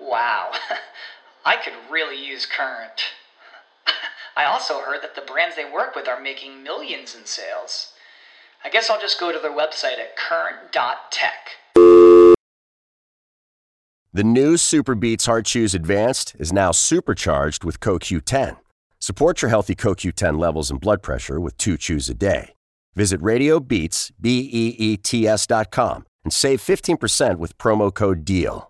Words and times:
Wow, 0.00 0.52
I 1.44 1.56
could 1.56 1.74
really 1.90 2.24
use 2.24 2.46
Current. 2.46 3.02
I 4.36 4.44
also 4.44 4.80
heard 4.80 5.02
that 5.02 5.14
the 5.14 5.22
brands 5.22 5.56
they 5.56 5.70
work 5.70 5.94
with 5.94 6.08
are 6.08 6.20
making 6.20 6.62
millions 6.62 7.14
in 7.14 7.26
sales. 7.26 7.92
I 8.64 8.70
guess 8.70 8.90
I'll 8.90 9.00
just 9.00 9.20
go 9.20 9.32
to 9.32 9.38
their 9.38 9.50
website 9.50 9.98
at 9.98 10.16
current.tech. 10.16 11.50
The 14.12 14.24
new 14.24 14.54
SuperBeets 14.54 15.26
Heart 15.26 15.46
Chews 15.46 15.74
Advanced 15.74 16.34
is 16.38 16.52
now 16.52 16.72
supercharged 16.72 17.64
with 17.64 17.80
CoQ10. 17.80 18.56
Support 18.98 19.40
your 19.40 19.48
healthy 19.48 19.74
CoQ10 19.74 20.38
levels 20.38 20.70
and 20.70 20.80
blood 20.80 21.02
pressure 21.02 21.40
with 21.40 21.56
two 21.56 21.76
chews 21.76 22.08
a 22.08 22.14
day. 22.14 22.54
Visit 22.94 23.20
RadioBeets, 23.20 24.10
B-E-E-T-S 24.20 25.46
dot 25.46 25.70
com 25.70 26.04
and 26.24 26.32
save 26.32 26.60
15% 26.60 27.38
with 27.38 27.56
promo 27.56 27.92
code 27.92 28.24
DEAL. 28.24 28.69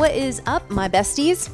What 0.00 0.14
is 0.14 0.40
up, 0.46 0.70
my 0.70 0.88
besties? 0.88 1.50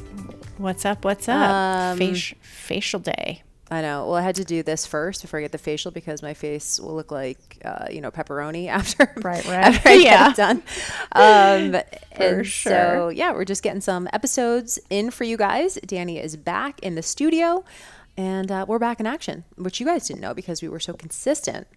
What's 0.57 0.85
up? 0.85 1.03
What's 1.03 1.27
up? 1.27 1.35
Um, 1.51 1.99
Faci- 1.99 2.35
facial 2.41 3.01
day. 3.01 3.43
I 3.69 3.81
know. 3.81 4.05
Well, 4.05 4.15
I 4.15 4.21
had 4.21 4.35
to 4.35 4.45
do 4.45 4.63
this 4.63 4.85
first 4.85 5.21
before 5.21 5.39
I 5.39 5.41
get 5.41 5.51
the 5.51 5.57
facial 5.57 5.91
because 5.91 6.21
my 6.23 6.33
face 6.33 6.79
will 6.79 6.95
look 6.95 7.11
like, 7.11 7.61
uh, 7.65 7.87
you 7.91 7.99
know, 7.99 8.09
pepperoni 8.09 8.67
after, 8.69 9.11
Right, 9.17 9.43
right. 9.45 9.53
after 9.65 9.89
I 9.89 9.93
Yeah. 9.95 10.29
get 10.29 10.31
it 10.31 10.35
done. 10.37 10.63
Um, 11.11 11.71
For 12.15 12.23
and 12.37 12.47
sure. 12.47 12.71
So, 12.71 13.09
yeah, 13.09 13.33
we're 13.33 13.43
just 13.43 13.63
getting 13.63 13.81
some 13.81 14.07
episodes 14.13 14.79
in 14.89 15.11
for 15.11 15.25
you 15.25 15.35
guys. 15.35 15.75
Danny 15.85 16.17
is 16.17 16.37
back 16.37 16.79
in 16.79 16.95
the 16.95 17.03
studio 17.03 17.65
and 18.15 18.49
uh, 18.49 18.65
we're 18.65 18.79
back 18.79 19.01
in 19.01 19.05
action, 19.05 19.43
which 19.57 19.81
you 19.81 19.85
guys 19.85 20.07
didn't 20.07 20.21
know 20.21 20.33
because 20.33 20.61
we 20.61 20.69
were 20.69 20.79
so 20.79 20.93
consistent. 20.93 21.67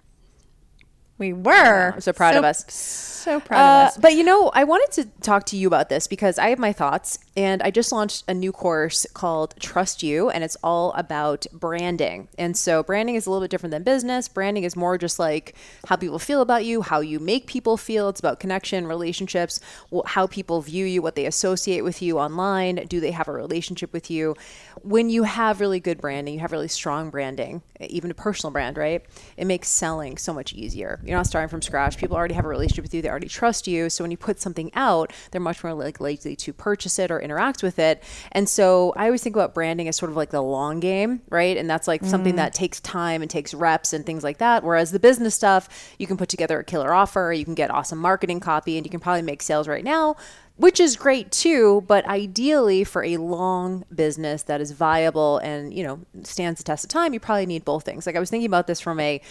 We 1.21 1.35
were. 1.35 1.95
So 2.01 2.13
proud 2.15 2.35
of 2.35 2.45
us. 2.45 2.65
So 2.73 3.39
proud 3.41 3.61
Uh, 3.61 3.83
of 3.83 3.89
us. 3.89 3.99
But 3.99 4.15
you 4.15 4.25
know, 4.25 4.51
I 4.55 4.65
wanted 4.65 4.91
to 5.03 5.09
talk 5.21 5.45
to 5.47 5.57
you 5.57 5.69
about 5.69 5.91
this 5.91 6.07
because 6.09 6.39
I 6.39 6.49
have 6.49 6.59
my 6.59 6.73
thoughts, 6.73 7.19
and 7.37 7.63
I 7.63 7.71
just 7.71 7.93
launched 7.93 8.25
a 8.27 8.35
new 8.35 8.51
course 8.51 9.07
called 9.15 9.55
Trust 9.61 10.03
You, 10.03 10.31
and 10.31 10.43
it's 10.43 10.57
all 10.65 10.93
about 10.93 11.47
branding. 11.53 12.29
And 12.37 12.57
so, 12.57 12.83
branding 12.83 13.15
is 13.15 13.27
a 13.27 13.31
little 13.31 13.43
bit 13.43 13.51
different 13.51 13.71
than 13.71 13.85
business. 13.85 14.27
Branding 14.27 14.65
is 14.65 14.75
more 14.75 14.99
just 14.99 15.19
like 15.19 15.55
how 15.87 15.97
people 15.97 16.19
feel 16.19 16.41
about 16.41 16.65
you, 16.65 16.83
how 16.83 17.01
you 17.01 17.21
make 17.21 17.47
people 17.47 17.77
feel. 17.77 18.09
It's 18.09 18.19
about 18.19 18.41
connection, 18.41 18.87
relationships, 18.87 19.61
how 20.07 20.27
people 20.27 20.61
view 20.61 20.85
you, 20.85 21.03
what 21.03 21.15
they 21.15 21.27
associate 21.27 21.83
with 21.83 22.03
you 22.03 22.19
online. 22.19 22.87
Do 22.89 22.99
they 22.99 23.13
have 23.13 23.29
a 23.29 23.33
relationship 23.33 23.93
with 23.93 24.11
you? 24.11 24.35
When 24.83 25.09
you 25.09 25.23
have 25.23 25.61
really 25.61 25.79
good 25.79 26.01
branding, 26.01 26.35
you 26.35 26.41
have 26.41 26.53
really 26.53 26.69
strong 26.69 27.11
branding, 27.11 27.63
even 27.81 28.11
a 28.11 28.15
personal 28.15 28.51
brand, 28.51 28.77
right? 28.77 29.05
It 29.37 29.45
makes 29.45 29.69
selling 29.69 30.17
so 30.17 30.33
much 30.33 30.53
easier. 30.53 31.01
You're 31.05 31.17
not 31.17 31.27
starting 31.27 31.49
from 31.49 31.63
scratch. 31.63 31.97
People 31.97 32.17
already 32.17 32.35
have 32.35 32.45
a 32.45 32.49
relationship 32.49 32.85
with 32.85 32.95
you. 32.95 33.03
They 33.03 33.11
already 33.11 33.29
trust 33.29 33.69
you. 33.69 33.89
So 33.89 34.03
when 34.03 34.11
you 34.11 34.17
put 34.17 34.41
something 34.41 34.71
out, 34.75 35.13
they're 35.31 35.41
much 35.41 35.63
more 35.63 35.75
like 35.75 36.01
likely 36.01 36.35
to 36.35 36.53
purchase 36.53 36.99
it 36.99 37.11
or 37.11 37.20
interact 37.21 37.63
with 37.63 37.79
it. 37.79 38.03
And 38.33 38.49
so 38.49 38.93
I 38.97 39.07
always 39.07 39.23
think 39.23 39.37
about 39.37 39.55
branding 39.55 39.89
as 39.89 39.97
sort 39.97 40.11
of 40.11 40.17
like 40.17 40.31
the 40.31 40.43
long 40.43 40.81
game, 40.81 41.23
right? 41.29 41.57
And 41.57 41.69
that's 41.69 41.87
like 41.87 42.05
something 42.05 42.35
mm. 42.35 42.39
that 42.39 42.55
takes 42.55 42.81
time 42.81 43.23
and 43.23 43.31
takes 43.31 43.55
reps 43.55 43.93
and 43.93 44.05
things 44.05 44.25
like 44.25 44.39
that. 44.39 44.65
Whereas 44.65 44.91
the 44.91 45.01
business 45.01 45.35
stuff, 45.35 45.95
you 45.99 46.07
can 46.07 46.17
put 46.17 46.29
together 46.29 46.59
a 46.59 46.65
killer 46.65 46.93
offer, 46.93 47.33
you 47.33 47.45
can 47.45 47.55
get 47.55 47.71
awesome 47.71 47.99
marketing 47.99 48.41
copy, 48.41 48.77
and 48.77 48.87
you 48.87 48.91
can 48.91 49.01
probably 49.01 49.23
make 49.23 49.43
sales 49.43 49.69
right 49.69 49.85
now 49.85 50.17
which 50.61 50.79
is 50.79 50.95
great 50.95 51.31
too 51.33 51.83
but 51.87 52.05
ideally 52.05 52.85
for 52.85 53.03
a 53.03 53.17
long 53.17 53.83
business 53.95 54.43
that 54.43 54.61
is 54.61 54.73
viable 54.73 55.39
and 55.39 55.73
you 55.73 55.83
know 55.83 55.99
stands 56.23 56.59
the 56.61 56.65
test 56.65 56.85
of 56.85 56.91
time 56.91 57.15
you 57.15 57.21
probably 57.21 57.47
need 57.47 57.65
both 57.65 57.83
things 57.83 58.07
like 58.07 58.15
i 58.15 58.21
was 58.21 58.29
thinking 58.29 58.47
about 58.47 58.67
this 58.67 58.79
from 58.79 59.01
a 59.01 59.23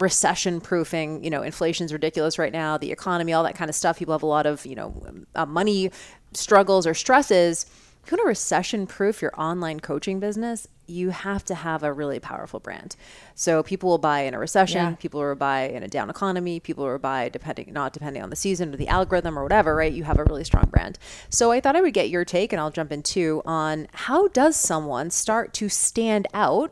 recession 0.00 0.60
proofing 0.60 1.22
you 1.22 1.30
know 1.30 1.42
inflation's 1.42 1.92
ridiculous 1.92 2.38
right 2.38 2.52
now 2.52 2.76
the 2.76 2.90
economy 2.92 3.32
all 3.32 3.44
that 3.44 3.54
kind 3.54 3.68
of 3.68 3.74
stuff. 3.74 3.98
People 3.98 4.12
have 4.12 4.22
a 4.22 4.26
lot 4.26 4.46
of 4.46 4.64
you 4.66 4.74
know 4.74 4.94
uh, 5.34 5.46
money 5.46 5.90
struggles 6.32 6.86
or 6.86 6.94
stresses. 6.94 7.66
If 8.04 8.10
you 8.10 8.16
want 8.16 8.26
to 8.26 8.28
recession 8.28 8.86
proof 8.86 9.22
your 9.22 9.32
online 9.38 9.80
coaching 9.80 10.20
business 10.20 10.68
you 10.86 11.08
have 11.08 11.42
to 11.46 11.54
have 11.54 11.82
a 11.82 11.90
really 11.90 12.20
powerful 12.20 12.60
brand. 12.60 12.94
So 13.34 13.62
people 13.62 13.88
will 13.88 13.96
buy 13.96 14.20
in 14.20 14.34
a 14.34 14.38
recession 14.38 14.76
Yeah. 14.76 14.94
people 14.96 15.18
will 15.22 15.34
buy 15.34 15.62
in 15.68 15.82
a 15.82 15.88
down 15.88 16.10
economy 16.10 16.60
people 16.60 16.84
will 16.84 16.98
buy 16.98 17.30
depending 17.30 17.72
not 17.72 17.94
depending 17.94 18.22
on 18.22 18.28
the 18.28 18.36
season 18.36 18.74
or 18.74 18.76
the 18.76 18.88
algorithm 18.88 19.38
or 19.38 19.42
whatever 19.42 19.74
right? 19.74 19.90
You 19.92 20.04
have 20.04 20.18
a 20.18 20.24
really 20.24 20.44
strong 20.44 20.66
brand. 20.70 20.98
So 21.30 21.52
i 21.52 21.60
thought 21.60 21.76
i 21.76 21.80
would 21.80 21.94
get 21.94 22.10
your 22.10 22.26
take 22.26 22.52
and 22.52 22.60
i'll 22.60 22.70
jump 22.70 22.92
in 22.92 23.02
too 23.02 23.40
on 23.46 23.88
how 23.92 24.28
does 24.28 24.56
someone 24.56 25.08
start 25.10 25.54
to 25.54 25.70
stand 25.70 26.26
out 26.34 26.70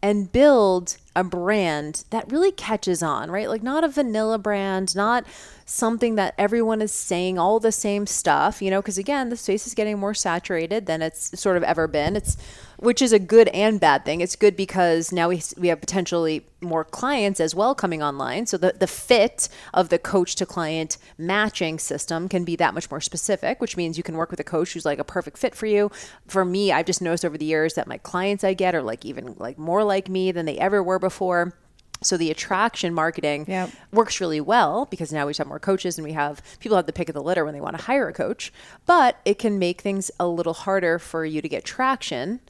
and 0.00 0.30
build 0.30 0.96
a 1.16 1.24
brand 1.24 2.04
that 2.10 2.30
really 2.30 2.52
catches 2.52 3.02
on, 3.02 3.30
right? 3.30 3.48
Like 3.48 3.62
not 3.62 3.82
a 3.82 3.88
vanilla 3.88 4.38
brand, 4.38 4.94
not 4.94 5.24
something 5.64 6.16
that 6.16 6.34
everyone 6.36 6.82
is 6.82 6.92
saying 6.92 7.38
all 7.38 7.60
the 7.60 7.72
same 7.72 8.06
stuff, 8.06 8.60
you 8.60 8.70
know, 8.70 8.80
because 8.80 8.98
again, 8.98 9.28
the 9.28 9.36
space 9.36 9.66
is 9.66 9.74
getting 9.74 9.98
more 9.98 10.14
saturated 10.14 10.86
than 10.86 11.02
it's 11.02 11.38
sort 11.40 11.56
of 11.56 11.62
ever 11.62 11.86
been. 11.86 12.16
It's 12.16 12.36
which 12.80 13.02
is 13.02 13.12
a 13.12 13.18
good 13.18 13.48
and 13.48 13.78
bad 13.78 14.06
thing. 14.06 14.22
It's 14.22 14.36
good 14.36 14.56
because 14.56 15.12
now 15.12 15.28
we 15.28 15.42
we 15.58 15.68
have 15.68 15.80
potentially 15.80 16.46
more 16.62 16.84
clients 16.84 17.38
as 17.38 17.54
well 17.54 17.74
coming 17.74 18.02
online. 18.02 18.46
So 18.46 18.56
the 18.56 18.74
the 18.78 18.86
fit 18.86 19.48
of 19.74 19.90
the 19.90 19.98
coach 19.98 20.34
to 20.36 20.46
client 20.46 20.96
matching 21.18 21.78
system 21.78 22.28
can 22.28 22.44
be 22.44 22.56
that 22.56 22.72
much 22.72 22.90
more 22.90 23.00
specific, 23.00 23.60
which 23.60 23.76
means 23.76 23.98
you 23.98 24.02
can 24.02 24.16
work 24.16 24.30
with 24.30 24.40
a 24.40 24.44
coach 24.44 24.72
who's 24.72 24.86
like 24.86 24.98
a 24.98 25.04
perfect 25.04 25.36
fit 25.36 25.54
for 25.54 25.66
you. 25.66 25.90
For 26.26 26.44
me, 26.44 26.72
I've 26.72 26.86
just 26.86 27.02
noticed 27.02 27.24
over 27.24 27.36
the 27.36 27.44
years 27.44 27.74
that 27.74 27.86
my 27.86 27.98
clients 27.98 28.44
I 28.44 28.54
get 28.54 28.74
are 28.74 28.82
like 28.82 29.04
even 29.04 29.34
like 29.38 29.58
more 29.58 29.84
like 29.84 30.08
me 30.08 30.32
than 30.32 30.46
they 30.46 30.58
ever 30.58 30.82
were 30.82 30.98
before. 31.00 31.54
So 32.02 32.16
the 32.16 32.30
attraction 32.30 32.94
marketing 32.94 33.44
Yep. 33.46 33.70
works 33.92 34.20
really 34.22 34.40
well 34.40 34.86
because 34.86 35.12
now 35.12 35.26
we 35.26 35.34
have 35.36 35.46
more 35.46 35.58
coaches 35.58 35.98
and 35.98 36.04
we 36.06 36.12
have 36.12 36.40
people 36.58 36.76
have 36.76 36.86
the 36.86 36.92
pick 36.94 37.08
of 37.10 37.14
the 37.14 37.22
litter 37.22 37.44
when 37.44 37.52
they 37.52 37.60
want 37.60 37.76
to 37.76 37.82
hire 37.84 38.08
a 38.08 38.12
coach. 38.12 38.52
But 38.86 39.18
it 39.26 39.38
can 39.38 39.58
make 39.58 39.80
things 39.82 40.10
a 40.18 40.26
little 40.26 40.54
harder 40.54 40.98
for 40.98 41.26
you 41.26 41.42
to 41.42 41.48
get 41.48 41.64
traction 41.64 42.40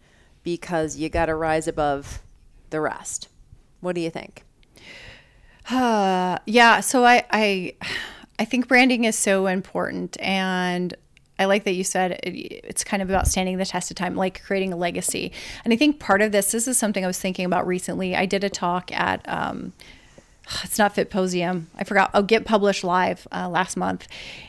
because 0.45 0.97
you 0.97 1.09
got 1.09 1.27
to 1.27 1.35
rise 1.35 1.67
above 1.67 2.21
the 2.71 2.81
rest. 2.81 3.29
What 3.81 3.95
do 3.97 4.01
you 4.01 4.11
think? 4.11 4.45
Uh, 5.69 6.39
yeah. 6.47 6.81
So 6.81 7.05
I, 7.05 7.25
I, 7.31 7.75
I 8.39 8.45
think 8.45 8.69
branding 8.69 9.05
is 9.05 9.17
so 9.19 9.47
important, 9.47 10.17
and 10.21 10.95
I 11.41 11.47
like 11.47 11.65
that 11.65 11.73
you 11.73 11.85
said 11.85 12.21
it, 12.23 12.31
it's 12.65 12.85
kind 12.85 13.03
of 13.03 13.09
about 13.09 13.27
standing 13.27 13.57
the 13.57 13.65
test 13.65 13.91
of 13.91 13.97
time, 13.97 14.15
like 14.15 14.43
creating 14.45 14.73
a 14.75 14.77
legacy. 14.77 15.33
And 15.65 15.73
I 15.73 15.77
think 15.77 15.99
part 15.99 16.21
of 16.21 16.33
this, 16.33 16.53
this 16.53 16.69
is 16.69 16.77
something 16.77 17.03
I 17.03 17.07
was 17.07 17.19
thinking 17.19 17.47
about 17.47 17.67
recently. 17.67 18.15
I 18.15 18.27
did 18.27 18.45
a 18.45 18.51
talk 18.51 18.93
at. 18.93 19.27
Um, 19.27 19.73
it's 20.65 20.79
not 20.79 20.95
Fitposium. 20.95 21.67
I 21.79 21.85
forgot. 21.85 22.11
Oh, 22.13 22.23
Get 22.23 22.45
Published 22.45 22.85
Live 22.85 23.27
uh, 23.33 23.49
last 23.49 23.77
month, 23.77 24.07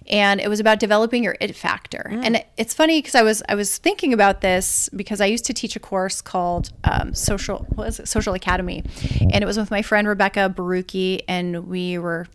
and 0.10 0.42
it 0.42 0.50
was 0.50 0.60
about 0.60 0.80
developing 0.80 1.24
your 1.24 1.38
it 1.40 1.56
factor. 1.56 2.10
And 2.12 2.38
it, 2.38 2.48
it's 2.58 2.74
funny 2.74 3.00
because 3.00 3.16
I 3.16 3.22
was 3.22 3.42
I 3.48 3.56
was 3.56 3.78
thinking 3.78 4.12
about 4.14 4.42
this 4.42 4.90
because 4.96 5.22
I 5.22 5.28
used 5.28 5.46
to 5.46 5.54
teach 5.54 5.76
a 5.76 5.80
course 5.80 6.22
called 6.22 6.72
um, 6.84 7.14
Social 7.14 7.66
what 7.76 7.88
is 7.88 8.00
it 8.00 8.08
Social 8.08 8.34
Academy, 8.34 8.84
and 9.22 9.42
it 9.42 9.46
was 9.46 9.58
with 9.58 9.72
my 9.72 9.82
friend 9.82 10.08
Rebecca 10.08 10.54
Baruki, 10.54 11.22
and 11.28 11.68
we 11.68 11.98
were 11.98 12.28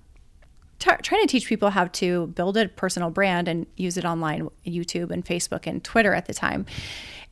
t- 0.86 1.02
trying 1.02 1.22
to 1.22 1.26
teach 1.26 1.46
people 1.46 1.70
how 1.70 1.86
to 1.86 2.28
build 2.28 2.56
a 2.56 2.68
personal 2.68 3.10
brand 3.10 3.48
and 3.48 3.66
use 3.76 3.96
it 3.96 4.04
online, 4.04 4.48
YouTube 4.66 5.10
and 5.10 5.24
Facebook 5.24 5.66
and 5.66 5.82
Twitter 5.82 6.14
at 6.14 6.26
the 6.26 6.34
time. 6.34 6.66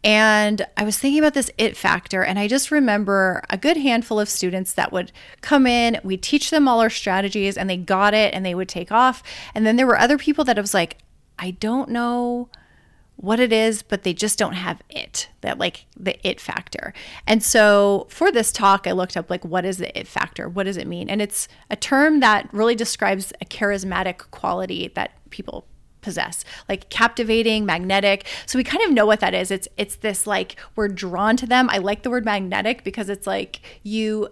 And 0.02 0.66
I 0.76 0.84
was 0.84 0.98
thinking 0.98 1.18
about 1.20 1.32
this 1.32 1.50
it 1.56 1.78
factor, 1.78 2.22
and 2.22 2.38
I 2.38 2.46
just 2.46 2.70
remember 2.70 3.42
a 3.48 3.56
good 3.56 3.78
handful 3.78 4.20
of 4.20 4.28
students 4.28 4.74
that 4.74 4.92
would 4.92 5.12
come 5.40 5.66
in, 5.66 5.98
we'd 6.04 6.22
teach 6.22 6.50
them 6.50 6.68
all 6.68 6.80
our 6.80 6.90
strategies, 6.90 7.56
and 7.56 7.70
they 7.70 7.78
got 7.78 8.12
it 8.12 8.34
and 8.34 8.44
they 8.44 8.54
would 8.54 8.68
take 8.68 8.92
off. 8.92 9.22
And 9.54 9.64
then 9.64 9.76
there 9.76 9.86
were 9.86 9.98
other 9.98 10.18
people 10.18 10.44
that 10.44 10.58
was 10.58 10.74
like, 10.74 10.98
I 11.38 11.52
don't 11.52 11.88
know 11.88 12.50
what 13.16 13.40
it 13.40 13.52
is, 13.52 13.82
but 13.82 14.02
they 14.02 14.12
just 14.12 14.38
don't 14.38 14.55
have 14.55 14.82
it, 14.90 15.28
that 15.40 15.58
like 15.58 15.87
the 15.96 16.16
it 16.26 16.40
factor. 16.40 16.93
And 17.26 17.43
so 17.43 18.06
for 18.11 18.32
this 18.32 18.50
talk, 18.52 18.87
I 18.87 18.93
looked 18.93 19.16
up 19.16 19.31
like, 19.31 19.44
what 19.44 19.64
is 19.64 19.78
the 19.78 19.96
it 19.99 20.08
factor? 20.08 20.49
What 20.49 20.64
does 20.64 20.76
it 20.76 20.87
mean? 20.87 21.08
And 21.08 21.22
it's 21.22 21.49
a 21.70 21.76
term 21.76 22.20
that 22.20 22.52
really 22.52 22.75
describes 22.75 23.32
a 23.40 23.44
charismatic 23.44 24.19
quality 24.31 24.88
that 24.94 25.12
people 25.31 25.66
possess 26.00 26.44
like 26.69 26.90
captivating 26.90 27.64
magnetic 27.64 28.26
so 28.44 28.58
we 28.58 28.62
kind 28.62 28.84
of 28.84 28.93
know 28.93 29.06
what 29.06 29.20
that 29.20 29.32
is 29.32 29.50
it's 29.50 29.66
it's 29.78 29.96
this 29.96 30.26
like 30.26 30.55
we're 30.76 30.87
drawn 30.87 31.34
to 31.34 31.46
them 31.46 31.66
i 31.70 31.78
like 31.78 32.02
the 32.02 32.11
word 32.11 32.26
magnetic 32.26 32.84
because 32.84 33.08
it's 33.08 33.26
like 33.26 33.62
you 33.82 34.28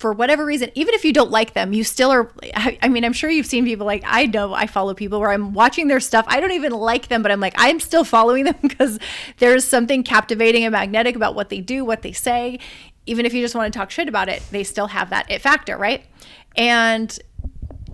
for 0.00 0.14
whatever 0.14 0.46
reason, 0.46 0.70
even 0.74 0.94
if 0.94 1.04
you 1.04 1.12
don't 1.12 1.30
like 1.30 1.52
them, 1.52 1.74
you 1.74 1.84
still 1.84 2.10
are. 2.10 2.32
I, 2.54 2.88
mean, 2.88 3.04
I'm 3.04 3.12
sure 3.12 3.28
you've 3.28 3.44
seen 3.44 3.66
people 3.66 3.84
like 3.84 4.02
I 4.06 4.24
know 4.24 4.54
I 4.54 4.66
follow 4.66 4.94
people 4.94 5.20
where 5.20 5.30
I'm 5.30 5.52
watching 5.52 5.88
their 5.88 6.00
stuff. 6.00 6.24
I 6.26 6.40
don't 6.40 6.52
even 6.52 6.72
like 6.72 7.08
them, 7.08 7.22
but 7.22 7.30
I'm 7.30 7.38
like, 7.38 7.52
I'm 7.58 7.78
still 7.78 8.02
following 8.02 8.44
them 8.44 8.56
because 8.62 8.98
there's 9.36 9.62
something 9.62 10.02
captivating 10.02 10.64
and 10.64 10.72
magnetic 10.72 11.16
about 11.16 11.34
what 11.34 11.50
they 11.50 11.60
do, 11.60 11.84
what 11.84 12.00
they 12.00 12.12
say. 12.12 12.58
Even 13.04 13.26
if 13.26 13.34
you 13.34 13.42
just 13.42 13.54
want 13.54 13.70
to 13.70 13.78
talk 13.78 13.90
shit 13.90 14.08
about 14.08 14.30
it, 14.30 14.42
they 14.50 14.64
still 14.64 14.86
have 14.86 15.10
that 15.10 15.30
it 15.30 15.42
factor, 15.42 15.76
right? 15.76 16.02
And 16.56 17.16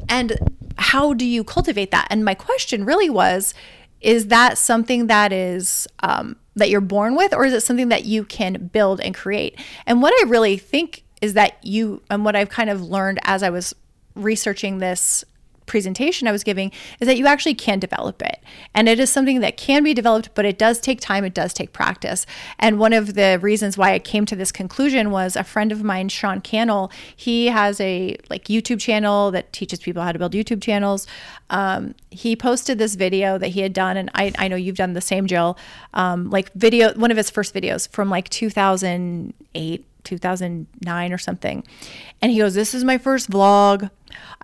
and 0.08 0.38
how 0.78 1.12
do 1.12 1.26
you 1.26 1.42
cultivate 1.42 1.90
that? 1.90 2.06
And 2.08 2.24
my 2.24 2.34
question 2.34 2.84
really 2.84 3.10
was, 3.10 3.52
is 4.00 4.28
that 4.28 4.58
something 4.58 5.08
that 5.08 5.32
is 5.32 5.88
um, 6.04 6.36
that 6.54 6.70
you're 6.70 6.80
born 6.80 7.16
with, 7.16 7.34
or 7.34 7.44
is 7.44 7.52
it 7.52 7.62
something 7.62 7.88
that 7.88 8.04
you 8.04 8.24
can 8.24 8.68
build 8.68 9.00
and 9.00 9.12
create? 9.12 9.58
And 9.86 10.02
what 10.02 10.14
I 10.24 10.28
really 10.28 10.56
think 10.56 11.02
is 11.22 11.34
that 11.34 11.64
you 11.64 12.02
and 12.10 12.24
what 12.24 12.36
I've 12.36 12.50
kind 12.50 12.70
of 12.70 12.82
learned 12.82 13.18
as 13.24 13.42
I 13.42 13.50
was 13.50 13.74
researching 14.14 14.78
this 14.78 15.24
presentation 15.66 16.26
I 16.26 16.32
was 16.32 16.44
giving 16.44 16.72
is 17.00 17.06
that 17.06 17.18
you 17.18 17.26
actually 17.26 17.54
can 17.54 17.78
develop 17.78 18.22
it. 18.22 18.40
And 18.74 18.88
it 18.88 18.98
is 18.98 19.10
something 19.10 19.40
that 19.40 19.56
can 19.56 19.82
be 19.82 19.92
developed, 19.92 20.30
but 20.34 20.44
it 20.44 20.58
does 20.58 20.78
take 20.80 21.00
time, 21.00 21.24
it 21.24 21.34
does 21.34 21.52
take 21.52 21.72
practice. 21.72 22.24
And 22.58 22.78
one 22.78 22.92
of 22.92 23.14
the 23.14 23.38
reasons 23.42 23.76
why 23.76 23.92
I 23.92 23.98
came 23.98 24.24
to 24.26 24.36
this 24.36 24.52
conclusion 24.52 25.10
was 25.10 25.36
a 25.36 25.44
friend 25.44 25.72
of 25.72 25.82
mine, 25.82 26.08
Sean 26.08 26.40
Cannell, 26.40 26.90
he 27.14 27.46
has 27.46 27.80
a 27.80 28.16
like 28.30 28.44
YouTube 28.44 28.80
channel 28.80 29.30
that 29.32 29.52
teaches 29.52 29.80
people 29.80 30.02
how 30.02 30.12
to 30.12 30.18
build 30.18 30.32
YouTube 30.32 30.62
channels. 30.62 31.06
Um, 31.50 31.94
he 32.10 32.34
posted 32.36 32.78
this 32.78 32.94
video 32.94 33.38
that 33.38 33.48
he 33.48 33.60
had 33.60 33.72
done, 33.72 33.96
and 33.96 34.10
I, 34.14 34.32
I 34.38 34.48
know 34.48 34.56
you've 34.56 34.76
done 34.76 34.94
the 34.94 35.00
same, 35.00 35.26
Jill. 35.26 35.58
Um, 35.94 36.30
like 36.30 36.52
video, 36.54 36.94
one 36.94 37.10
of 37.10 37.16
his 37.16 37.30
first 37.30 37.54
videos 37.54 37.88
from 37.88 38.08
like 38.08 38.28
2008 38.28 39.85
2009 40.06 41.12
or 41.12 41.18
something. 41.18 41.64
And 42.22 42.32
he 42.32 42.38
goes, 42.38 42.54
This 42.54 42.74
is 42.74 42.84
my 42.84 42.96
first 42.96 43.30
vlog. 43.30 43.90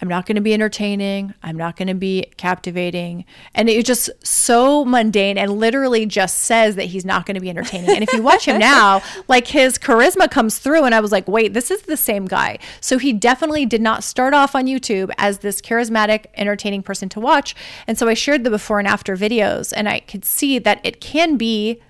I'm 0.00 0.08
not 0.08 0.26
going 0.26 0.36
to 0.36 0.42
be 0.42 0.52
entertaining. 0.52 1.34
I'm 1.42 1.56
not 1.56 1.76
going 1.76 1.88
to 1.88 1.94
be 1.94 2.26
captivating. 2.36 3.24
And 3.54 3.68
it's 3.68 3.86
just 3.86 4.10
so 4.24 4.84
mundane 4.84 5.38
and 5.38 5.52
literally 5.52 6.04
just 6.06 6.38
says 6.38 6.76
that 6.76 6.84
he's 6.86 7.04
not 7.04 7.26
going 7.26 7.36
to 7.36 7.40
be 7.40 7.48
entertaining. 7.48 7.90
And 7.90 8.02
if 8.02 8.12
you 8.12 8.22
watch 8.22 8.46
him 8.46 8.58
now, 8.58 9.02
like 9.28 9.46
his 9.46 9.78
charisma 9.78 10.30
comes 10.30 10.58
through. 10.58 10.84
And 10.84 10.94
I 10.94 11.00
was 11.00 11.12
like, 11.12 11.28
wait, 11.28 11.54
this 11.54 11.70
is 11.70 11.82
the 11.82 11.96
same 11.96 12.26
guy. 12.26 12.58
So 12.80 12.98
he 12.98 13.12
definitely 13.12 13.64
did 13.64 13.80
not 13.80 14.04
start 14.04 14.34
off 14.34 14.54
on 14.54 14.66
YouTube 14.66 15.10
as 15.18 15.38
this 15.38 15.60
charismatic, 15.60 16.26
entertaining 16.34 16.82
person 16.82 17.08
to 17.10 17.20
watch. 17.20 17.54
And 17.86 17.96
so 17.96 18.08
I 18.08 18.14
shared 18.14 18.44
the 18.44 18.50
before 18.50 18.78
and 18.78 18.88
after 18.88 19.16
videos 19.16 19.72
and 19.74 19.88
I 19.88 20.00
could 20.00 20.24
see 20.24 20.58
that 20.58 20.80
it 20.82 21.00
can 21.00 21.36
be 21.36 21.80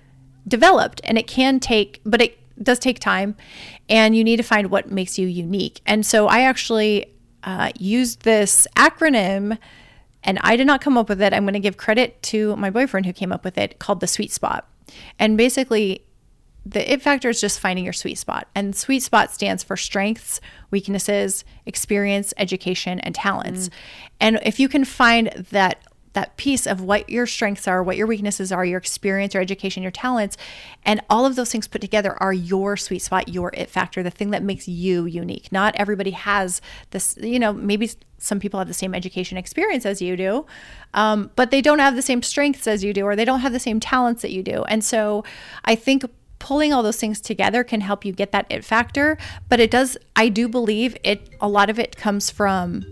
developed 0.47 1.01
and 1.03 1.17
it 1.17 1.27
can 1.27 1.59
take, 1.59 2.01
but 2.05 2.21
it 2.21 2.37
does 2.61 2.79
take 2.79 2.99
time 2.99 3.35
and 3.89 4.15
you 4.15 4.23
need 4.23 4.37
to 4.37 4.43
find 4.43 4.69
what 4.69 4.91
makes 4.91 5.17
you 5.17 5.27
unique. 5.27 5.81
And 5.85 6.05
so 6.05 6.27
I 6.27 6.41
actually 6.41 7.07
uh, 7.43 7.71
used 7.77 8.21
this 8.21 8.67
acronym 8.75 9.57
and 10.23 10.39
I 10.41 10.55
did 10.55 10.67
not 10.67 10.81
come 10.81 10.97
up 10.97 11.09
with 11.09 11.21
it. 11.21 11.33
I'm 11.33 11.43
going 11.43 11.53
to 11.53 11.59
give 11.59 11.77
credit 11.77 12.21
to 12.23 12.55
my 12.55 12.69
boyfriend 12.69 13.05
who 13.05 13.13
came 13.13 13.31
up 13.31 13.43
with 13.43 13.57
it 13.57 13.79
called 13.79 13.99
the 13.99 14.07
sweet 14.07 14.31
spot. 14.31 14.67
And 15.19 15.37
basically, 15.37 16.05
the 16.65 16.93
it 16.93 17.01
factor 17.01 17.29
is 17.29 17.41
just 17.41 17.59
finding 17.59 17.83
your 17.83 17.93
sweet 17.93 18.17
spot. 18.17 18.47
And 18.55 18.75
sweet 18.75 19.03
spot 19.03 19.31
stands 19.31 19.63
for 19.63 19.75
strengths, 19.75 20.39
weaknesses, 20.71 21.43
experience, 21.65 22.33
education, 22.37 22.99
and 23.01 23.13
talents. 23.13 23.67
Mm. 23.67 23.73
And 24.21 24.39
if 24.43 24.59
you 24.59 24.69
can 24.69 24.85
find 24.85 25.27
that 25.51 25.83
that 26.13 26.37
piece 26.37 26.65
of 26.65 26.81
what 26.81 27.09
your 27.09 27.25
strengths 27.25 27.67
are, 27.67 27.83
what 27.83 27.97
your 27.97 28.07
weaknesses 28.07 28.51
are, 28.51 28.63
your 28.63 28.77
experience, 28.77 29.33
your 29.33 29.41
education, 29.41 29.83
your 29.83 29.91
talents, 29.91 30.37
and 30.83 31.01
all 31.09 31.25
of 31.25 31.35
those 31.35 31.51
things 31.51 31.67
put 31.67 31.81
together 31.81 32.15
are 32.21 32.33
your 32.33 32.77
sweet 32.77 32.99
spot, 32.99 33.27
your 33.29 33.51
it 33.53 33.69
factor, 33.69 34.03
the 34.03 34.11
thing 34.11 34.29
that 34.31 34.43
makes 34.43 34.67
you 34.67 35.05
unique. 35.05 35.51
Not 35.51 35.75
everybody 35.75 36.11
has 36.11 36.61
this, 36.91 37.17
you 37.21 37.39
know, 37.39 37.51
maybe 37.51 37.89
some 38.19 38.39
people 38.39 38.59
have 38.59 38.67
the 38.67 38.73
same 38.73 38.93
education 38.93 39.37
experience 39.37 39.85
as 39.85 40.01
you 40.01 40.15
do, 40.15 40.45
um, 40.93 41.31
but 41.35 41.51
they 41.51 41.61
don't 41.61 41.79
have 41.79 41.95
the 41.95 42.01
same 42.01 42.21
strengths 42.21 42.67
as 42.67 42.83
you 42.83 42.93
do, 42.93 43.03
or 43.05 43.15
they 43.15 43.25
don't 43.25 43.41
have 43.41 43.51
the 43.51 43.59
same 43.59 43.79
talents 43.79 44.21
that 44.21 44.31
you 44.31 44.43
do. 44.43 44.63
And 44.65 44.83
so 44.83 45.23
I 45.65 45.75
think 45.75 46.05
pulling 46.39 46.73
all 46.73 46.83
those 46.83 46.99
things 46.99 47.21
together 47.21 47.63
can 47.63 47.79
help 47.79 48.03
you 48.03 48.11
get 48.11 48.33
that 48.33 48.45
it 48.49 48.65
factor 48.65 49.17
but 49.47 49.61
it 49.61 49.71
does 49.71 49.97
i 50.17 50.27
do 50.27 50.49
believe 50.49 50.93
it 51.01 51.29
a 51.39 51.47
lot 51.47 51.69
of 51.69 51.79
it 51.79 51.95
comes 51.95 52.29
from 52.29 52.83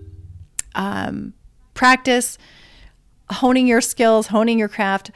um, 0.73 1.33
practice 1.73 2.37
honing 3.31 3.67
your 3.67 3.81
skills, 3.81 4.27
honing 4.27 4.59
your 4.59 4.67
craft, 4.67 5.11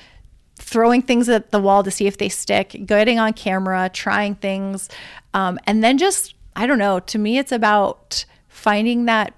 throwing 0.57 1.01
things 1.01 1.27
at 1.29 1.51
the 1.51 1.59
wall 1.59 1.83
to 1.83 1.91
see 1.91 2.07
if 2.07 2.17
they 2.17 2.29
stick, 2.29 2.75
getting 2.85 3.19
on 3.19 3.33
camera, 3.33 3.89
trying 3.94 4.35
things, 4.35 4.89
um, 5.33 5.59
and 5.67 5.83
then 5.83 5.97
just 5.97 6.33
I 6.56 6.67
don't 6.67 6.79
know. 6.79 7.00
To 7.00 7.17
me, 7.17 7.38
it's 7.38 7.51
about 7.51 8.25
finding 8.47 9.06
that 9.06 9.33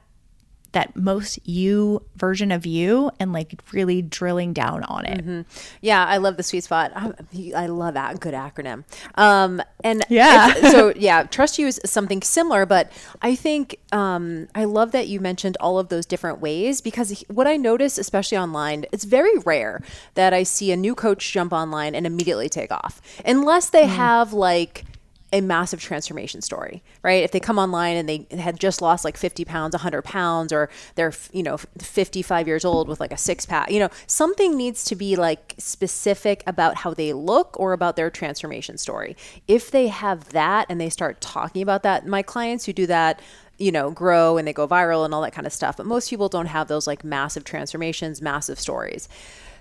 that 0.73 0.95
most 0.95 1.39
you 1.47 2.03
version 2.15 2.51
of 2.51 2.65
you 2.65 3.09
and 3.19 3.33
like 3.33 3.61
really 3.71 4.01
drilling 4.01 4.53
down 4.53 4.83
on 4.83 5.05
it. 5.05 5.19
Mm-hmm. 5.19 5.41
Yeah, 5.81 6.05
I 6.05 6.17
love 6.17 6.37
the 6.37 6.43
sweet 6.43 6.63
spot. 6.63 6.91
I, 6.95 7.13
I 7.55 7.67
love 7.67 7.93
that 7.93 8.19
good 8.19 8.33
acronym. 8.33 8.83
Um, 9.15 9.61
and 9.83 10.03
yeah, 10.09 10.53
so 10.71 10.93
yeah, 10.95 11.23
trust 11.23 11.57
you 11.57 11.67
is 11.67 11.79
something 11.85 12.21
similar, 12.21 12.65
but 12.65 12.91
I 13.21 13.35
think 13.35 13.79
um, 13.91 14.47
I 14.55 14.65
love 14.65 14.91
that 14.91 15.07
you 15.07 15.19
mentioned 15.19 15.57
all 15.59 15.79
of 15.79 15.89
those 15.89 16.05
different 16.05 16.39
ways 16.39 16.81
because 16.81 17.23
what 17.27 17.47
I 17.47 17.57
notice, 17.57 17.97
especially 17.97 18.37
online, 18.37 18.85
it's 18.91 19.03
very 19.03 19.37
rare 19.39 19.81
that 20.15 20.33
I 20.33 20.43
see 20.43 20.71
a 20.71 20.77
new 20.77 20.95
coach 20.95 21.31
jump 21.31 21.53
online 21.53 21.95
and 21.95 22.05
immediately 22.05 22.49
take 22.49 22.71
off, 22.71 23.01
unless 23.25 23.69
they 23.69 23.83
mm. 23.83 23.89
have 23.89 24.33
like 24.33 24.85
a 25.33 25.41
massive 25.41 25.81
transformation 25.81 26.41
story, 26.41 26.81
right? 27.03 27.23
If 27.23 27.31
they 27.31 27.39
come 27.39 27.59
online 27.59 27.97
and 27.97 28.07
they 28.07 28.25
had 28.37 28.59
just 28.59 28.81
lost 28.81 29.03
like 29.03 29.17
50 29.17 29.43
pounds, 29.43 29.73
100 29.73 30.03
pounds, 30.03 30.53
or 30.53 30.69
they're, 30.95 31.13
you 31.33 31.43
know, 31.43 31.57
55 31.57 32.47
years 32.47 32.63
old 32.63 32.87
with 32.87 33.01
like 33.01 33.11
a 33.11 33.17
six 33.17 33.45
pack, 33.45 33.69
you 33.69 33.79
know, 33.79 33.89
something 34.07 34.55
needs 34.55 34.85
to 34.85 34.95
be 34.95 35.17
like 35.17 35.53
specific 35.57 36.43
about 36.47 36.75
how 36.75 36.93
they 36.93 37.11
look 37.11 37.59
or 37.59 37.73
about 37.73 37.97
their 37.97 38.09
transformation 38.09 38.77
story. 38.77 39.17
If 39.47 39.69
they 39.69 39.87
have 39.87 40.29
that 40.29 40.65
and 40.69 40.79
they 40.79 40.89
start 40.89 41.19
talking 41.19 41.61
about 41.61 41.83
that, 41.83 42.07
my 42.07 42.21
clients 42.21 42.65
who 42.65 42.71
do 42.71 42.87
that, 42.87 43.21
you 43.57 43.71
know, 43.71 43.91
grow 43.91 44.37
and 44.37 44.47
they 44.47 44.53
go 44.53 44.67
viral 44.67 45.03
and 45.03 45.13
all 45.13 45.21
that 45.23 45.33
kind 45.33 45.47
of 45.47 45.51
stuff. 45.51 45.75
But 45.75 45.87
most 45.87 46.09
people 46.09 46.29
don't 46.29 46.45
have 46.45 46.69
those 46.69 46.87
like 46.87 47.03
massive 47.03 47.43
transformations, 47.43 48.21
massive 48.21 48.59
stories. 48.59 49.09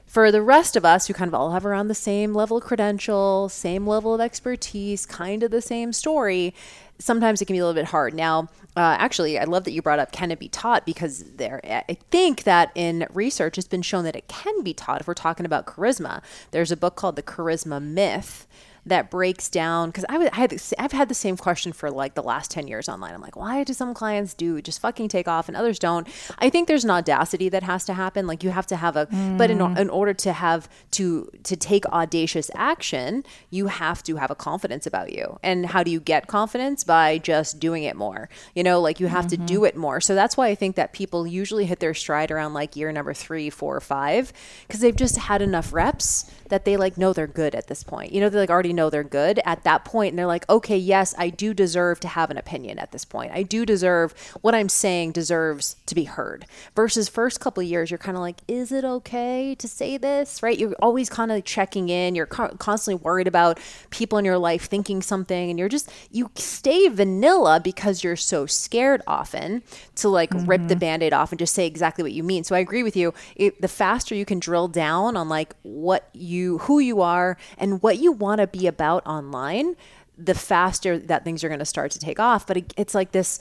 For 0.06 0.30
the 0.30 0.40
rest 0.40 0.76
of 0.76 0.84
us 0.84 1.06
who 1.06 1.14
kind 1.14 1.28
of 1.28 1.34
all 1.34 1.50
have 1.50 1.66
around 1.66 1.88
the 1.88 1.94
same 1.94 2.32
level 2.32 2.56
of 2.56 2.64
credential, 2.64 3.48
same 3.48 3.86
level 3.86 4.14
of 4.14 4.20
expertise, 4.20 5.04
kind 5.04 5.42
of 5.42 5.50
the 5.50 5.60
same 5.60 5.92
story, 5.92 6.54
sometimes 6.98 7.42
it 7.42 7.46
can 7.46 7.54
be 7.54 7.58
a 7.58 7.66
little 7.66 7.78
bit 7.78 7.90
hard. 7.90 8.14
Now, 8.14 8.48
uh, 8.76 8.96
actually, 8.98 9.38
I 9.38 9.44
love 9.44 9.64
that 9.64 9.72
you 9.72 9.82
brought 9.82 9.98
up 9.98 10.12
can 10.12 10.30
it 10.30 10.38
be 10.38 10.48
taught 10.48 10.86
because 10.86 11.24
there, 11.36 11.60
I 11.64 11.98
think 12.10 12.44
that 12.44 12.70
in 12.74 13.06
research 13.12 13.58
it's 13.58 13.68
been 13.68 13.82
shown 13.82 14.04
that 14.04 14.16
it 14.16 14.28
can 14.28 14.62
be 14.62 14.72
taught 14.72 15.00
if 15.00 15.08
we're 15.08 15.14
talking 15.14 15.44
about 15.44 15.66
charisma. 15.66 16.22
There's 16.50 16.72
a 16.72 16.76
book 16.76 16.94
called 16.94 17.16
The 17.16 17.22
Charisma 17.22 17.82
Myth 17.82 18.46
that 18.86 19.10
breaks 19.10 19.48
down 19.48 19.90
because 19.90 20.04
I, 20.08 20.16
I 20.16 20.34
had 20.34 20.62
I've 20.78 20.92
had 20.92 21.08
the 21.08 21.14
same 21.14 21.36
question 21.36 21.72
for 21.72 21.90
like 21.90 22.14
the 22.14 22.22
last 22.22 22.50
10 22.52 22.68
years 22.68 22.88
online. 22.88 23.14
I'm 23.14 23.20
like, 23.20 23.36
why 23.36 23.64
do 23.64 23.72
some 23.72 23.92
clients 23.92 24.32
do 24.32 24.62
just 24.62 24.80
fucking 24.80 25.08
take 25.08 25.28
off 25.28 25.48
and 25.48 25.56
others 25.56 25.78
don't? 25.78 26.06
I 26.38 26.48
think 26.50 26.68
there's 26.68 26.84
an 26.84 26.90
audacity 26.90 27.48
that 27.48 27.64
has 27.64 27.84
to 27.86 27.94
happen. 27.94 28.26
Like 28.26 28.44
you 28.44 28.50
have 28.50 28.66
to 28.68 28.76
have 28.76 28.96
a 28.96 29.06
mm. 29.06 29.36
but 29.36 29.50
in, 29.50 29.58
mm. 29.58 29.78
in 29.78 29.90
order 29.90 30.14
to 30.14 30.32
have 30.32 30.68
to 30.92 31.30
to 31.42 31.56
take 31.56 31.84
audacious 31.86 32.50
action, 32.54 33.24
you 33.50 33.66
have 33.66 34.02
to 34.04 34.16
have 34.16 34.30
a 34.30 34.36
confidence 34.36 34.86
about 34.86 35.12
you. 35.12 35.38
And 35.42 35.66
how 35.66 35.82
do 35.82 35.90
you 35.90 36.00
get 36.00 36.28
confidence 36.28 36.84
by 36.84 37.18
just 37.18 37.58
doing 37.58 37.82
it 37.82 37.96
more? 37.96 38.28
You 38.54 38.62
know, 38.62 38.80
like 38.80 39.00
you 39.00 39.08
have 39.08 39.26
mm-hmm. 39.26 39.44
to 39.44 39.52
do 39.52 39.64
it 39.64 39.76
more. 39.76 40.00
So 40.00 40.14
that's 40.14 40.36
why 40.36 40.48
I 40.48 40.54
think 40.54 40.76
that 40.76 40.92
people 40.92 41.26
usually 41.26 41.66
hit 41.66 41.80
their 41.80 41.94
stride 41.94 42.30
around 42.30 42.54
like 42.54 42.76
year 42.76 42.92
number 42.92 43.14
three, 43.14 43.50
four, 43.50 43.76
or 43.76 43.80
five, 43.80 44.32
because 44.66 44.80
they've 44.80 44.94
just 44.94 45.16
had 45.16 45.42
enough 45.42 45.72
reps 45.72 46.30
that 46.48 46.64
they 46.64 46.76
like 46.76 46.96
know 46.96 47.12
they're 47.12 47.26
good 47.26 47.54
at 47.54 47.66
this 47.66 47.82
point. 47.82 48.12
You 48.12 48.20
know, 48.20 48.28
they 48.28 48.38
like 48.38 48.50
already 48.50 48.72
know 48.76 48.90
they're 48.90 49.02
good 49.02 49.40
at 49.44 49.64
that 49.64 49.84
point 49.84 50.10
and 50.10 50.18
they're 50.18 50.26
like 50.26 50.48
okay 50.48 50.76
yes 50.76 51.14
i 51.18 51.28
do 51.28 51.52
deserve 51.52 51.98
to 52.00 52.08
have 52.08 52.30
an 52.30 52.36
opinion 52.36 52.78
at 52.78 52.92
this 52.92 53.04
point. 53.04 53.32
I 53.32 53.42
do 53.42 53.66
deserve 53.66 54.14
what 54.42 54.54
i'm 54.54 54.68
saying 54.68 55.12
deserves 55.12 55.76
to 55.86 55.94
be 55.94 56.04
heard. 56.04 56.46
Versus 56.74 57.08
first 57.08 57.40
couple 57.40 57.62
of 57.62 57.68
years 57.68 57.90
you're 57.90 57.98
kind 57.98 58.16
of 58.16 58.20
like 58.20 58.40
is 58.46 58.72
it 58.72 58.84
okay 58.84 59.54
to 59.56 59.68
say 59.68 59.96
this? 59.96 60.42
Right? 60.42 60.58
You're 60.58 60.74
always 60.80 61.08
kind 61.08 61.32
of 61.32 61.44
checking 61.44 61.88
in. 61.88 62.14
You're 62.14 62.26
co- 62.26 62.56
constantly 62.58 63.02
worried 63.02 63.26
about 63.26 63.58
people 63.90 64.18
in 64.18 64.24
your 64.24 64.38
life 64.38 64.66
thinking 64.66 65.02
something 65.02 65.50
and 65.50 65.58
you're 65.58 65.68
just 65.68 65.90
you 66.10 66.30
stay 66.36 66.88
vanilla 66.88 67.60
because 67.62 68.04
you're 68.04 68.16
so 68.16 68.46
scared 68.46 69.02
often 69.06 69.62
to 69.96 70.08
like 70.08 70.30
mm-hmm. 70.30 70.46
rip 70.46 70.60
the 70.62 70.74
mm-hmm. 70.74 70.80
band-aid 70.80 71.12
off 71.12 71.32
and 71.32 71.38
just 71.38 71.54
say 71.54 71.66
exactly 71.66 72.02
what 72.02 72.12
you 72.12 72.22
mean. 72.22 72.44
So 72.44 72.54
i 72.54 72.58
agree 72.58 72.82
with 72.82 72.96
you. 72.96 73.14
It, 73.34 73.60
the 73.60 73.68
faster 73.68 74.14
you 74.14 74.24
can 74.24 74.38
drill 74.38 74.68
down 74.68 75.16
on 75.16 75.28
like 75.28 75.54
what 75.62 76.08
you 76.12 76.58
who 76.58 76.78
you 76.78 77.00
are 77.00 77.36
and 77.58 77.82
what 77.82 77.98
you 77.98 78.12
want 78.12 78.40
to 78.40 78.46
be 78.46 78.65
about 78.66 79.06
online 79.06 79.76
the 80.18 80.34
faster 80.34 80.98
that 80.98 81.24
things 81.24 81.44
are 81.44 81.48
going 81.48 81.58
to 81.58 81.66
start 81.66 81.90
to 81.92 81.98
take 81.98 82.18
off. 82.18 82.46
But 82.46 82.56
it, 82.56 82.74
it's 82.76 82.94
like 82.94 83.12
this 83.12 83.38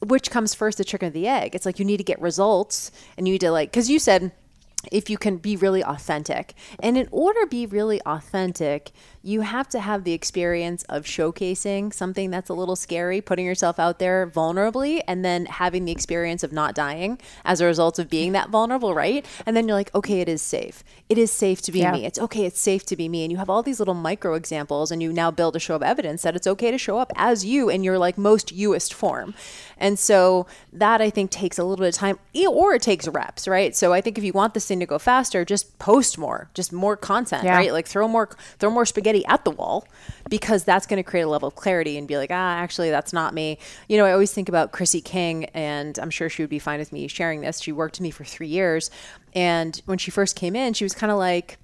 which 0.00 0.30
comes 0.30 0.54
first 0.54 0.78
the 0.78 0.84
chicken 0.84 1.08
or 1.08 1.10
the 1.10 1.28
egg? 1.28 1.54
It's 1.54 1.66
like 1.66 1.78
you 1.78 1.84
need 1.84 1.98
to 1.98 2.04
get 2.04 2.20
results 2.20 2.90
and 3.16 3.26
you 3.26 3.32
need 3.32 3.40
to 3.40 3.50
like 3.50 3.70
because 3.70 3.90
you 3.90 3.98
said 3.98 4.32
if 4.90 5.10
you 5.10 5.18
can 5.18 5.36
be 5.36 5.56
really 5.56 5.84
authentic. 5.84 6.54
And 6.82 6.96
in 6.96 7.08
order 7.10 7.40
to 7.40 7.46
be 7.46 7.66
really 7.66 8.00
authentic, 8.06 8.92
you 9.22 9.42
have 9.42 9.68
to 9.68 9.80
have 9.80 10.04
the 10.04 10.12
experience 10.12 10.82
of 10.84 11.04
showcasing 11.04 11.92
something 11.92 12.30
that's 12.30 12.48
a 12.48 12.54
little 12.54 12.76
scary, 12.76 13.20
putting 13.20 13.44
yourself 13.44 13.78
out 13.78 13.98
there 13.98 14.26
vulnerably, 14.26 15.02
and 15.06 15.22
then 15.24 15.44
having 15.46 15.84
the 15.84 15.92
experience 15.92 16.42
of 16.42 16.52
not 16.52 16.74
dying 16.74 17.18
as 17.44 17.60
a 17.60 17.66
result 17.66 17.98
of 17.98 18.08
being 18.08 18.32
that 18.32 18.48
vulnerable, 18.48 18.94
right? 18.94 19.26
And 19.44 19.54
then 19.54 19.68
you're 19.68 19.76
like, 19.76 19.94
okay, 19.94 20.20
it 20.20 20.28
is 20.28 20.40
safe. 20.40 20.82
It 21.10 21.18
is 21.18 21.30
safe 21.30 21.60
to 21.62 21.72
be 21.72 21.80
yeah. 21.80 21.92
me. 21.92 22.06
It's 22.06 22.18
okay, 22.18 22.46
it's 22.46 22.60
safe 22.60 22.86
to 22.86 22.96
be 22.96 23.08
me. 23.08 23.24
And 23.24 23.30
you 23.30 23.36
have 23.36 23.50
all 23.50 23.62
these 23.62 23.78
little 23.78 23.94
micro 23.94 24.34
examples, 24.34 24.90
and 24.90 25.02
you 25.02 25.12
now 25.12 25.30
build 25.30 25.54
a 25.56 25.60
show 25.60 25.74
of 25.76 25.82
evidence 25.82 26.22
that 26.22 26.34
it's 26.34 26.46
okay 26.46 26.70
to 26.70 26.78
show 26.78 26.98
up 26.98 27.12
as 27.16 27.44
you 27.44 27.68
in 27.68 27.84
your 27.84 27.98
like 27.98 28.16
most 28.16 28.52
youest 28.52 28.94
form. 28.94 29.34
And 29.76 29.98
so 29.98 30.46
that 30.72 31.02
I 31.02 31.10
think 31.10 31.30
takes 31.30 31.58
a 31.58 31.64
little 31.64 31.82
bit 31.82 31.94
of 31.94 31.98
time, 31.98 32.18
or 32.48 32.74
it 32.74 32.82
takes 32.82 33.06
reps, 33.06 33.46
right? 33.46 33.76
So 33.76 33.92
I 33.92 34.00
think 34.00 34.16
if 34.16 34.24
you 34.24 34.32
want 34.32 34.54
this 34.54 34.69
thing 34.70 34.80
to 34.80 34.86
go 34.86 34.98
faster, 34.98 35.44
just 35.44 35.78
post 35.78 36.16
more, 36.16 36.48
just 36.54 36.72
more 36.72 36.96
content, 36.96 37.44
yeah. 37.44 37.54
right? 37.54 37.72
Like 37.74 37.86
throw 37.86 38.08
more, 38.08 38.30
throw 38.58 38.70
more 38.70 38.86
spaghetti 38.86 39.10
spaghetti 39.10 39.26
at 39.26 39.44
the 39.44 39.50
wall 39.50 39.86
because 40.28 40.64
that's 40.64 40.86
going 40.86 41.02
to 41.02 41.08
create 41.08 41.22
a 41.22 41.28
level 41.28 41.48
of 41.48 41.54
clarity 41.54 41.96
and 41.98 42.06
be 42.06 42.16
like, 42.16 42.30
ah, 42.30 42.56
actually, 42.56 42.90
that's 42.90 43.12
not 43.12 43.34
me. 43.34 43.58
You 43.88 43.98
know, 43.98 44.04
I 44.04 44.12
always 44.12 44.32
think 44.32 44.48
about 44.48 44.72
Chrissy 44.72 45.00
King, 45.00 45.46
and 45.46 45.98
I'm 45.98 46.10
sure 46.10 46.28
she 46.28 46.42
would 46.42 46.50
be 46.50 46.58
fine 46.58 46.78
with 46.78 46.92
me 46.92 47.08
sharing 47.08 47.40
this. 47.40 47.60
She 47.60 47.72
worked 47.72 47.96
with 47.96 48.02
me 48.02 48.10
for 48.10 48.24
three 48.24 48.48
years. 48.48 48.90
And 49.34 49.80
when 49.86 49.98
she 49.98 50.10
first 50.10 50.36
came 50.36 50.54
in, 50.54 50.74
she 50.74 50.84
was 50.84 50.94
kind 50.94 51.10
of 51.10 51.18
like, 51.18 51.58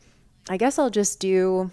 I 0.48 0.56
guess 0.56 0.78
I'll 0.78 0.90
just 0.90 1.20
do 1.20 1.70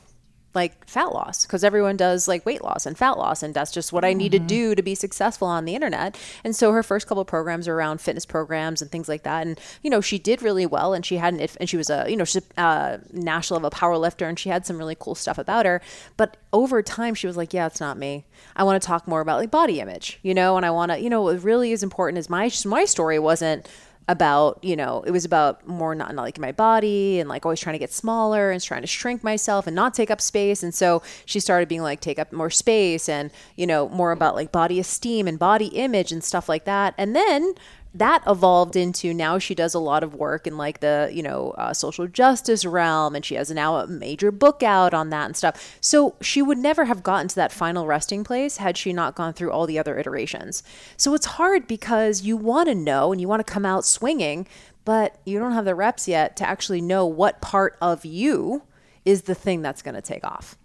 like 0.54 0.88
fat 0.88 1.14
loss 1.14 1.46
because 1.46 1.64
everyone 1.64 1.98
does 1.98 2.28
like 2.28 2.46
weight 2.46 2.64
loss 2.64 2.86
and 2.86 2.98
fat 2.98 3.18
loss 3.18 3.42
and 3.44 3.54
that's 3.54 3.72
just 3.72 3.92
what 3.92 4.06
I 4.06 4.14
need 4.14 4.34
mm-hmm. 4.34 4.46
to 4.46 4.54
do 4.56 4.76
to 4.76 4.84
be 4.84 4.96
successful 4.96 5.48
on 5.48 5.66
the 5.66 5.76
internet. 5.76 6.18
And 6.44 6.56
so 6.56 6.72
her 6.72 6.84
first 6.84 7.08
couple 7.08 7.26
programs 7.26 7.68
are 7.68 7.76
around 7.76 8.02
fitness 8.02 8.26
programs 8.26 8.82
and 8.82 8.92
things 8.92 9.10
like 9.10 9.24
that. 9.24 9.46
And 9.46 9.60
you 9.82 9.90
know 9.90 10.02
she 10.02 10.20
did 10.20 10.42
really 10.42 10.66
well 10.66 10.94
and 10.94 11.06
she 11.06 11.18
had 11.18 11.34
an 11.34 11.48
and 11.60 11.70
she 11.70 11.78
was 11.78 11.90
a 11.90 12.06
you 12.08 12.16
know 12.16 12.26
she's 12.26 12.44
a 12.58 12.62
uh, 12.62 12.98
national 13.12 13.58
level 13.58 13.72
power 13.72 13.98
lifter 13.98 14.28
and 14.28 14.38
she 14.38 14.50
had 14.50 14.66
some 14.66 14.78
really 14.78 14.96
cool 15.00 15.16
stuff 15.16 15.38
about 15.38 15.66
her. 15.66 15.82
But 16.18 16.38
over 16.52 16.82
time 16.82 17.16
she 17.16 17.28
was 17.28 17.38
like, 17.38 17.54
yeah, 17.54 17.66
it's 17.66 17.80
not 17.80 17.98
me. 17.98 18.26
I 18.56 18.64
want 18.64 18.82
to 18.82 18.86
talk 18.86 19.08
more 19.08 19.22
about 19.22 19.40
like 19.40 19.52
body 19.52 19.80
image, 19.80 20.20
you 20.22 20.34
know, 20.34 20.58
and 20.58 20.66
I 20.66 20.72
want 20.72 20.92
to 20.92 21.00
you 21.00 21.10
know 21.10 21.24
what 21.24 21.44
really 21.44 21.72
is 21.72 21.84
important 21.84 22.20
is 22.20 22.30
my 22.30 22.52
my 22.66 22.86
story 22.86 23.20
wasn't 23.20 23.68
about 24.08 24.62
you 24.64 24.76
know 24.76 25.02
it 25.08 25.12
was 25.12 25.24
about 25.24 25.66
more 25.66 25.96
not, 25.96 26.14
not 26.14 26.24
liking 26.24 26.42
my 26.42 26.52
body 26.52 27.20
and 27.20 27.30
like 27.30 27.46
always 27.46 27.60
trying 27.60 27.74
to 27.74 27.80
get 27.80 27.92
smaller 27.92 28.52
and 28.52 28.62
trying 28.62 28.82
to 28.82 28.88
shrink 28.88 29.24
myself 29.24 29.66
and 29.68 29.76
not 29.76 29.94
take 29.94 30.12
up 30.12 30.20
space. 30.20 30.64
And 30.64 30.74
so 30.74 31.02
she 31.26 31.40
started 31.40 31.70
being 31.70 31.82
like 31.82 32.02
take 32.02 32.20
up 32.20 32.34
more 32.34 32.50
space 32.50 33.08
and 33.08 33.32
you 33.56 33.66
know 33.66 33.90
more 33.90 34.12
about 34.12 34.36
like 34.36 34.52
body 34.52 34.80
esteem 34.80 35.28
and 35.28 35.40
body 35.40 35.68
image 35.68 36.12
and 36.12 36.24
stuff 36.24 36.50
like 36.50 36.66
that. 36.66 36.94
And 36.98 37.16
then 37.16 37.54
that 37.94 38.24
evolved 38.26 38.76
into 38.76 39.14
now 39.14 39.38
she 39.38 39.54
does 39.54 39.74
a 39.74 39.80
lot 39.80 40.04
of 40.04 40.16
work 40.16 40.48
in 40.48 40.58
like 40.58 40.80
the 40.80 41.10
you 41.14 41.22
know 41.22 41.52
uh, 41.52 41.74
social 41.74 42.08
justice 42.08 42.66
realm 42.66 43.16
and 43.16 43.24
she 43.24 43.36
has 43.36 43.52
now 43.52 43.78
a 43.78 43.88
major 43.88 44.32
book 44.32 44.64
out 44.64 44.94
on 44.94 45.10
that 45.10 45.26
and 45.26 45.38
stuff. 45.38 45.78
So 45.80 46.16
she 46.22 46.42
would 46.42 46.58
never 46.58 46.86
have 46.86 47.04
gotten 47.04 47.28
to 47.30 47.36
that 47.36 47.52
final 47.52 47.86
resting 47.86 48.24
place 48.24 48.58
had 48.58 48.78
she 48.78 48.94
not 48.94 49.16
gone 49.16 49.34
through 49.34 49.52
all 49.52 49.68
the 49.68 49.80
other 49.80 49.98
iterations. 49.98 50.64
So 50.98 51.14
it's 51.14 51.26
hard 51.26 51.68
because 51.68 52.24
you 52.24 52.38
want 52.38 52.68
to 52.70 52.76
know 52.76 53.12
and 53.12 53.22
you 53.22 53.28
want 53.28 53.46
to 53.46 53.52
come 53.52 53.66
out 53.66 53.86
swinging 53.86 54.48
but 54.86 55.18
you 55.26 55.40
don't 55.40 55.54
have 55.54 55.66
the 55.66 55.76
reps 55.76 56.08
yet 56.08 56.36
to 56.36 56.48
actually 56.48 56.82
know 56.82 57.06
what 57.06 57.42
part 57.42 57.78
of 57.82 58.04
you 58.04 58.64
is 59.06 59.24
the 59.24 59.36
thing 59.36 59.62
that's 59.62 59.82
going 59.82 59.96
to 59.96 60.02
take 60.02 60.26
off 60.26 60.58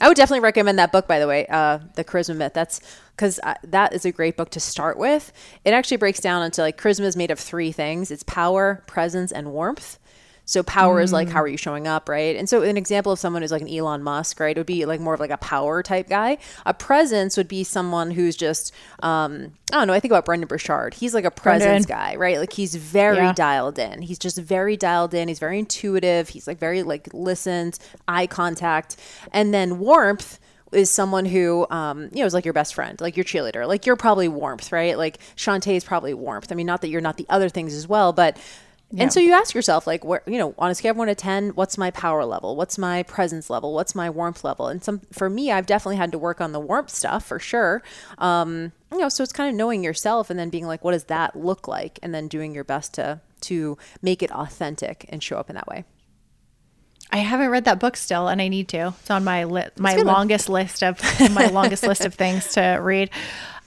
I 0.00 0.08
would 0.08 0.16
definitely 0.16 0.40
recommend 0.40 0.78
that 0.78 0.92
book, 0.92 1.06
by 1.06 1.18
the 1.18 1.26
way, 1.26 1.46
uh, 1.46 1.78
The 1.94 2.04
Charisma 2.04 2.36
Myth. 2.36 2.52
That's 2.52 2.80
because 3.12 3.40
that 3.64 3.94
is 3.94 4.04
a 4.04 4.12
great 4.12 4.36
book 4.36 4.50
to 4.50 4.60
start 4.60 4.98
with. 4.98 5.32
It 5.64 5.72
actually 5.72 5.96
breaks 5.96 6.20
down 6.20 6.42
into 6.42 6.60
like 6.60 6.78
charisma 6.78 7.04
is 7.04 7.16
made 7.16 7.30
of 7.30 7.40
three 7.40 7.72
things 7.72 8.10
it's 8.10 8.22
power, 8.22 8.82
presence, 8.86 9.32
and 9.32 9.52
warmth. 9.52 9.98
So 10.46 10.62
power 10.62 11.00
mm. 11.00 11.04
is 11.04 11.12
like 11.12 11.28
how 11.28 11.42
are 11.42 11.48
you 11.48 11.56
showing 11.56 11.86
up, 11.86 12.08
right? 12.08 12.36
And 12.36 12.48
so 12.48 12.62
an 12.62 12.76
example 12.76 13.12
of 13.12 13.18
someone 13.18 13.42
who's 13.42 13.52
like 13.52 13.62
an 13.62 13.68
Elon 13.68 14.02
Musk, 14.02 14.40
right, 14.40 14.56
would 14.56 14.66
be 14.66 14.86
like 14.86 15.00
more 15.00 15.12
of 15.12 15.20
like 15.20 15.30
a 15.30 15.36
power 15.36 15.82
type 15.82 16.08
guy. 16.08 16.38
A 16.64 16.72
presence 16.72 17.36
would 17.36 17.48
be 17.48 17.64
someone 17.64 18.12
who's 18.12 18.36
just 18.36 18.72
um, 19.00 19.52
I 19.72 19.78
don't 19.78 19.88
know. 19.88 19.92
I 19.92 20.00
think 20.00 20.12
about 20.12 20.24
Brendon 20.24 20.46
Burchard. 20.46 20.94
He's 20.94 21.12
like 21.12 21.24
a 21.24 21.30
presence 21.30 21.86
Brendon. 21.86 22.14
guy, 22.14 22.16
right? 22.16 22.38
Like 22.38 22.52
he's 22.52 22.76
very 22.76 23.16
yeah. 23.16 23.32
dialed 23.32 23.78
in. 23.78 24.02
He's 24.02 24.18
just 24.18 24.38
very 24.38 24.76
dialed 24.76 25.12
in. 25.12 25.26
He's 25.28 25.40
very 25.40 25.58
intuitive. 25.58 26.28
He's 26.28 26.46
like 26.46 26.58
very 26.58 26.84
like 26.84 27.12
listened, 27.12 27.78
eye 28.06 28.28
contact, 28.28 28.96
and 29.32 29.52
then 29.52 29.80
warmth 29.80 30.38
is 30.72 30.90
someone 30.90 31.24
who, 31.24 31.66
um, 31.70 32.10
you 32.12 32.20
know, 32.20 32.26
is 32.26 32.34
like 32.34 32.44
your 32.44 32.54
best 32.54 32.74
friend, 32.74 33.00
like 33.00 33.16
your 33.16 33.24
cheerleader. 33.24 33.66
Like 33.66 33.86
you're 33.86 33.96
probably 33.96 34.28
warmth, 34.28 34.70
right? 34.72 34.96
Like 34.98 35.18
Shantae 35.36 35.76
is 35.76 35.84
probably 35.84 36.14
warmth. 36.14 36.50
I 36.52 36.54
mean, 36.54 36.66
not 36.66 36.80
that 36.82 36.88
you're 36.88 37.00
not 37.00 37.16
the 37.16 37.26
other 37.28 37.48
things 37.48 37.74
as 37.74 37.88
well, 37.88 38.12
but 38.12 38.36
yeah. 38.90 39.02
And 39.02 39.12
so 39.12 39.18
you 39.18 39.32
ask 39.32 39.54
yourself, 39.54 39.86
like, 39.86 40.04
where 40.04 40.22
you 40.26 40.38
know, 40.38 40.54
on 40.58 40.70
a 40.70 40.74
scale 40.74 40.92
of 40.92 40.96
one 40.96 41.08
to 41.08 41.14
ten, 41.14 41.50
what's 41.50 41.76
my 41.76 41.90
power 41.90 42.24
level? 42.24 42.54
What's 42.54 42.78
my 42.78 43.02
presence 43.02 43.50
level? 43.50 43.74
What's 43.74 43.94
my 43.96 44.08
warmth 44.08 44.44
level? 44.44 44.68
And 44.68 44.82
some 44.82 45.00
for 45.12 45.28
me, 45.28 45.50
I've 45.50 45.66
definitely 45.66 45.96
had 45.96 46.12
to 46.12 46.18
work 46.18 46.40
on 46.40 46.52
the 46.52 46.60
warmth 46.60 46.90
stuff 46.90 47.26
for 47.26 47.40
sure. 47.40 47.82
Um, 48.18 48.72
you 48.92 48.98
know, 48.98 49.08
so 49.08 49.24
it's 49.24 49.32
kind 49.32 49.50
of 49.50 49.56
knowing 49.56 49.82
yourself 49.82 50.30
and 50.30 50.38
then 50.38 50.50
being 50.50 50.66
like, 50.66 50.84
what 50.84 50.92
does 50.92 51.04
that 51.04 51.34
look 51.34 51.66
like, 51.66 51.98
and 52.02 52.14
then 52.14 52.28
doing 52.28 52.54
your 52.54 52.64
best 52.64 52.94
to 52.94 53.20
to 53.42 53.76
make 54.02 54.22
it 54.22 54.30
authentic 54.30 55.04
and 55.08 55.22
show 55.22 55.36
up 55.36 55.50
in 55.50 55.56
that 55.56 55.66
way. 55.66 55.84
I 57.10 57.18
haven't 57.18 57.50
read 57.50 57.64
that 57.64 57.78
book 57.78 57.96
still, 57.96 58.28
and 58.28 58.42
I 58.42 58.48
need 58.48 58.68
to. 58.68 58.94
It's 59.00 59.10
on 59.10 59.24
my 59.24 59.44
li- 59.44 59.68
my 59.78 59.96
longest 59.96 60.48
one. 60.48 60.62
list 60.62 60.82
of 60.82 61.00
my 61.32 61.46
longest 61.46 61.82
list 61.82 62.04
of 62.04 62.14
things 62.22 62.52
to 62.54 62.78
read. 62.80 63.10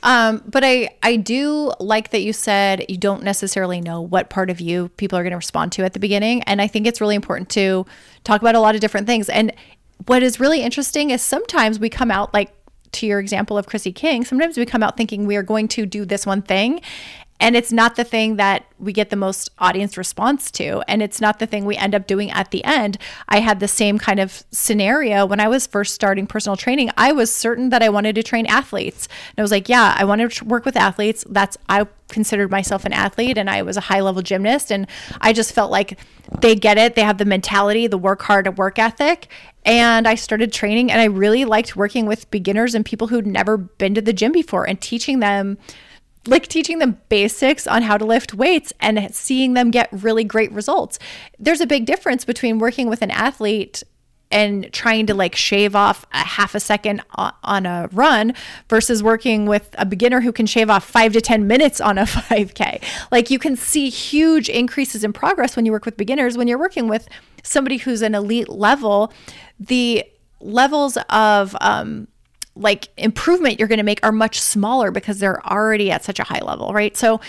Um, 0.04 0.42
but 0.46 0.64
I, 0.64 0.90
I 1.04 1.18
do 1.18 1.74
like 1.80 2.12
that 2.12 2.22
you 2.22 2.32
said 2.32 2.86
you 2.88 2.98
don't 2.98 3.24
necessarily 3.24 3.82
know 3.82 4.02
what 4.02 4.30
part 4.30 4.50
of 4.50 4.62
you 4.62 4.90
people 4.98 5.18
are 5.18 5.24
going 5.24 5.32
to 5.32 5.38
respond 5.38 5.72
to 5.74 5.84
at 5.84 5.94
the 5.94 6.00
beginning. 6.00 6.42
And 6.44 6.62
I 6.62 6.68
think 6.68 6.88
it's 6.88 7.02
really 7.02 7.16
important 7.16 7.50
to 7.52 7.86
talk 8.24 8.42
about 8.42 8.56
a 8.56 8.60
lot 8.60 8.76
of 8.76 8.82
different 8.82 9.08
things. 9.08 9.30
And 9.30 9.54
what 10.06 10.24
is 10.24 10.40
really 10.40 10.62
interesting 10.62 11.10
is 11.10 11.22
sometimes 11.22 11.80
we 11.80 11.90
come 11.90 12.12
out 12.12 12.34
like 12.34 12.54
to 12.94 13.06
your 13.06 13.20
example 13.20 13.58
of 13.58 13.68
Chrissy 13.68 13.92
King, 13.92 14.26
sometimes 14.26 14.58
we 14.58 14.66
come 14.66 14.82
out 14.82 14.98
thinking 14.98 15.28
we 15.28 15.36
are 15.36 15.44
going 15.44 15.68
to 15.70 15.86
do 15.86 16.06
this 16.06 16.26
one 16.26 16.42
thing 16.42 16.82
and 17.40 17.56
it's 17.56 17.72
not 17.72 17.96
the 17.96 18.04
thing 18.04 18.36
that 18.36 18.66
we 18.78 18.94
get 18.94 19.10
the 19.10 19.16
most 19.16 19.50
audience 19.60 19.98
response 19.98 20.52
to 20.52 20.82
and 20.88 21.02
it's 21.02 21.22
not 21.22 21.40
the 21.40 21.48
thing 21.48 21.66
we 21.66 21.76
end 21.76 21.96
up 21.96 22.08
doing 22.08 22.32
at 22.32 22.52
the 22.52 22.64
end. 22.64 22.98
I 23.28 23.40
had 23.40 23.60
the 23.60 23.68
same 23.68 23.98
kind 23.98 24.20
of 24.20 24.44
scenario 24.52 25.26
when 25.26 25.40
i 25.40 25.48
was 25.48 25.68
first 25.68 25.94
starting 25.94 26.28
personal 26.28 26.58
training. 26.58 26.92
I 26.98 27.12
was 27.12 27.34
certain 27.34 27.70
that 27.70 27.84
i 27.84 27.90
wanted 27.90 28.16
to 28.16 28.24
train 28.24 28.46
athletes. 28.46 29.08
And 29.30 29.40
i 29.40 29.42
was 29.42 29.52
like 29.52 29.70
yeah 29.70 29.96
i 29.98 30.04
want 30.04 30.32
to 30.32 30.46
work 30.46 30.66
with 30.66 30.76
athletes. 30.76 31.26
That's 31.30 31.58
i 31.68 31.88
considered 32.10 32.50
myself 32.50 32.86
an 32.86 32.94
athlete 32.94 33.38
and 33.38 33.50
i 33.50 33.62
was 33.62 33.78
a 33.78 33.82
high 33.82 34.02
level 34.02 34.24
gymnast 34.24 34.72
and 34.72 34.88
i 35.22 35.32
just 35.32 35.54
felt 35.54 35.70
like 35.70 36.00
they 36.42 36.56
get 36.56 36.78
it. 36.78 36.96
They 36.96 37.02
have 37.02 37.18
the 37.18 37.26
mentality 37.26 37.88
the 37.88 37.98
work 37.98 38.22
hard 38.22 38.58
work 38.58 38.78
ethic. 38.80 39.28
And 39.66 40.08
I 40.08 40.16
started 40.16 40.54
training 40.54 40.92
and 40.92 41.02
I 41.02 41.06
really 41.06 41.46
liked 41.46 41.76
working 41.76 42.06
with 42.06 42.30
beginners 42.32 42.76
and 42.76 42.86
people 42.86 43.08
who'd 43.08 43.28
never 43.28 43.58
been 43.58 43.96
to 43.96 44.02
the 44.02 44.14
gym 44.14 44.32
before 44.32 44.68
and 44.68 44.80
teaching 44.80 45.20
them 45.20 45.58
like 46.30 46.48
teaching 46.48 46.80
them 46.80 47.02
basics 47.10 47.68
on 47.68 47.82
how 47.82 47.98
to 47.98 48.06
lift 48.06 48.34
weights 48.34 48.72
and 48.80 49.14
seeing 49.14 49.54
them 49.54 49.72
get 49.72 49.90
really 49.92 50.24
great 50.24 50.52
results. 50.52 51.00
There's 51.38 51.62
a 51.62 51.68
big 51.68 51.86
difference 51.86 52.26
between 52.26 52.60
working 52.60 52.90
with 52.90 53.02
an 53.02 53.12
athlete 53.12 53.84
and 54.32 54.72
trying 54.72 55.08
to 55.08 55.14
like 55.14 55.36
shave 55.36 55.76
off 55.76 56.06
a 56.14 56.18
half 56.18 56.54
a 56.54 56.60
second 56.60 57.02
on 57.16 57.66
a 57.66 57.90
run 57.92 58.34
versus 58.70 59.02
working 59.02 59.46
with 59.46 59.70
a 59.78 59.86
beginner 59.86 60.22
who 60.22 60.32
can 60.32 60.46
shave 60.46 60.70
off 60.70 60.84
five 60.84 61.14
to 61.14 61.22
10 61.22 61.48
minutes 61.48 61.82
on 61.82 61.98
a 61.98 62.04
5K. 62.06 62.84
Like 63.12 63.32
you 63.32 63.40
can 63.40 63.56
see 63.56 63.90
huge 63.90 64.50
increases 64.50 65.04
in 65.04 65.14
progress 65.14 65.56
when 65.56 65.66
you 65.66 65.72
work 65.72 65.86
with 65.86 65.98
beginners. 65.98 66.38
When 66.38 66.48
you're 66.48 66.60
working 66.60 66.88
with 66.88 67.08
somebody 67.44 67.78
who's 67.78 68.02
an 68.02 68.14
elite 68.14 68.50
level, 68.50 69.12
the 69.60 70.06
levels 70.40 70.98
of, 71.10 71.56
um, 71.60 72.08
like 72.60 72.90
improvement 72.98 73.58
you're 73.58 73.68
going 73.68 73.78
to 73.78 73.84
make 73.84 74.00
are 74.04 74.12
much 74.12 74.40
smaller 74.40 74.92
because 74.92 75.20
they're 75.20 75.46
already 75.48 75.92
at 75.92 76.04
such 76.04 76.20
a 76.20 76.24
high 76.24 76.42
level, 76.42 76.74
right? 76.74 76.96
So 76.96 77.22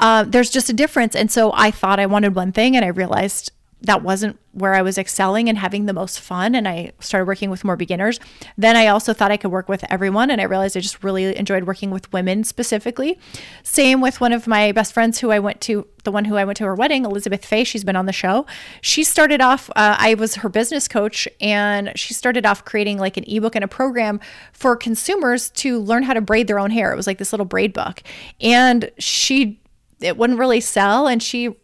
uh, 0.00 0.24
there's 0.24 0.50
just 0.50 0.68
a 0.68 0.72
difference. 0.72 1.14
And 1.14 1.30
so 1.30 1.52
I 1.54 1.70
thought 1.70 2.00
I 2.00 2.06
wanted 2.06 2.34
one 2.34 2.52
thing 2.52 2.76
and 2.76 2.84
I 2.84 2.88
realized 2.88 3.52
that 3.82 4.02
wasn't 4.02 4.38
where 4.52 4.74
I 4.74 4.82
was 4.82 4.98
excelling 4.98 5.48
and 5.48 5.58
having 5.58 5.86
the 5.86 5.92
most 5.92 6.20
fun. 6.20 6.54
And 6.54 6.68
I 6.68 6.92
started 7.00 7.26
working 7.26 7.50
with 7.50 7.64
more 7.64 7.76
beginners. 7.76 8.20
Then 8.56 8.76
I 8.76 8.86
also 8.86 9.12
thought 9.12 9.32
I 9.32 9.36
could 9.36 9.50
work 9.50 9.68
with 9.68 9.84
everyone. 9.90 10.30
And 10.30 10.40
I 10.40 10.44
realized 10.44 10.76
I 10.76 10.80
just 10.80 11.02
really 11.02 11.36
enjoyed 11.36 11.64
working 11.64 11.90
with 11.90 12.12
women 12.12 12.44
specifically. 12.44 13.18
Same 13.62 14.00
with 14.00 14.20
one 14.20 14.32
of 14.32 14.46
my 14.46 14.70
best 14.72 14.92
friends 14.92 15.18
who 15.18 15.30
I 15.30 15.38
went 15.38 15.60
to, 15.62 15.86
the 16.04 16.12
one 16.12 16.26
who 16.26 16.36
I 16.36 16.44
went 16.44 16.58
to 16.58 16.64
her 16.64 16.74
wedding, 16.74 17.04
Elizabeth 17.04 17.44
Fay. 17.44 17.64
She's 17.64 17.82
been 17.82 17.96
on 17.96 18.06
the 18.06 18.12
show. 18.12 18.46
She 18.82 19.02
started 19.02 19.40
off, 19.40 19.68
uh, 19.70 19.96
I 19.98 20.14
was 20.14 20.36
her 20.36 20.48
business 20.48 20.86
coach, 20.86 21.26
and 21.40 21.92
she 21.96 22.14
started 22.14 22.46
off 22.46 22.64
creating 22.64 22.98
like 22.98 23.16
an 23.16 23.24
ebook 23.26 23.56
and 23.56 23.64
a 23.64 23.68
program 23.68 24.20
for 24.52 24.76
consumers 24.76 25.50
to 25.50 25.80
learn 25.80 26.04
how 26.04 26.12
to 26.14 26.20
braid 26.20 26.46
their 26.46 26.58
own 26.58 26.70
hair. 26.70 26.92
It 26.92 26.96
was 26.96 27.06
like 27.06 27.18
this 27.18 27.32
little 27.32 27.46
braid 27.46 27.72
book. 27.72 28.02
And 28.40 28.90
she, 28.98 29.60
it 30.00 30.16
wouldn't 30.16 30.38
really 30.38 30.60
sell. 30.60 31.08
And 31.08 31.22
she 31.22 31.56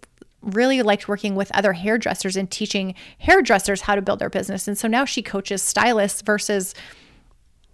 really 0.42 0.82
liked 0.82 1.08
working 1.08 1.34
with 1.34 1.50
other 1.54 1.72
hairdressers 1.72 2.36
and 2.36 2.50
teaching 2.50 2.94
hairdressers 3.18 3.82
how 3.82 3.94
to 3.94 4.02
build 4.02 4.18
their 4.18 4.30
business. 4.30 4.68
And 4.68 4.78
so 4.78 4.88
now 4.88 5.04
she 5.04 5.22
coaches 5.22 5.62
stylists 5.62 6.22
versus 6.22 6.74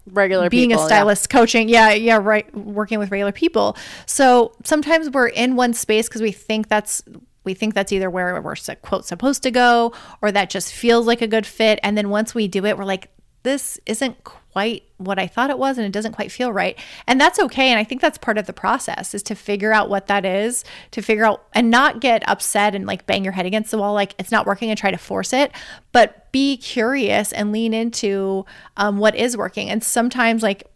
regular 0.06 0.50
being 0.50 0.70
people, 0.70 0.84
a 0.84 0.86
stylist 0.86 1.30
coaching. 1.30 1.68
Yeah 1.68 1.92
yeah 1.92 2.18
right 2.22 2.54
working 2.54 2.98
with 2.98 3.10
regular 3.10 3.32
people. 3.32 3.76
So 4.06 4.52
sometimes 4.64 5.10
we're 5.10 5.28
in 5.28 5.56
one 5.56 5.74
space 5.74 6.08
because 6.08 6.22
we 6.22 6.32
think 6.32 6.68
that's 6.68 7.02
we 7.44 7.54
think 7.54 7.74
that's 7.74 7.92
either 7.92 8.08
where 8.08 8.40
we're 8.40 8.56
quote 8.82 9.04
supposed 9.04 9.42
to 9.42 9.50
go 9.50 9.92
or 10.22 10.32
that 10.32 10.50
just 10.50 10.72
feels 10.72 11.06
like 11.06 11.22
a 11.22 11.26
good 11.26 11.46
fit. 11.46 11.78
And 11.82 11.96
then 11.96 12.10
once 12.10 12.34
we 12.34 12.48
do 12.48 12.64
it 12.66 12.76
we're 12.78 12.84
like 12.84 13.10
this 13.42 13.78
isn't 13.86 14.16
quite 14.54 14.84
what 14.98 15.18
I 15.18 15.26
thought 15.26 15.50
it 15.50 15.58
was 15.58 15.78
and 15.78 15.84
it 15.84 15.90
doesn't 15.90 16.12
quite 16.12 16.30
feel 16.30 16.52
right. 16.52 16.78
And 17.08 17.20
that's 17.20 17.40
okay. 17.40 17.70
And 17.70 17.78
I 17.78 17.82
think 17.82 18.00
that's 18.00 18.16
part 18.16 18.38
of 18.38 18.46
the 18.46 18.52
process 18.52 19.12
is 19.12 19.20
to 19.24 19.34
figure 19.34 19.72
out 19.72 19.90
what 19.90 20.06
that 20.06 20.24
is, 20.24 20.64
to 20.92 21.02
figure 21.02 21.24
out 21.24 21.44
and 21.54 21.72
not 21.72 22.00
get 22.00 22.26
upset 22.28 22.72
and 22.72 22.86
like 22.86 23.04
bang 23.04 23.24
your 23.24 23.32
head 23.32 23.46
against 23.46 23.72
the 23.72 23.78
wall 23.78 23.94
like 23.94 24.14
it's 24.16 24.30
not 24.30 24.46
working 24.46 24.70
and 24.70 24.78
try 24.78 24.92
to 24.92 24.96
force 24.96 25.32
it, 25.32 25.50
but 25.90 26.30
be 26.30 26.56
curious 26.56 27.32
and 27.32 27.50
lean 27.50 27.74
into 27.74 28.46
um, 28.76 28.98
what 28.98 29.16
is 29.16 29.36
working. 29.36 29.68
And 29.68 29.82
sometimes 29.82 30.40
like 30.40 30.70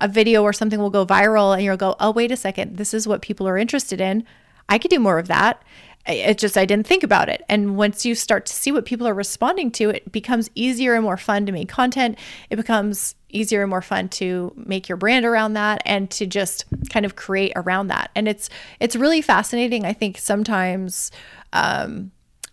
a 0.00 0.08
video 0.08 0.42
or 0.42 0.54
something 0.54 0.80
will 0.80 0.88
go 0.88 1.04
viral 1.04 1.54
and 1.54 1.62
you'll 1.62 1.76
go, 1.76 1.96
oh, 2.00 2.12
wait 2.12 2.32
a 2.32 2.36
second, 2.36 2.78
this 2.78 2.94
is 2.94 3.06
what 3.06 3.20
people 3.20 3.46
are 3.46 3.58
interested 3.58 4.00
in. 4.00 4.24
I 4.70 4.78
could 4.78 4.90
do 4.90 4.98
more 4.98 5.18
of 5.18 5.28
that 5.28 5.62
it 6.06 6.38
just 6.38 6.58
I 6.58 6.64
didn't 6.64 6.86
think 6.86 7.02
about 7.02 7.28
it. 7.28 7.44
And 7.48 7.76
once 7.76 8.04
you 8.04 8.14
start 8.14 8.46
to 8.46 8.52
see 8.52 8.72
what 8.72 8.84
people 8.84 9.06
are 9.06 9.14
responding 9.14 9.70
to, 9.72 9.90
it 9.90 10.10
becomes 10.10 10.50
easier 10.54 10.94
and 10.94 11.04
more 11.04 11.16
fun 11.16 11.46
to 11.46 11.52
make 11.52 11.68
content. 11.68 12.18
It 12.50 12.56
becomes 12.56 13.14
easier 13.28 13.62
and 13.62 13.70
more 13.70 13.82
fun 13.82 14.08
to 14.08 14.52
make 14.56 14.88
your 14.88 14.96
brand 14.96 15.24
around 15.24 15.54
that 15.54 15.82
and 15.86 16.10
to 16.10 16.26
just 16.26 16.64
kind 16.90 17.06
of 17.06 17.16
create 17.16 17.52
around 17.56 17.86
that. 17.88 18.10
And 18.14 18.26
it's 18.28 18.50
it's 18.80 18.96
really 18.96 19.22
fascinating. 19.22 19.84
I 19.84 19.92
think 19.92 20.18
sometimes 20.18 21.10
um, 21.52 22.10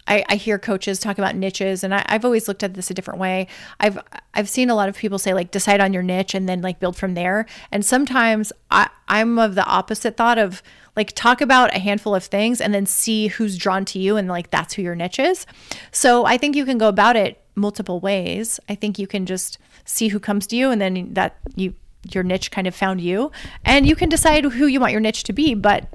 I, 0.09 0.25
I, 0.27 0.35
hear 0.35 0.57
coaches 0.57 0.99
talk 0.99 1.19
about 1.19 1.35
niches, 1.35 1.83
and 1.83 1.93
I, 1.93 2.03
have 2.09 2.25
always 2.25 2.47
looked 2.47 2.63
at 2.63 2.73
this 2.73 2.89
a 2.89 2.93
different 2.95 3.19
way. 3.19 3.47
I've 3.79 3.99
I've 4.33 4.49
seen 4.49 4.69
a 4.69 4.75
lot 4.75 4.89
of 4.89 4.97
people 4.97 5.19
say 5.19 5.33
like 5.33 5.51
decide 5.51 5.79
on 5.79 5.93
your 5.93 6.03
niche 6.03 6.33
and 6.33 6.49
then 6.49 6.61
like 6.61 6.79
build 6.79 6.97
from 6.97 7.13
there. 7.13 7.45
And 7.71 7.85
sometimes 7.85 8.51
I, 8.71 8.89
I'm 9.07 9.37
of 9.37 9.55
the 9.55 9.65
opposite 9.65 10.17
thought 10.17 10.39
of 10.39 10.63
like 10.95 11.11
talk 11.13 11.41
about 11.41 11.75
a 11.75 11.79
handful 11.79 12.15
of 12.15 12.23
things 12.23 12.59
and 12.59 12.73
then 12.73 12.85
see 12.85 13.27
who's 13.27 13.57
drawn 13.57 13.85
to 13.85 13.99
you 13.99 14.17
and 14.17 14.27
like 14.27 14.49
that's 14.49 14.73
who 14.73 14.81
your 14.81 14.95
niche 14.95 15.19
is. 15.19 15.45
So 15.91 16.25
I 16.25 16.37
think 16.37 16.55
you 16.55 16.65
can 16.65 16.77
go 16.77 16.87
about 16.87 17.15
it 17.15 17.41
multiple 17.55 17.99
ways. 17.99 18.59
I 18.67 18.75
think 18.75 18.97
you 18.97 19.07
can 19.07 19.25
just 19.25 19.59
see 19.85 20.07
who 20.07 20.19
comes 20.19 20.47
to 20.47 20.55
you 20.55 20.71
and 20.71 20.81
then 20.81 21.13
that 21.13 21.37
you 21.55 21.75
your 22.11 22.23
niche 22.23 22.49
kind 22.49 22.65
of 22.65 22.73
found 22.73 23.01
you 23.01 23.29
and 23.65 23.85
you 23.85 23.95
can 23.95 24.07
decide 24.07 24.45
who 24.45 24.65
you 24.67 24.79
want 24.79 24.93
your 24.93 25.01
niche 25.01 25.23
to 25.23 25.33
be, 25.33 25.53
but 25.53 25.87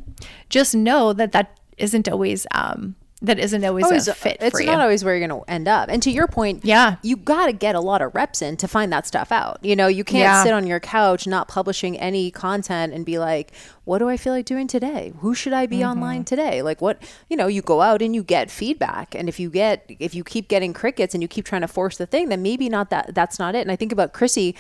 just 0.49 0.75
know 0.75 1.13
that 1.13 1.33
that 1.33 1.59
isn't 1.77 2.09
always 2.09 2.47
um 2.53 2.95
that 3.25 3.39
isn't 3.39 3.65
always, 3.65 3.85
always 3.85 4.09
a 4.09 4.15
fit 4.15 4.37
it's 4.41 4.61
not 4.61 4.81
always 4.81 5.05
where 5.05 5.17
you're 5.17 5.27
going 5.27 5.41
to 5.41 5.51
end 5.51 5.67
up. 5.67 5.89
And 5.89 6.03
to 6.03 6.11
your 6.11 6.27
point 6.27 6.65
yeah. 6.65 6.97
you 7.03 7.17
got 7.17 7.47
to 7.47 7.53
get 7.53 7.75
a 7.75 7.81
lot 7.81 8.03
of 8.03 8.15
reps 8.15 8.43
in 8.43 8.57
to 8.59 8.69
find 8.69 8.93
that 8.93 9.07
stuff 9.07 9.33
out. 9.33 9.59
You 9.63 9.77
know 9.77 9.87
you 9.87 10.05
can't 10.05 10.21
yeah. 10.21 10.43
sit 10.43 10.53
on 10.53 10.67
your 10.67 10.81
couch 10.81 11.27
not 11.27 11.49
publishing 11.49 11.99
any 11.99 12.31
content 12.31 12.93
and 12.93 13.05
be 13.05 13.19
like 13.19 13.53
what 13.85 13.99
do 13.99 14.09
i 14.09 14.17
feel 14.17 14.33
like 14.33 14.47
doing 14.47 14.67
today? 14.67 15.13
Who 15.21 15.35
should 15.35 15.53
i 15.53 15.67
be 15.67 15.79
mm-hmm. 15.79 15.91
online 15.91 16.25
today? 16.25 16.63
Like 16.63 16.81
what 16.81 17.03
you 17.29 17.37
know 17.37 17.47
you 17.47 17.63
go 17.63 17.81
out 17.81 18.03
and 18.03 18.15
you 18.15 18.23
get 18.23 18.51
feedback. 18.51 19.15
And 19.15 19.29
if 19.29 19.41
you 19.41 19.51
get 19.51 19.91
if 19.99 20.15
you 20.15 20.25
keep 20.25 20.49
getting 20.49 20.73
crickets 20.73 21.15
and 21.15 21.23
you 21.23 21.29
keep 21.29 21.45
trying 21.45 21.63
to 21.63 21.69
force 21.69 21.97
the 21.97 22.07
thing 22.07 22.29
then 22.29 22.43
maybe 22.43 22.69
not 22.69 22.91
that 22.91 23.15
that's 23.15 23.39
not 23.39 23.55
it. 23.55 23.61
And 23.61 23.71
i 23.71 23.77
think 23.77 23.93
about 23.93 24.13
chrissy 24.13 24.55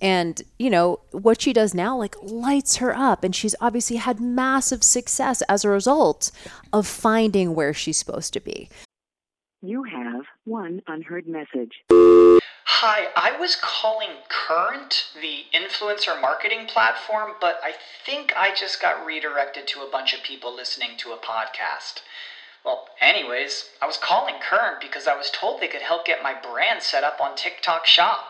and 0.00 0.42
you 0.58 0.70
know 0.70 1.00
what 1.10 1.40
she 1.40 1.52
does 1.52 1.74
now 1.74 1.96
like 1.96 2.16
lights 2.22 2.76
her 2.76 2.96
up. 2.96 3.24
And 3.24 3.34
she's 3.34 3.54
obviously 3.60 3.96
had 3.96 4.20
massive 4.20 4.82
success 4.82 5.42
as 5.42 5.64
a 5.64 5.68
result 5.68 6.30
of 6.72 6.86
finding 6.86 7.54
where 7.54 7.74
she's 7.74 7.98
supposed 7.98 8.32
to 8.34 8.40
be. 8.40 8.68
You 9.62 9.84
have 9.84 10.24
one 10.44 10.80
unheard 10.86 11.26
message. 11.26 11.84
Hi 11.90 13.08
i 13.14 13.36
was 13.38 13.56
calling 13.60 14.08
current 14.30 15.08
the 15.20 15.44
influencer 15.52 16.18
marketing 16.18 16.66
platform 16.66 17.32
but 17.40 17.60
i 17.62 17.72
think 18.06 18.32
i 18.36 18.54
just 18.54 18.80
got 18.80 19.04
redirected 19.04 19.66
to 19.66 19.80
a 19.80 19.90
bunch 19.90 20.14
of 20.14 20.22
people 20.22 20.54
listening 20.54 20.90
to 20.98 21.10
a 21.10 21.18
podcast. 21.18 22.00
Well, 22.64 22.88
anyways, 23.00 23.70
I 23.80 23.86
was 23.86 23.96
calling 23.96 24.34
Current 24.40 24.80
because 24.80 25.06
I 25.06 25.16
was 25.16 25.30
told 25.30 25.60
they 25.60 25.68
could 25.68 25.80
help 25.80 26.04
get 26.04 26.22
my 26.22 26.34
brand 26.34 26.82
set 26.82 27.04
up 27.04 27.20
on 27.20 27.34
TikTok 27.34 27.86
Shop 27.86 28.29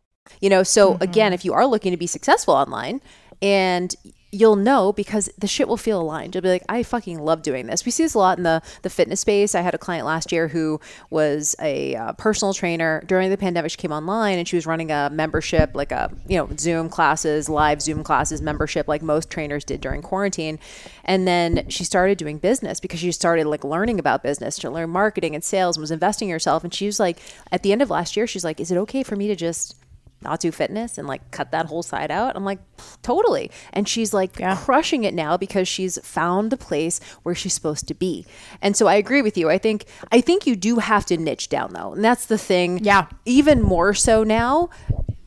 You 0.39 0.49
know, 0.49 0.63
so 0.63 0.93
mm-hmm. 0.93 1.03
again, 1.03 1.33
if 1.33 1.45
you 1.45 1.53
are 1.53 1.65
looking 1.65 1.91
to 1.91 1.97
be 1.97 2.07
successful 2.07 2.53
online 2.53 3.01
and 3.41 3.95
you'll 4.31 4.55
know 4.55 4.93
because 4.93 5.29
the 5.37 5.47
shit 5.47 5.67
will 5.67 5.77
feel 5.77 5.99
aligned. 6.01 6.33
You'll 6.33 6.41
be 6.41 6.49
like, 6.49 6.63
I 6.69 6.83
fucking 6.83 7.19
love 7.19 7.41
doing 7.41 7.67
this. 7.67 7.85
We 7.85 7.91
see 7.91 8.03
this 8.03 8.13
a 8.13 8.17
lot 8.17 8.37
in 8.37 8.43
the 8.43 8.61
the 8.81 8.89
fitness 8.89 9.19
space. 9.19 9.55
I 9.55 9.61
had 9.61 9.75
a 9.75 9.77
client 9.77 10.05
last 10.05 10.31
year 10.31 10.47
who 10.47 10.79
was 11.09 11.55
a 11.59 11.95
uh, 11.95 12.13
personal 12.13 12.53
trainer 12.53 13.03
during 13.07 13.29
the 13.29 13.37
pandemic. 13.37 13.71
She 13.71 13.77
came 13.77 13.91
online 13.91 14.39
and 14.39 14.47
she 14.47 14.55
was 14.55 14.65
running 14.65 14.89
a 14.89 15.09
membership, 15.11 15.71
like 15.73 15.91
a 15.91 16.11
you 16.27 16.37
know 16.37 16.49
Zoom 16.57 16.89
classes, 16.89 17.49
live 17.49 17.81
Zoom 17.81 18.03
classes 18.03 18.41
membership, 18.41 18.87
like 18.87 19.01
most 19.01 19.29
trainers 19.29 19.65
did 19.65 19.81
during 19.81 20.01
quarantine. 20.01 20.59
And 21.03 21.27
then 21.27 21.67
she 21.67 21.83
started 21.83 22.17
doing 22.17 22.37
business 22.37 22.79
because 22.79 22.99
she 22.99 23.11
started 23.11 23.47
like 23.47 23.63
learning 23.63 23.99
about 23.99 24.23
business, 24.23 24.57
to 24.59 24.69
learn 24.69 24.89
marketing 24.89 25.35
and 25.35 25.43
sales, 25.43 25.75
and 25.75 25.81
was 25.81 25.91
investing 25.91 26.29
in 26.29 26.33
herself. 26.33 26.63
And 26.63 26.73
she 26.73 26.85
was 26.85 26.99
like, 26.99 27.17
at 27.51 27.63
the 27.63 27.73
end 27.73 27.81
of 27.81 27.89
last 27.89 28.15
year, 28.15 28.27
she's 28.27 28.45
like, 28.45 28.59
Is 28.61 28.71
it 28.71 28.77
okay 28.77 29.03
for 29.03 29.17
me 29.17 29.27
to 29.27 29.35
just 29.35 29.75
not 30.21 30.39
do 30.39 30.51
fitness 30.51 30.97
and 30.97 31.07
like 31.07 31.31
cut 31.31 31.51
that 31.51 31.65
whole 31.65 31.83
side 31.83 32.11
out. 32.11 32.35
I'm 32.35 32.45
like, 32.45 32.59
totally. 33.01 33.51
And 33.73 33.87
she's 33.87 34.13
like 34.13 34.39
yeah. 34.39 34.55
crushing 34.55 35.03
it 35.03 35.13
now 35.13 35.37
because 35.37 35.67
she's 35.67 35.97
found 36.05 36.51
the 36.51 36.57
place 36.57 36.99
where 37.23 37.35
she's 37.35 37.53
supposed 37.53 37.87
to 37.87 37.93
be. 37.93 38.25
And 38.61 38.75
so 38.75 38.87
I 38.87 38.95
agree 38.95 39.21
with 39.21 39.37
you. 39.37 39.49
I 39.49 39.57
think 39.57 39.85
I 40.11 40.21
think 40.21 40.45
you 40.45 40.55
do 40.55 40.77
have 40.77 41.05
to 41.07 41.17
niche 41.17 41.49
down 41.49 41.73
though. 41.73 41.93
And 41.93 42.03
that's 42.03 42.25
the 42.25 42.37
thing. 42.37 42.83
Yeah. 42.83 43.07
Even 43.25 43.61
more 43.61 43.93
so 43.93 44.23
now. 44.23 44.69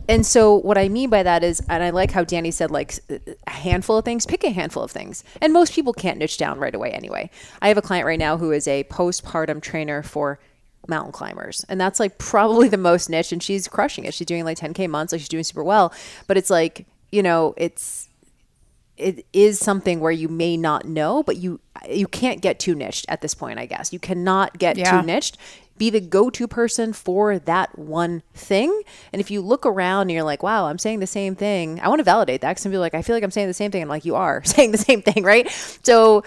And 0.07 0.27
so 0.27 0.55
what 0.55 0.77
I 0.77 0.89
mean 0.89 1.09
by 1.09 1.23
that 1.23 1.43
is 1.43 1.63
and 1.69 1.83
I 1.83 1.91
like 1.91 2.11
how 2.11 2.25
Danny 2.25 2.51
said 2.51 2.71
like 2.71 2.99
a 3.47 3.51
handful 3.51 3.99
of 3.99 4.05
things, 4.05 4.27
pick 4.27 4.45
a 4.45 4.51
handful 4.51 4.83
of 4.83 4.91
things. 4.91 5.25
And 5.41 5.53
most 5.53 5.73
people 5.73 5.93
can't 5.93 6.19
niche 6.19 6.37
down 6.37 6.59
right 6.59 6.75
away 6.75 6.91
anyway. 6.91 7.31
I 7.63 7.69
have 7.69 7.79
a 7.79 7.83
client 7.83 8.07
right 8.07 8.19
now 8.19 8.37
who 8.37 8.53
is 8.53 8.69
a 8.69 8.85
postpartum 8.85 9.63
trainer 9.63 10.03
for 10.03 10.39
mountain 10.89 11.13
climbers. 11.13 11.65
And 11.69 11.81
that's 11.81 12.01
like 12.01 12.19
probably 12.19 12.69
the 12.69 12.77
most 12.77 13.09
niche 13.09 13.33
and 13.33 13.43
she's 13.43 13.69
crushing 13.69 14.05
it. 14.05 14.15
She's 14.15 14.27
doing 14.27 14.45
like 14.45 14.59
10k 14.59 14.89
months, 14.89 15.13
like 15.13 15.21
she's 15.21 15.29
doing 15.29 15.45
super 15.45 15.65
well. 15.65 15.93
But 16.27 16.37
it's 16.37 16.51
like, 16.51 16.87
you 17.11 17.23
know, 17.23 17.55
it's 17.57 18.09
it 18.97 19.27
is 19.33 19.59
something 19.59 20.01
where 20.01 20.13
you 20.13 20.29
may 20.29 20.57
not 20.57 20.85
know, 20.85 21.23
but 21.23 21.37
you 21.37 21.61
you 21.89 22.07
can't 22.07 22.41
get 22.41 22.59
too 22.59 22.75
niched 22.75 23.07
at 23.09 23.21
this 23.21 23.35
point, 23.35 23.59
I 23.59 23.67
guess. 23.67 23.93
You 23.93 23.99
cannot 23.99 24.59
get 24.59 24.77
yeah. 24.77 25.01
too 25.01 25.07
niched. 25.07 25.37
be 25.77 25.91
the 25.91 26.01
go-to 26.01 26.47
person 26.47 26.93
for 26.93 27.41
that 27.41 27.77
one 27.77 28.23
thing. 28.33 28.83
And 29.13 29.19
if 29.19 29.29
you 29.29 29.41
look 29.41 29.67
around 29.67 30.03
and 30.03 30.13
you're 30.13 30.23
like, 30.23 30.45
wow, 30.45 30.67
I'm 30.67 30.79
saying 30.79 31.01
the 31.01 31.07
same 31.07 31.35
thing, 31.35 31.81
I 31.81 31.89
want 31.89 31.99
to 31.99 32.05
validate 32.05 32.43
that 32.43 32.51
because 32.51 32.65
I'm 32.65 32.71
be 32.71 32.79
like, 32.79 32.95
I 32.95 33.03
feel 33.03 33.17
like 33.17 33.25
I'm 33.25 33.33
saying 33.33 33.49
the 33.49 33.55
same 33.55 33.73
thing. 33.73 33.83
And 33.83 33.89
like, 33.89 34.05
you 34.05 34.15
are 34.15 34.45
saying 34.45 34.71
the 34.71 34.79
same 34.79 35.03
thing, 35.03 35.25
right? 35.25 35.51
So 35.83 36.23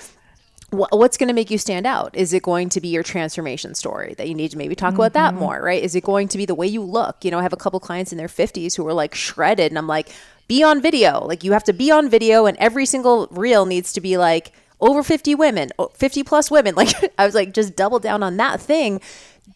what's 0.69 1.17
going 1.17 1.30
to 1.30 1.34
make 1.34 1.49
you 1.49 1.58
stand 1.58 1.86
out? 1.86 2.15
Is 2.15 2.34
it 2.34 2.43
going 2.43 2.69
to 2.69 2.82
be 2.82 2.89
your 2.89 3.03
transformation 3.03 3.73
story 3.73 4.15
that 4.17 4.27
you 4.27 4.36
need 4.36 4.51
to 4.51 4.58
maybe 4.58 4.75
talk 4.75 4.91
mm-hmm. 4.91 5.01
about 5.01 5.13
that 5.13 5.32
mm-hmm. 5.32 5.39
more, 5.39 5.62
right? 5.62 5.82
Is 5.82 5.95
it 5.95 6.03
going 6.03 6.27
to 6.30 6.38
be 6.38 6.45
the 6.45 6.56
way 6.56 6.67
you 6.67 6.82
look? 6.82 7.23
You 7.23 7.32
know, 7.32 7.39
I 7.39 7.43
have 7.43 7.53
a 7.53 7.58
couple 7.58 7.80
clients 7.80 8.12
in 8.12 8.17
their 8.17 8.27
50s 8.27 8.75
who 8.75 8.86
are 8.86 8.93
like 8.93 9.15
shredded, 9.15 9.71
and 9.71 9.77
I'm 9.77 9.88
like, 9.88 10.10
be 10.47 10.63
on 10.63 10.82
video. 10.82 11.25
Like, 11.25 11.43
you 11.43 11.53
have 11.53 11.63
to 11.65 11.73
be 11.73 11.89
on 11.89 12.10
video, 12.10 12.45
and 12.45 12.58
every 12.58 12.86
single 12.86 13.27
reel 13.32 13.65
needs 13.65 13.93
to 13.93 14.01
be 14.01 14.17
like 14.17 14.51
over 14.80 15.03
50 15.03 15.36
women, 15.36 15.69
50 15.93 16.23
plus 16.23 16.51
women. 16.51 16.75
Like, 16.75 16.89
I 17.17 17.25
was 17.25 17.34
like, 17.34 17.53
just 17.53 17.75
double 17.75 17.99
down 17.99 18.21
on 18.21 18.38
that 18.38 18.60
thing. 18.60 19.01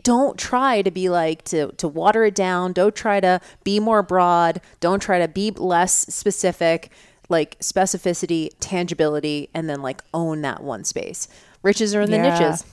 Don't 0.03 0.37
try 0.37 0.81
to 0.81 0.89
be 0.89 1.09
like 1.09 1.43
to 1.45 1.73
to 1.73 1.87
water 1.87 2.23
it 2.23 2.33
down. 2.33 2.73
Don't 2.73 2.95
try 2.95 3.19
to 3.19 3.39
be 3.63 3.79
more 3.79 4.01
broad. 4.01 4.61
Don't 4.79 5.01
try 5.01 5.19
to 5.19 5.27
be 5.27 5.51
less 5.51 5.93
specific 5.93 6.89
like 7.31 7.57
specificity, 7.59 8.49
tangibility, 8.59 9.49
and 9.53 9.69
then 9.69 9.81
like 9.81 10.03
own 10.13 10.41
that 10.41 10.61
one 10.61 10.83
space. 10.83 11.27
Riches 11.63 11.95
are 11.95 12.01
in 12.01 12.11
the 12.11 12.17
yeah. 12.17 12.37
niches. 12.37 12.65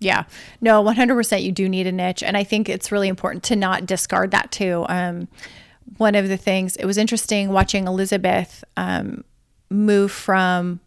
Yeah. 0.00 0.24
No, 0.60 0.82
100% 0.82 1.42
you 1.42 1.52
do 1.52 1.68
need 1.68 1.86
a 1.86 1.92
niche. 1.92 2.22
And 2.22 2.36
I 2.36 2.44
think 2.44 2.68
it's 2.68 2.90
really 2.90 3.08
important 3.08 3.44
to 3.44 3.56
not 3.56 3.86
discard 3.86 4.30
that 4.30 4.50
too. 4.50 4.86
Um, 4.88 5.28
one 5.96 6.14
of 6.14 6.28
the 6.28 6.36
things, 6.36 6.76
it 6.76 6.84
was 6.84 6.96
interesting 6.96 7.50
watching 7.50 7.86
Elizabeth 7.86 8.64
um, 8.76 9.24
move 9.70 10.10
from 10.12 10.80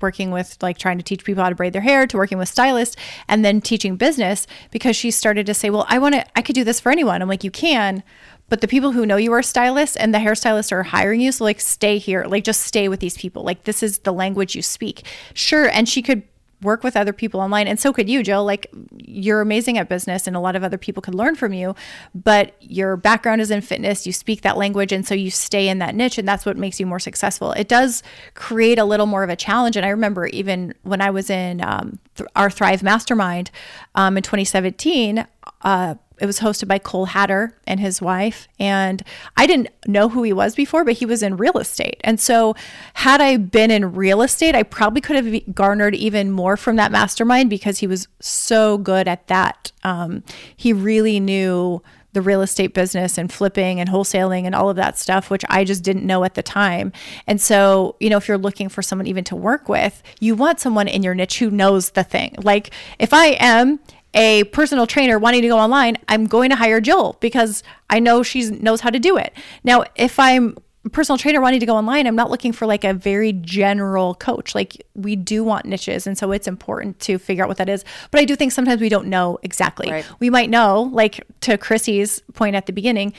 working 0.00 0.30
with 0.30 0.56
like 0.60 0.78
trying 0.78 0.98
to 0.98 1.04
teach 1.04 1.24
people 1.24 1.42
how 1.42 1.48
to 1.48 1.54
braid 1.54 1.72
their 1.72 1.82
hair 1.82 2.06
to 2.06 2.16
working 2.16 2.38
with 2.38 2.48
stylists 2.48 2.96
and 3.28 3.44
then 3.44 3.60
teaching 3.60 3.96
business 3.96 4.46
because 4.70 4.96
she 4.96 5.10
started 5.10 5.46
to 5.46 5.54
say, 5.54 5.70
well, 5.70 5.86
I 5.88 5.98
want 5.98 6.14
to, 6.14 6.24
I 6.36 6.42
could 6.42 6.54
do 6.54 6.64
this 6.64 6.80
for 6.80 6.90
anyone. 6.92 7.22
I'm 7.22 7.28
like, 7.28 7.44
you 7.44 7.50
can, 7.50 8.02
but 8.48 8.60
the 8.60 8.68
people 8.68 8.92
who 8.92 9.06
know 9.06 9.16
you 9.16 9.32
are 9.32 9.42
stylists 9.42 9.96
and 9.96 10.14
the 10.14 10.18
hairstylists 10.18 10.72
are 10.72 10.82
hiring 10.82 11.20
you 11.20 11.32
so 11.32 11.44
like 11.44 11.60
stay 11.60 11.98
here 11.98 12.24
like 12.24 12.44
just 12.44 12.62
stay 12.62 12.88
with 12.88 13.00
these 13.00 13.16
people 13.16 13.42
like 13.42 13.64
this 13.64 13.82
is 13.82 13.98
the 13.98 14.12
language 14.12 14.54
you 14.54 14.62
speak 14.62 15.04
sure 15.34 15.68
and 15.68 15.88
she 15.88 16.02
could 16.02 16.22
work 16.62 16.82
with 16.82 16.96
other 16.96 17.12
people 17.12 17.40
online 17.40 17.66
and 17.68 17.78
so 17.78 17.92
could 17.92 18.08
you 18.08 18.22
jill. 18.22 18.44
Like 18.44 18.72
you're 18.96 19.40
amazing 19.40 19.78
at 19.78 19.88
business 19.88 20.26
and 20.26 20.36
a 20.36 20.40
lot 20.40 20.56
of 20.56 20.64
other 20.64 20.78
people 20.78 21.00
could 21.00 21.14
learn 21.14 21.34
from 21.34 21.52
you 21.52 21.74
but 22.14 22.54
your 22.60 22.96
background 22.96 23.40
is 23.40 23.50
in 23.50 23.60
fitness. 23.60 24.06
You 24.06 24.12
speak 24.12 24.42
that 24.42 24.56
language 24.56 24.92
and 24.92 25.06
so 25.06 25.14
you 25.14 25.30
stay 25.30 25.68
in 25.68 25.78
that 25.78 25.94
niche 25.94 26.18
and 26.18 26.26
that's 26.26 26.44
what 26.44 26.56
makes 26.56 26.80
you 26.80 26.86
more 26.86 26.98
successful. 26.98 27.52
It 27.52 27.68
does 27.68 28.02
create 28.34 28.78
a 28.78 28.84
little 28.84 29.06
more 29.06 29.22
of 29.22 29.30
a 29.30 29.36
challenge 29.36 29.76
and 29.76 29.86
i 29.86 29.88
remember 29.88 30.26
even 30.26 30.74
when 30.82 31.00
i 31.00 31.10
was 31.10 31.30
in 31.30 31.62
um, 31.64 31.98
th- 32.16 32.28
our 32.36 32.50
thrive 32.50 32.82
mastermind 32.82 33.50
um, 33.94 34.16
in 34.16 34.22
2017 34.22 35.26
uh, 35.62 35.94
it 36.20 36.26
was 36.26 36.40
hosted 36.40 36.68
by 36.68 36.78
Cole 36.78 37.06
Hatter 37.06 37.56
and 37.66 37.80
his 37.80 38.02
wife. 38.02 38.48
And 38.58 39.02
I 39.36 39.46
didn't 39.46 39.68
know 39.86 40.08
who 40.08 40.22
he 40.22 40.32
was 40.32 40.54
before, 40.54 40.84
but 40.84 40.94
he 40.94 41.06
was 41.06 41.22
in 41.22 41.36
real 41.36 41.58
estate. 41.58 42.00
And 42.04 42.20
so, 42.20 42.54
had 42.94 43.20
I 43.20 43.36
been 43.36 43.70
in 43.70 43.94
real 43.94 44.22
estate, 44.22 44.54
I 44.54 44.62
probably 44.62 45.00
could 45.00 45.16
have 45.16 45.54
garnered 45.54 45.94
even 45.94 46.30
more 46.30 46.56
from 46.56 46.76
that 46.76 46.92
mastermind 46.92 47.50
because 47.50 47.78
he 47.78 47.86
was 47.86 48.08
so 48.20 48.78
good 48.78 49.08
at 49.08 49.26
that. 49.28 49.72
Um, 49.82 50.22
he 50.56 50.72
really 50.72 51.20
knew 51.20 51.82
the 52.12 52.22
real 52.22 52.42
estate 52.42 52.74
business 52.74 53.18
and 53.18 53.32
flipping 53.32 53.80
and 53.80 53.88
wholesaling 53.88 54.44
and 54.44 54.54
all 54.54 54.70
of 54.70 54.76
that 54.76 54.98
stuff, 54.98 55.30
which 55.30 55.44
I 55.48 55.64
just 55.64 55.84
didn't 55.84 56.06
know 56.06 56.24
at 56.24 56.34
the 56.34 56.42
time. 56.42 56.92
And 57.26 57.40
so, 57.40 57.96
you 58.00 58.08
know, 58.08 58.16
if 58.16 58.28
you're 58.28 58.38
looking 58.38 58.68
for 58.68 58.82
someone 58.82 59.06
even 59.06 59.24
to 59.24 59.36
work 59.36 59.68
with, 59.68 60.02
you 60.18 60.34
want 60.34 60.58
someone 60.58 60.88
in 60.88 61.02
your 61.02 61.14
niche 61.14 61.38
who 61.38 61.50
knows 61.50 61.90
the 61.90 62.04
thing. 62.04 62.34
Like 62.42 62.70
if 62.98 63.12
I 63.12 63.36
am 63.38 63.80
a 64.14 64.44
personal 64.44 64.86
trainer 64.86 65.18
wanting 65.18 65.42
to 65.42 65.48
go 65.48 65.58
online, 65.58 65.98
I'm 66.08 66.26
going 66.26 66.50
to 66.50 66.56
hire 66.56 66.80
Jill 66.80 67.16
because 67.20 67.62
I 67.90 68.00
know 68.00 68.22
she 68.22 68.48
knows 68.50 68.80
how 68.80 68.90
to 68.90 68.98
do 68.98 69.16
it. 69.16 69.32
Now, 69.64 69.84
if 69.96 70.18
I'm 70.18 70.56
a 70.84 70.88
personal 70.88 71.18
trainer 71.18 71.40
wanting 71.40 71.60
to 71.60 71.66
go 71.66 71.76
online, 71.76 72.06
I'm 72.06 72.16
not 72.16 72.30
looking 72.30 72.52
for 72.52 72.66
like 72.66 72.84
a 72.84 72.94
very 72.94 73.32
general 73.32 74.14
coach. 74.14 74.54
Like 74.54 74.86
we 74.94 75.16
do 75.16 75.44
want 75.44 75.66
niches. 75.66 76.06
And 76.06 76.16
so 76.16 76.32
it's 76.32 76.48
important 76.48 77.00
to 77.00 77.18
figure 77.18 77.44
out 77.44 77.48
what 77.48 77.58
that 77.58 77.68
is. 77.68 77.84
But 78.10 78.20
I 78.20 78.24
do 78.24 78.34
think 78.34 78.52
sometimes 78.52 78.80
we 78.80 78.88
don't 78.88 79.08
know 79.08 79.38
exactly. 79.42 79.90
Right. 79.90 80.06
We 80.20 80.30
might 80.30 80.50
know, 80.50 80.82
like 80.92 81.24
to 81.42 81.58
Chrissy's 81.58 82.20
point 82.32 82.56
at 82.56 82.66
the 82.66 82.72
beginning, 82.72 83.12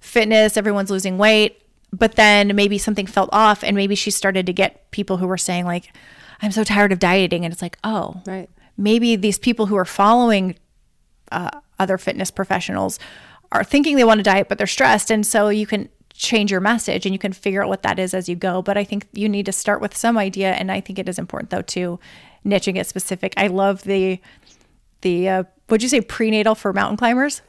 fitness, 0.00 0.56
everyone's 0.56 0.90
losing 0.90 1.18
weight. 1.18 1.60
But 1.92 2.16
then 2.16 2.54
maybe 2.54 2.78
something 2.78 3.06
felt 3.06 3.30
off 3.32 3.64
and 3.64 3.76
maybe 3.76 3.94
she 3.94 4.10
started 4.10 4.46
to 4.46 4.52
get 4.52 4.90
people 4.90 5.16
who 5.16 5.26
were 5.26 5.38
saying 5.38 5.64
like, 5.64 5.94
I'm 6.42 6.52
so 6.52 6.64
tired 6.64 6.92
of 6.92 6.98
dieting. 6.98 7.44
And 7.44 7.52
it's 7.52 7.62
like, 7.62 7.78
oh, 7.82 8.20
right 8.26 8.50
maybe 8.76 9.16
these 9.16 9.38
people 9.38 9.66
who 9.66 9.76
are 9.76 9.84
following 9.84 10.56
uh, 11.32 11.50
other 11.78 11.98
fitness 11.98 12.30
professionals 12.30 12.98
are 13.52 13.64
thinking 13.64 13.96
they 13.96 14.04
want 14.04 14.18
to 14.18 14.24
diet, 14.24 14.48
but 14.48 14.58
they're 14.58 14.66
stressed. 14.66 15.10
And 15.10 15.26
so 15.26 15.48
you 15.48 15.66
can 15.66 15.88
change 16.12 16.50
your 16.50 16.60
message 16.60 17.06
and 17.06 17.14
you 17.14 17.18
can 17.18 17.32
figure 17.32 17.62
out 17.62 17.68
what 17.68 17.82
that 17.82 17.98
is 17.98 18.14
as 18.14 18.28
you 18.28 18.36
go. 18.36 18.62
But 18.62 18.76
I 18.76 18.84
think 18.84 19.06
you 19.12 19.28
need 19.28 19.46
to 19.46 19.52
start 19.52 19.80
with 19.80 19.96
some 19.96 20.18
idea. 20.18 20.52
And 20.52 20.72
I 20.72 20.80
think 20.80 20.98
it 20.98 21.08
is 21.08 21.18
important, 21.18 21.50
though, 21.50 21.62
to 21.62 22.00
niche 22.44 22.68
and 22.68 22.74
get 22.74 22.86
specific. 22.86 23.34
I 23.36 23.48
love 23.48 23.82
the, 23.82 24.20
the, 25.02 25.28
uh, 25.28 25.44
would 25.68 25.82
you 25.82 25.88
say 25.88 26.00
prenatal 26.00 26.54
for 26.54 26.72
mountain 26.72 26.96
climbers? 26.96 27.42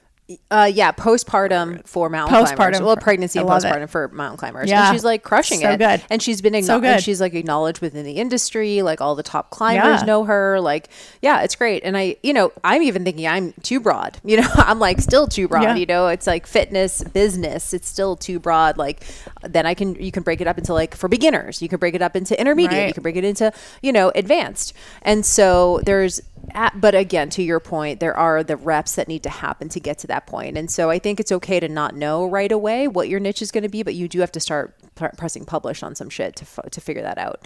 Uh, 0.51 0.69
yeah, 0.73 0.91
postpartum 0.91 1.87
for 1.87 2.09
mountain 2.09 2.37
postpartum 2.37 2.55
climbers. 2.55 2.81
Well, 2.81 2.97
pregnancy 2.97 3.39
and 3.39 3.47
postpartum 3.47 3.83
it. 3.83 3.89
for 3.89 4.09
mountain 4.09 4.37
climbers. 4.37 4.69
Yeah. 4.69 4.89
And 4.89 4.95
she's 4.95 5.05
like 5.05 5.23
crushing 5.23 5.61
so 5.61 5.71
it. 5.71 5.77
Good. 5.77 6.03
And 6.09 6.21
she's 6.21 6.41
been 6.41 6.61
so 6.63 6.81
good. 6.81 7.01
she's 7.01 7.21
like 7.21 7.33
acknowledged 7.33 7.79
within 7.79 8.03
the 8.03 8.13
industry. 8.13 8.81
Like 8.81 8.99
all 8.99 9.15
the 9.15 9.23
top 9.23 9.51
climbers 9.51 10.01
yeah. 10.01 10.05
know 10.05 10.25
her. 10.25 10.59
Like, 10.59 10.89
yeah, 11.21 11.43
it's 11.43 11.55
great. 11.55 11.83
And 11.85 11.97
I, 11.97 12.17
you 12.23 12.33
know, 12.33 12.51
I'm 12.61 12.83
even 12.83 13.05
thinking 13.05 13.25
I'm 13.25 13.53
too 13.63 13.79
broad. 13.79 14.19
You 14.27 14.41
know, 14.41 14.49
I'm 14.55 14.77
like 14.77 14.99
still 14.99 15.25
too 15.25 15.47
broad. 15.47 15.63
Yeah. 15.63 15.75
You 15.75 15.85
know, 15.85 16.07
it's 16.07 16.27
like 16.27 16.45
fitness 16.45 17.01
business. 17.01 17.73
It's 17.73 17.87
still 17.87 18.17
too 18.17 18.39
broad. 18.39 18.77
Like, 18.77 19.05
then 19.47 19.65
I 19.65 19.73
can 19.73 19.95
you 19.95 20.11
can 20.11 20.23
break 20.23 20.41
it 20.41 20.47
up 20.47 20.57
into 20.57 20.73
like 20.73 20.95
for 20.95 21.07
beginners. 21.07 21.61
You 21.61 21.69
can 21.69 21.79
break 21.79 21.95
it 21.95 22.01
up 22.01 22.15
into 22.15 22.39
intermediate. 22.39 22.79
Right. 22.79 22.87
You 22.87 22.93
can 22.93 23.03
break 23.03 23.15
it 23.15 23.23
into 23.23 23.51
you 23.81 23.91
know 23.91 24.11
advanced. 24.15 24.73
And 25.01 25.25
so 25.25 25.81
there's 25.85 26.21
but 26.75 26.95
again, 26.95 27.29
to 27.31 27.43
your 27.43 27.59
point, 27.59 27.99
there 27.99 28.15
are 28.15 28.43
the 28.43 28.55
reps 28.55 28.95
that 28.95 29.07
need 29.07 29.23
to 29.23 29.29
happen 29.29 29.69
to 29.69 29.79
get 29.79 29.97
to 29.99 30.07
that 30.07 30.27
point. 30.27 30.57
And 30.57 30.71
so 30.71 30.89
I 30.89 30.99
think 30.99 31.19
it's 31.19 31.31
okay 31.31 31.59
to 31.59 31.67
not 31.67 31.95
know 31.95 32.25
right 32.25 32.51
away 32.51 32.87
what 32.87 33.09
your 33.09 33.19
niche 33.19 33.41
is 33.41 33.51
going 33.51 33.63
to 33.63 33.69
be, 33.69 33.83
but 33.83 33.95
you 33.95 34.07
do 34.07 34.21
have 34.21 34.31
to 34.31 34.39
start 34.39 34.75
pr- 34.95 35.07
pressing 35.17 35.45
publish 35.45 35.83
on 35.83 35.95
some 35.95 36.09
shit 36.09 36.37
to, 36.37 36.43
f- 36.43 36.71
to 36.71 36.81
figure 36.81 37.01
that 37.01 37.17
out. 37.17 37.45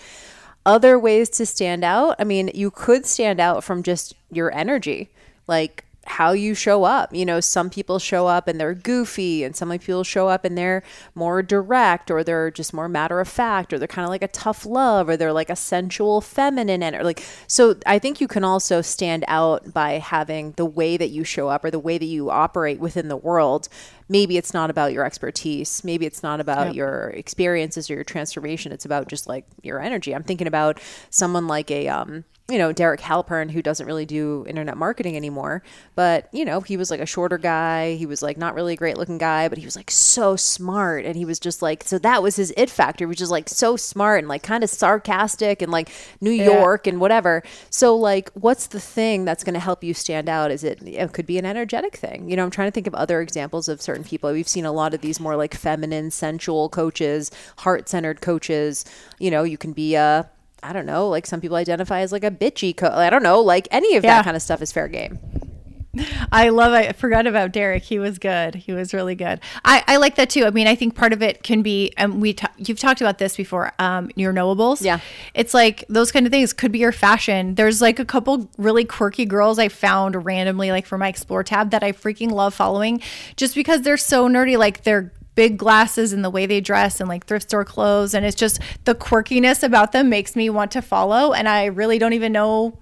Other 0.65 0.99
ways 0.99 1.29
to 1.31 1.45
stand 1.45 1.83
out, 1.83 2.15
I 2.19 2.23
mean, 2.23 2.51
you 2.53 2.69
could 2.69 3.05
stand 3.05 3.39
out 3.39 3.63
from 3.63 3.81
just 3.81 4.13
your 4.29 4.53
energy. 4.53 5.09
Like, 5.47 5.85
how 6.11 6.33
you 6.33 6.53
show 6.53 6.83
up. 6.83 7.15
You 7.15 7.25
know, 7.25 7.39
some 7.39 7.69
people 7.69 7.97
show 7.97 8.27
up 8.27 8.47
and 8.47 8.59
they're 8.59 8.75
goofy, 8.75 9.43
and 9.43 9.55
some 9.55 9.69
people 9.79 10.03
show 10.03 10.27
up 10.27 10.43
and 10.43 10.57
they're 10.57 10.83
more 11.15 11.41
direct, 11.41 12.11
or 12.11 12.23
they're 12.23 12.51
just 12.51 12.73
more 12.73 12.89
matter 12.89 13.19
of 13.19 13.27
fact, 13.27 13.71
or 13.71 13.79
they're 13.79 13.87
kind 13.87 14.03
of 14.03 14.09
like 14.09 14.21
a 14.21 14.27
tough 14.27 14.65
love, 14.65 15.07
or 15.07 15.15
they're 15.15 15.33
like 15.33 15.49
a 15.49 15.55
sensual 15.55 16.19
feminine, 16.21 16.83
and 16.83 17.03
like 17.03 17.23
so. 17.47 17.75
I 17.85 17.97
think 17.97 18.19
you 18.19 18.27
can 18.27 18.43
also 18.43 18.81
stand 18.81 19.23
out 19.27 19.73
by 19.73 19.93
having 19.93 20.51
the 20.53 20.65
way 20.65 20.97
that 20.97 21.09
you 21.09 21.23
show 21.23 21.47
up 21.47 21.63
or 21.63 21.71
the 21.71 21.79
way 21.79 21.97
that 21.97 22.05
you 22.05 22.29
operate 22.29 22.79
within 22.79 23.07
the 23.07 23.17
world. 23.17 23.69
Maybe 24.09 24.35
it's 24.37 24.53
not 24.53 24.69
about 24.69 24.91
your 24.91 25.05
expertise. 25.05 25.83
Maybe 25.85 26.05
it's 26.05 26.21
not 26.21 26.41
about 26.41 26.67
yep. 26.67 26.75
your 26.75 27.09
experiences 27.11 27.89
or 27.89 27.93
your 27.93 28.03
transformation. 28.03 28.73
It's 28.73 28.83
about 28.83 29.07
just 29.07 29.27
like 29.27 29.45
your 29.63 29.79
energy. 29.79 30.13
I'm 30.13 30.23
thinking 30.23 30.47
about 30.47 30.81
someone 31.09 31.47
like 31.47 31.71
a 31.71 31.87
um, 31.87 32.25
you 32.51 32.57
know, 32.57 32.73
Derek 32.73 32.99
Halpern, 32.99 33.49
who 33.49 33.61
doesn't 33.61 33.85
really 33.85 34.05
do 34.05 34.45
internet 34.45 34.75
marketing 34.75 35.15
anymore, 35.15 35.63
but, 35.95 36.27
you 36.33 36.43
know, 36.43 36.59
he 36.59 36.75
was 36.75 36.91
like 36.91 36.99
a 36.99 37.05
shorter 37.05 37.37
guy. 37.37 37.95
He 37.95 38.05
was 38.05 38.21
like 38.21 38.35
not 38.35 38.55
really 38.55 38.73
a 38.73 38.75
great 38.75 38.97
looking 38.97 39.17
guy, 39.17 39.47
but 39.47 39.57
he 39.57 39.63
was 39.63 39.77
like 39.77 39.89
so 39.89 40.35
smart. 40.35 41.05
And 41.05 41.15
he 41.15 41.23
was 41.23 41.39
just 41.39 41.61
like, 41.61 41.85
so 41.85 41.97
that 41.99 42.21
was 42.21 42.35
his 42.35 42.53
it 42.57 42.69
factor, 42.69 43.07
which 43.07 43.21
is 43.21 43.31
like 43.31 43.47
so 43.47 43.77
smart 43.77 44.19
and 44.19 44.27
like 44.27 44.43
kind 44.43 44.65
of 44.65 44.69
sarcastic 44.69 45.61
and 45.61 45.71
like 45.71 45.89
New 46.19 46.29
yeah. 46.29 46.43
York 46.43 46.87
and 46.87 46.99
whatever. 46.99 47.41
So, 47.69 47.95
like, 47.95 48.29
what's 48.33 48.67
the 48.67 48.81
thing 48.81 49.23
that's 49.23 49.45
going 49.45 49.53
to 49.53 49.61
help 49.61 49.81
you 49.81 49.93
stand 49.93 50.27
out? 50.27 50.51
Is 50.51 50.65
it, 50.65 50.85
it 50.85 51.13
could 51.13 51.25
be 51.25 51.37
an 51.37 51.45
energetic 51.45 51.95
thing. 51.95 52.29
You 52.29 52.35
know, 52.35 52.43
I'm 52.43 52.51
trying 52.51 52.67
to 52.67 52.73
think 52.73 52.87
of 52.87 52.95
other 52.95 53.21
examples 53.21 53.69
of 53.69 53.81
certain 53.81 54.03
people. 54.03 54.29
We've 54.33 54.45
seen 54.45 54.65
a 54.65 54.73
lot 54.73 54.93
of 54.93 54.99
these 54.99 55.21
more 55.21 55.37
like 55.37 55.53
feminine, 55.53 56.11
sensual 56.11 56.67
coaches, 56.67 57.31
heart 57.59 57.87
centered 57.87 58.19
coaches. 58.19 58.83
You 59.19 59.31
know, 59.31 59.43
you 59.43 59.57
can 59.57 59.71
be 59.71 59.95
a, 59.95 60.29
I 60.63 60.73
don't 60.73 60.85
know, 60.85 61.07
like 61.07 61.25
some 61.25 61.41
people 61.41 61.57
identify 61.57 62.01
as 62.01 62.11
like 62.11 62.23
a 62.23 62.31
bitchy. 62.31 62.75
Co- 62.75 62.89
I 62.89 63.09
don't 63.09 63.23
know, 63.23 63.41
like 63.41 63.67
any 63.71 63.95
of 63.95 64.03
yeah. 64.03 64.17
that 64.17 64.25
kind 64.25 64.35
of 64.35 64.41
stuff 64.41 64.61
is 64.61 64.71
fair 64.71 64.87
game. 64.87 65.19
I 66.31 66.49
love 66.49 66.71
I 66.71 66.93
forgot 66.93 67.27
about 67.27 67.51
Derek. 67.51 67.83
He 67.83 67.99
was 67.99 68.17
good. 68.17 68.55
He 68.55 68.71
was 68.71 68.93
really 68.93 69.15
good. 69.15 69.41
I, 69.65 69.83
I 69.87 69.97
like 69.97 70.15
that 70.15 70.29
too. 70.29 70.45
I 70.45 70.51
mean, 70.51 70.67
I 70.67 70.75
think 70.75 70.95
part 70.95 71.11
of 71.11 71.21
it 71.21 71.43
can 71.43 71.61
be, 71.61 71.91
and 71.97 72.21
we 72.21 72.33
t- 72.33 72.47
you've 72.57 72.79
talked 72.79 73.01
about 73.01 73.17
this 73.17 73.35
before. 73.35 73.73
Um, 73.77 74.09
your 74.15 74.33
knowables. 74.33 74.81
Yeah. 74.81 74.99
It's 75.33 75.53
like 75.53 75.83
those 75.89 76.11
kind 76.11 76.25
of 76.25 76.31
things 76.31 76.53
could 76.53 76.71
be 76.71 76.79
your 76.79 76.93
fashion. 76.93 77.55
There's 77.55 77.81
like 77.81 77.99
a 77.99 78.05
couple 78.05 78.49
really 78.57 78.85
quirky 78.85 79.25
girls 79.25 79.59
I 79.59 79.67
found 79.67 80.23
randomly, 80.25 80.71
like 80.71 80.85
for 80.85 80.97
my 80.97 81.09
explore 81.09 81.43
tab 81.43 81.71
that 81.71 81.83
I 81.83 81.91
freaking 81.91 82.31
love 82.31 82.53
following, 82.53 83.01
just 83.35 83.53
because 83.53 83.81
they're 83.81 83.97
so 83.97 84.29
nerdy. 84.29 84.57
Like 84.57 84.83
they're 84.83 85.11
big 85.35 85.57
glasses 85.57 86.13
and 86.13 86.23
the 86.25 86.29
way 86.29 86.45
they 86.45 86.59
dress 86.59 86.99
and 86.99 87.07
like 87.07 87.25
thrift 87.25 87.49
store 87.49 87.63
clothes 87.63 88.13
and 88.13 88.25
it's 88.25 88.35
just 88.35 88.59
the 88.83 88.93
quirkiness 88.93 89.63
about 89.63 89.93
them 89.93 90.09
makes 90.09 90.35
me 90.35 90.49
want 90.49 90.71
to 90.71 90.81
follow 90.81 91.31
and 91.33 91.47
I 91.47 91.65
really 91.65 91.97
don't 91.97 92.13
even 92.13 92.31
know 92.33 92.77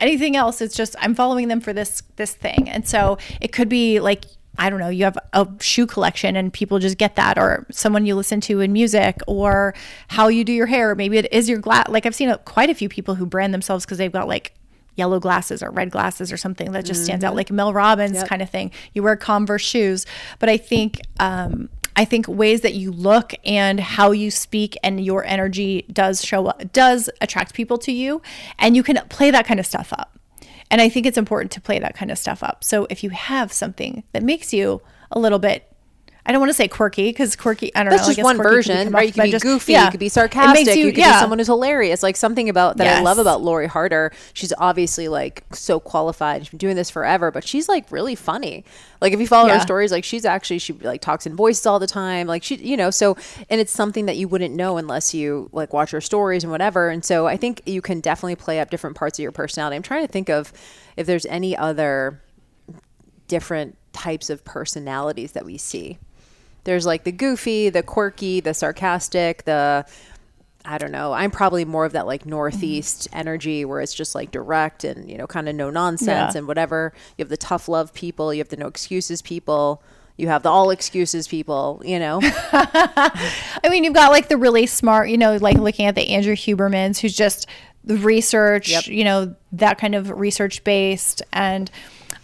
anything 0.00 0.36
else. 0.36 0.60
It's 0.60 0.76
just 0.76 0.94
I'm 0.98 1.14
following 1.14 1.48
them 1.48 1.60
for 1.60 1.72
this 1.72 2.02
this 2.16 2.34
thing. 2.34 2.68
And 2.68 2.86
so 2.86 3.18
it 3.40 3.52
could 3.52 3.68
be 3.68 4.00
like 4.00 4.24
I 4.58 4.70
don't 4.70 4.80
know, 4.80 4.88
you 4.88 5.04
have 5.04 5.18
a 5.34 5.46
shoe 5.60 5.86
collection 5.86 6.34
and 6.34 6.50
people 6.50 6.78
just 6.78 6.96
get 6.96 7.16
that, 7.16 7.36
or 7.36 7.66
someone 7.70 8.06
you 8.06 8.14
listen 8.14 8.40
to 8.42 8.60
in 8.60 8.72
music, 8.72 9.20
or 9.26 9.74
how 10.08 10.28
you 10.28 10.44
do 10.44 10.52
your 10.52 10.64
hair. 10.66 10.94
Maybe 10.94 11.18
it 11.18 11.30
is 11.30 11.46
your 11.46 11.58
glass. 11.58 11.88
Like 11.88 12.06
I've 12.06 12.14
seen 12.14 12.30
a, 12.30 12.38
quite 12.38 12.70
a 12.70 12.74
few 12.74 12.88
people 12.88 13.16
who 13.16 13.26
brand 13.26 13.52
themselves 13.52 13.84
because 13.84 13.98
they've 13.98 14.10
got 14.10 14.28
like 14.28 14.54
yellow 14.94 15.20
glasses 15.20 15.62
or 15.62 15.70
red 15.70 15.90
glasses 15.90 16.32
or 16.32 16.38
something 16.38 16.72
that 16.72 16.86
just 16.86 17.04
stands 17.04 17.22
out, 17.22 17.36
like 17.36 17.50
Mel 17.50 17.74
Robbins 17.74 18.22
kind 18.24 18.40
of 18.40 18.48
thing. 18.48 18.70
You 18.94 19.02
wear 19.02 19.14
Converse 19.14 19.60
shoes, 19.60 20.06
but 20.38 20.48
I 20.48 20.56
think 20.56 21.00
um, 21.20 21.68
I 21.96 22.04
think 22.04 22.28
ways 22.28 22.60
that 22.60 22.74
you 22.74 22.92
look 22.92 23.32
and 23.44 23.80
how 23.80 24.12
you 24.12 24.30
speak 24.30 24.76
and 24.82 25.04
your 25.04 25.24
energy 25.24 25.86
does 25.90 26.22
show 26.22 26.46
up, 26.46 26.72
does 26.72 27.10
attract 27.20 27.54
people 27.54 27.78
to 27.78 27.92
you, 27.92 28.22
and 28.58 28.76
you 28.76 28.82
can 28.82 28.96
play 29.08 29.30
that 29.30 29.46
kind 29.46 29.58
of 29.58 29.66
stuff 29.66 29.92
up. 29.92 30.18
And 30.70 30.80
I 30.80 30.88
think 30.88 31.06
it's 31.06 31.18
important 31.18 31.52
to 31.52 31.60
play 31.60 31.78
that 31.78 31.96
kind 31.96 32.10
of 32.10 32.18
stuff 32.18 32.42
up. 32.42 32.62
So 32.62 32.86
if 32.90 33.02
you 33.02 33.10
have 33.10 33.52
something 33.52 34.04
that 34.12 34.22
makes 34.22 34.52
you 34.52 34.82
a 35.10 35.18
little 35.18 35.38
bit 35.38 35.72
I 36.26 36.32
don't 36.32 36.40
want 36.40 36.50
to 36.50 36.54
say 36.54 36.66
quirky 36.66 37.10
because 37.10 37.36
quirky. 37.36 37.72
I 37.76 37.84
don't 37.84 37.90
That's 37.90 38.02
know. 38.02 38.10
I 38.10 38.14
just 38.14 38.24
one 38.24 38.36
version, 38.36 38.90
right? 38.90 39.06
You 39.06 39.12
could 39.12 39.18
but 39.18 39.24
be 39.24 39.30
just- 39.30 39.44
goofy, 39.44 39.72
yeah. 39.72 39.84
you 39.84 39.90
could 39.92 40.00
be 40.00 40.08
sarcastic, 40.08 40.66
makes 40.66 40.76
you, 40.76 40.86
could 40.86 40.98
yeah. 40.98 41.12
be 41.12 41.20
someone 41.20 41.38
who's 41.38 41.46
hilarious. 41.46 42.02
Like 42.02 42.16
something 42.16 42.48
about 42.48 42.78
that 42.78 42.98
I 42.98 43.00
love 43.00 43.18
about 43.18 43.42
Lori 43.42 43.68
Harder. 43.68 44.12
She's 44.32 44.52
obviously 44.58 45.06
like 45.06 45.44
so 45.52 45.78
qualified. 45.78 46.42
She's 46.42 46.50
been 46.50 46.58
doing 46.58 46.74
this 46.74 46.90
forever, 46.90 47.30
but 47.30 47.46
she's 47.46 47.68
like 47.68 47.90
really 47.92 48.16
funny. 48.16 48.64
Like 49.00 49.12
if 49.12 49.20
you 49.20 49.28
follow 49.28 49.48
her 49.50 49.60
stories, 49.60 49.92
like 49.92 50.02
she's 50.02 50.24
actually 50.24 50.58
she 50.58 50.72
like 50.72 51.00
talks 51.00 51.26
in 51.26 51.36
voices 51.36 51.64
all 51.64 51.78
the 51.78 51.86
time. 51.86 52.26
Like 52.26 52.42
she, 52.42 52.56
you 52.56 52.76
know, 52.76 52.90
so 52.90 53.16
and 53.48 53.60
it's 53.60 53.72
something 53.72 54.06
that 54.06 54.16
you 54.16 54.26
wouldn't 54.26 54.54
know 54.54 54.78
unless 54.78 55.14
you 55.14 55.48
like 55.52 55.72
watch 55.72 55.92
her 55.92 56.00
stories 56.00 56.42
and 56.42 56.50
whatever. 56.50 56.88
And 56.88 57.04
so 57.04 57.26
I 57.28 57.36
think 57.36 57.62
you 57.66 57.80
can 57.80 58.00
definitely 58.00 58.36
play 58.36 58.58
up 58.58 58.70
different 58.70 58.96
parts 58.96 59.18
of 59.18 59.22
your 59.22 59.32
personality. 59.32 59.76
I'm 59.76 59.82
trying 59.82 60.04
to 60.04 60.12
think 60.12 60.28
of 60.28 60.52
if 60.96 61.06
there's 61.06 61.26
any 61.26 61.56
other 61.56 62.20
different 63.28 63.76
types 63.92 64.28
of 64.28 64.44
personalities 64.44 65.32
that 65.32 65.44
we 65.44 65.56
see. 65.56 65.98
There's 66.66 66.84
like 66.84 67.04
the 67.04 67.12
goofy, 67.12 67.70
the 67.70 67.82
quirky, 67.82 68.40
the 68.40 68.52
sarcastic, 68.52 69.44
the 69.44 69.86
I 70.66 70.78
don't 70.78 70.90
know. 70.90 71.12
I'm 71.12 71.30
probably 71.30 71.64
more 71.64 71.84
of 71.84 71.92
that 71.92 72.06
like 72.06 72.26
northeast 72.26 73.08
mm-hmm. 73.08 73.18
energy 73.18 73.64
where 73.64 73.80
it's 73.80 73.94
just 73.94 74.14
like 74.14 74.32
direct 74.32 74.84
and 74.84 75.08
you 75.10 75.16
know 75.16 75.26
kind 75.26 75.48
of 75.48 75.54
no 75.54 75.70
nonsense 75.70 76.34
Yeah. 76.34 76.38
and 76.38 76.46
whatever. 76.46 76.92
You 77.16 77.22
have 77.22 77.30
the 77.30 77.36
tough 77.36 77.68
love 77.68 77.94
people, 77.94 78.34
you 78.34 78.40
have 78.40 78.48
the 78.48 78.56
no 78.56 78.66
excuses 78.66 79.22
people, 79.22 79.82
you 80.16 80.28
have 80.28 80.42
the 80.42 80.48
all 80.48 80.70
excuses 80.70 81.28
people, 81.28 81.80
you 81.84 81.98
know. 81.98 82.20
I 82.52 83.68
mean, 83.70 83.84
you've 83.84 83.94
got 83.94 84.10
like 84.10 84.28
the 84.28 84.36
really 84.36 84.66
smart, 84.66 85.08
you 85.08 85.18
know, 85.18 85.36
like 85.36 85.56
looking 85.58 85.86
at 85.86 85.94
the 85.94 86.08
Andrew 86.08 86.34
Hubermans, 86.34 86.98
who's 86.98 87.16
just 87.16 87.46
the 87.84 87.96
research, 87.96 88.88
you 88.88 89.04
know, 89.04 89.34
that 89.52 89.78
kind 89.78 89.94
of 89.94 90.10
research 90.10 90.64
based. 90.64 91.22
And 91.32 91.70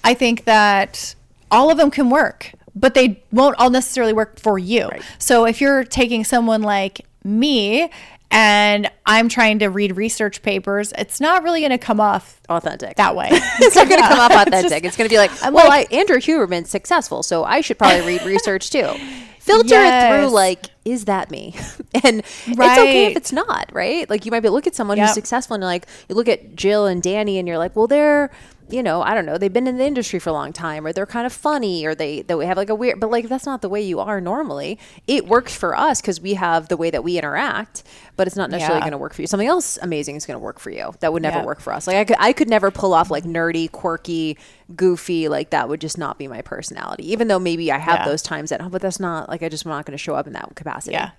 I 0.02 0.14
think 0.14 0.44
that 0.44 1.14
all 1.50 1.70
of 1.70 1.76
them 1.76 1.90
can 1.90 2.10
work, 2.10 2.52
but 2.74 2.94
they 2.94 3.22
won't 3.32 3.56
all 3.58 3.70
necessarily 3.70 4.12
work 4.12 4.38
for 4.38 4.58
you. 4.58 4.90
So 5.18 5.44
if 5.46 5.60
you're 5.60 5.84
taking 5.84 6.24
someone 6.24 6.62
like 6.62 7.02
me 7.24 7.90
and 8.30 8.90
I'm 9.04 9.28
trying 9.28 9.58
to 9.58 9.66
read 9.68 9.96
research 9.96 10.42
papers, 10.42 10.92
it's 10.96 11.20
not 11.20 11.42
really 11.42 11.60
going 11.60 11.70
to 11.70 11.78
come 11.78 12.00
off 12.00 12.40
authentic 12.48 12.96
that 12.96 13.14
way. 13.14 13.28
it's 13.30 13.76
not 13.76 13.88
going 13.88 14.00
to 14.02 14.08
come 14.08 14.18
off 14.20 14.32
authentic. 14.46 14.70
just- 14.70 14.84
it's 14.84 14.96
going 14.96 15.08
to 15.08 15.12
be 15.12 15.18
like, 15.18 15.30
I'm 15.44 15.52
well, 15.52 15.68
like- 15.68 15.92
I, 15.92 15.96
Andrew 15.96 16.16
Huberman's 16.18 16.70
successful, 16.70 17.22
so 17.22 17.44
I 17.44 17.60
should 17.60 17.78
probably 17.78 18.00
read 18.06 18.22
research 18.22 18.70
too. 18.70 18.88
Filter 19.40 19.74
it 19.76 20.08
through 20.20 20.28
like, 20.30 20.66
is 20.84 21.06
that 21.06 21.28
me? 21.32 21.56
and 22.04 22.22
right. 22.56 22.70
it's 22.70 22.78
okay 22.78 23.06
if 23.06 23.16
it's 23.16 23.32
not, 23.32 23.70
right? 23.72 24.08
Like 24.08 24.24
you 24.24 24.30
might 24.30 24.38
be 24.38 24.48
look 24.48 24.68
at 24.68 24.74
someone 24.76 24.98
Yep. 24.98 25.06
who's 25.08 25.14
successful 25.14 25.54
and 25.54 25.62
you're 25.62 25.66
like, 25.68 25.86
you 26.08 26.14
look 26.14 26.28
at 26.28 26.54
Jill 26.54 26.86
and 26.86 27.02
Danny 27.02 27.38
and 27.40 27.48
you're 27.48 27.58
like, 27.58 27.74
well, 27.74 27.88
they're 27.88 28.30
you 28.70 28.82
know, 28.82 29.02
I 29.02 29.14
don't 29.14 29.26
know, 29.26 29.36
they've 29.38 29.52
been 29.52 29.66
in 29.66 29.76
the 29.76 29.84
industry 29.84 30.18
for 30.18 30.30
a 30.30 30.32
long 30.32 30.52
time, 30.52 30.86
or 30.86 30.92
they're 30.92 31.04
kind 31.06 31.26
of 31.26 31.32
funny, 31.32 31.84
or 31.84 31.94
they 31.94 32.22
that 32.22 32.38
we 32.38 32.46
have 32.46 32.56
like 32.56 32.70
a 32.70 32.74
weird, 32.74 33.00
but 33.00 33.10
like 33.10 33.28
that's 33.28 33.44
not 33.44 33.60
the 33.60 33.68
way 33.68 33.82
you 33.82 34.00
are 34.00 34.20
normally. 34.20 34.78
It 35.06 35.26
works 35.26 35.54
for 35.54 35.76
us 35.76 36.00
because 36.00 36.20
we 36.20 36.34
have 36.34 36.68
the 36.68 36.76
way 36.76 36.88
that 36.90 37.04
we 37.04 37.18
interact, 37.18 37.82
but 38.16 38.26
it's 38.26 38.36
not 38.36 38.50
necessarily 38.50 38.78
Yeah. 38.78 38.84
going 38.84 38.92
to 38.92 38.98
work 38.98 39.14
for 39.14 39.20
you. 39.22 39.26
Something 39.26 39.48
else 39.48 39.78
amazing 39.82 40.16
is 40.16 40.24
going 40.26 40.36
to 40.36 40.42
work 40.44 40.58
for 40.58 40.70
you 40.70 40.94
that 41.00 41.12
would 41.12 41.22
never 41.22 41.38
Yeah. 41.40 41.44
work 41.44 41.60
for 41.60 41.72
us. 41.72 41.86
Like 41.86 41.96
I 41.96 42.04
could 42.04 42.16
I 42.18 42.32
could 42.32 42.48
never 42.48 42.70
pull 42.70 42.94
off 42.94 43.10
like 43.10 43.24
nerdy, 43.24 43.70
quirky, 43.70 44.38
goofy. 44.74 45.28
Like 45.28 45.50
that 45.50 45.68
would 45.68 45.80
just 45.80 45.98
not 45.98 46.16
be 46.18 46.26
my 46.28 46.40
personality. 46.40 47.10
Even 47.12 47.28
though 47.28 47.38
maybe 47.38 47.70
I 47.70 47.78
have 47.78 48.00
Yeah. 48.00 48.04
those 48.06 48.22
times 48.22 48.52
at 48.52 48.60
home, 48.60 48.70
but 48.70 48.80
that's 48.80 49.00
not 49.00 49.28
like 49.28 49.42
I 49.42 49.48
just 49.48 49.66
am 49.66 49.70
not 49.70 49.84
going 49.86 49.92
to 49.96 50.02
show 50.02 50.14
up 50.14 50.26
in 50.26 50.32
that 50.34 50.54
capacity. 50.54 50.92
Yeah. 50.94 51.10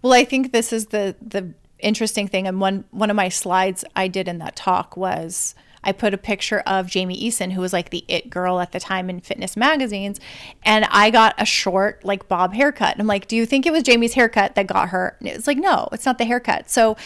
Well, 0.00 0.12
I 0.12 0.24
think 0.24 0.52
this 0.52 0.72
is 0.72 0.86
the 0.86 1.14
the 1.20 1.52
interesting 1.80 2.28
thing, 2.28 2.46
and 2.46 2.60
one 2.60 2.84
one 2.92 3.10
of 3.10 3.16
my 3.16 3.28
slides 3.28 3.84
I 3.94 4.08
did 4.08 4.26
in 4.28 4.38
that 4.38 4.56
talk 4.56 4.96
was 4.96 5.54
I 5.84 5.92
put 5.92 6.14
a 6.14 6.18
picture 6.18 6.60
of 6.60 6.86
Jamie 6.86 7.20
Eason, 7.20 7.52
who 7.52 7.60
was 7.60 7.72
like 7.72 7.90
the 7.90 8.04
it 8.08 8.30
girl 8.30 8.60
at 8.60 8.72
the 8.72 8.80
time 8.80 9.10
in 9.10 9.20
fitness 9.20 9.56
magazines, 9.56 10.20
and 10.64 10.84
I 10.90 11.10
got 11.10 11.34
a 11.38 11.44
short 11.44 12.04
like 12.04 12.28
bob 12.28 12.54
haircut. 12.54 12.92
And 12.92 13.00
I'm 13.00 13.06
like, 13.06 13.26
do 13.28 13.36
you 13.36 13.46
think 13.46 13.66
it 13.66 13.72
was 13.72 13.82
Jamie's 13.82 14.14
haircut 14.14 14.54
that 14.54 14.66
got 14.66 14.90
her? 14.90 15.16
And 15.20 15.28
it's 15.28 15.46
like, 15.46 15.58
no, 15.58 15.88
it's 15.92 16.06
not 16.06 16.18
the 16.18 16.24
haircut. 16.24 16.70
So 16.70 16.96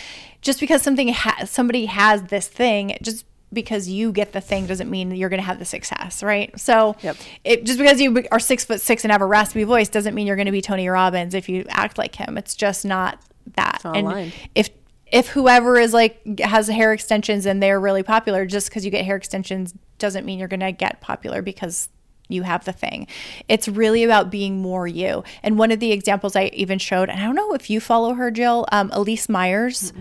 just 0.42 0.60
because 0.60 0.82
something 0.82 1.08
ha- 1.08 1.44
somebody 1.46 1.86
has 1.86 2.24
this 2.24 2.48
thing, 2.48 2.96
just 3.02 3.24
because 3.52 3.88
you 3.88 4.12
get 4.12 4.32
the 4.32 4.40
thing 4.40 4.66
doesn't 4.66 4.90
mean 4.90 5.12
you're 5.12 5.28
going 5.28 5.40
to 5.40 5.46
have 5.46 5.58
the 5.60 5.64
success, 5.64 6.22
right? 6.22 6.58
So, 6.60 6.96
Yep. 7.00 7.16
it 7.44 7.64
just 7.64 7.78
because 7.78 8.00
you 8.00 8.24
are 8.32 8.40
six 8.40 8.64
foot 8.64 8.80
six 8.80 9.04
and 9.04 9.12
have 9.12 9.22
a 9.22 9.26
raspy 9.26 9.62
voice 9.64 9.88
doesn't 9.88 10.14
mean 10.14 10.26
you're 10.26 10.36
going 10.36 10.46
to 10.46 10.52
be 10.52 10.60
Tony 10.60 10.88
Robbins 10.88 11.32
if 11.32 11.48
you 11.48 11.64
act 11.68 11.96
like 11.96 12.16
him. 12.16 12.36
It's 12.36 12.54
just 12.56 12.84
not 12.84 13.20
that. 13.54 13.80
aligned. 13.84 14.32
if 14.56 14.68
if 15.12 15.28
whoever 15.28 15.78
is 15.78 15.92
like 15.92 16.38
has 16.40 16.68
hair 16.68 16.92
extensions 16.92 17.46
and 17.46 17.62
they're 17.62 17.80
really 17.80 18.02
popular, 18.02 18.44
just 18.46 18.68
because 18.68 18.84
you 18.84 18.90
get 18.90 19.04
hair 19.04 19.16
extensions 19.16 19.74
doesn't 19.98 20.26
mean 20.26 20.38
you're 20.38 20.48
going 20.48 20.60
to 20.60 20.72
get 20.72 21.00
popular 21.00 21.42
because 21.42 21.88
you 22.28 22.42
have 22.42 22.64
the 22.64 22.72
thing. 22.72 23.06
It's 23.48 23.68
really 23.68 24.02
about 24.02 24.30
being 24.30 24.60
more 24.60 24.86
you. 24.88 25.22
And 25.44 25.58
one 25.58 25.70
of 25.70 25.78
the 25.78 25.92
examples 25.92 26.34
I 26.34 26.46
even 26.46 26.78
showed, 26.78 27.08
and 27.08 27.20
I 27.20 27.24
don't 27.24 27.36
know 27.36 27.54
if 27.54 27.70
you 27.70 27.80
follow 27.80 28.14
her, 28.14 28.30
Jill, 28.32 28.66
um, 28.72 28.90
Elyse 28.90 29.28
Myers. 29.28 29.92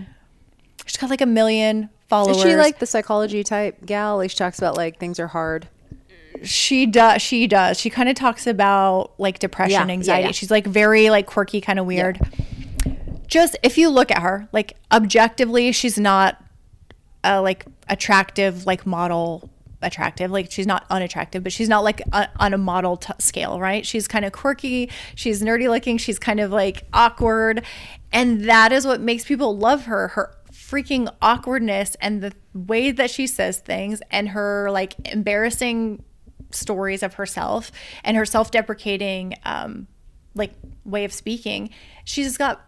She's 0.84 0.96
got 0.96 1.08
like 1.10 1.20
a 1.20 1.26
million 1.26 1.88
followers. 2.08 2.38
Is 2.38 2.42
she 2.42 2.56
like 2.56 2.80
the 2.80 2.86
psychology 2.86 3.44
type 3.44 3.84
gal? 3.86 4.16
Like 4.16 4.30
she 4.30 4.36
talks 4.36 4.58
about 4.58 4.76
like 4.76 4.98
things 4.98 5.20
are 5.20 5.28
hard. 5.28 5.68
she 6.42 6.84
does 6.84 7.22
she 7.22 7.46
does 7.46 7.80
she 7.80 7.88
kind 7.88 8.08
of 8.10 8.14
talks 8.14 8.46
about 8.46 9.12
like 9.18 9.38
depression 9.38 9.72
Yeah, 9.72 9.86
yeah, 9.86 9.92
anxiety 9.92 10.26
yeah. 10.26 10.32
she's 10.32 10.50
like 10.50 10.66
very 10.66 11.08
like 11.08 11.24
quirky 11.26 11.62
kind 11.62 11.78
of 11.78 11.86
weird 11.86 12.20
just 13.26 13.56
if 13.62 13.76
you 13.78 13.88
look 13.88 14.10
at 14.10 14.22
her 14.22 14.48
like 14.52 14.76
objectively 14.92 15.72
she's 15.72 15.98
not 15.98 16.42
a 17.24 17.40
like 17.40 17.66
attractive 17.88 18.66
like 18.66 18.86
model 18.86 19.50
attractive 19.82 20.30
like 20.30 20.50
she's 20.50 20.66
not 20.66 20.84
unattractive 20.90 21.42
but 21.42 21.52
she's 21.52 21.68
not 21.68 21.84
like 21.84 22.00
a, 22.12 22.28
on 22.40 22.54
a 22.54 22.58
model 22.58 22.96
t- 22.96 23.12
scale 23.18 23.60
right? 23.60 23.84
She's 23.86 24.08
kind 24.08 24.24
of 24.24 24.32
quirky 24.32 24.90
she's 25.14 25.42
nerdy 25.42 25.68
looking 25.68 25.98
she's 25.98 26.18
kind 26.18 26.40
of 26.40 26.50
like 26.50 26.84
awkward 26.92 27.64
and 28.12 28.44
that 28.48 28.72
is 28.72 28.86
what 28.86 29.00
makes 29.00 29.24
people 29.24 29.56
love 29.56 29.84
her 29.84 30.08
her 30.08 30.34
freaking 30.52 31.12
awkwardness 31.20 31.96
and 32.00 32.22
the 32.22 32.32
way 32.54 32.90
that 32.90 33.10
she 33.10 33.26
says 33.26 33.58
things 33.58 34.00
and 34.10 34.30
her 34.30 34.70
like 34.70 34.94
embarrassing 35.08 36.02
stories 36.50 37.02
of 37.02 37.14
herself 37.14 37.70
and 38.02 38.16
her 38.16 38.24
self-deprecating 38.24 39.34
um 39.44 39.86
like 40.36 40.52
way 40.84 41.04
of 41.04 41.12
speaking. 41.12 41.70
She's 42.04 42.36
got 42.36 42.64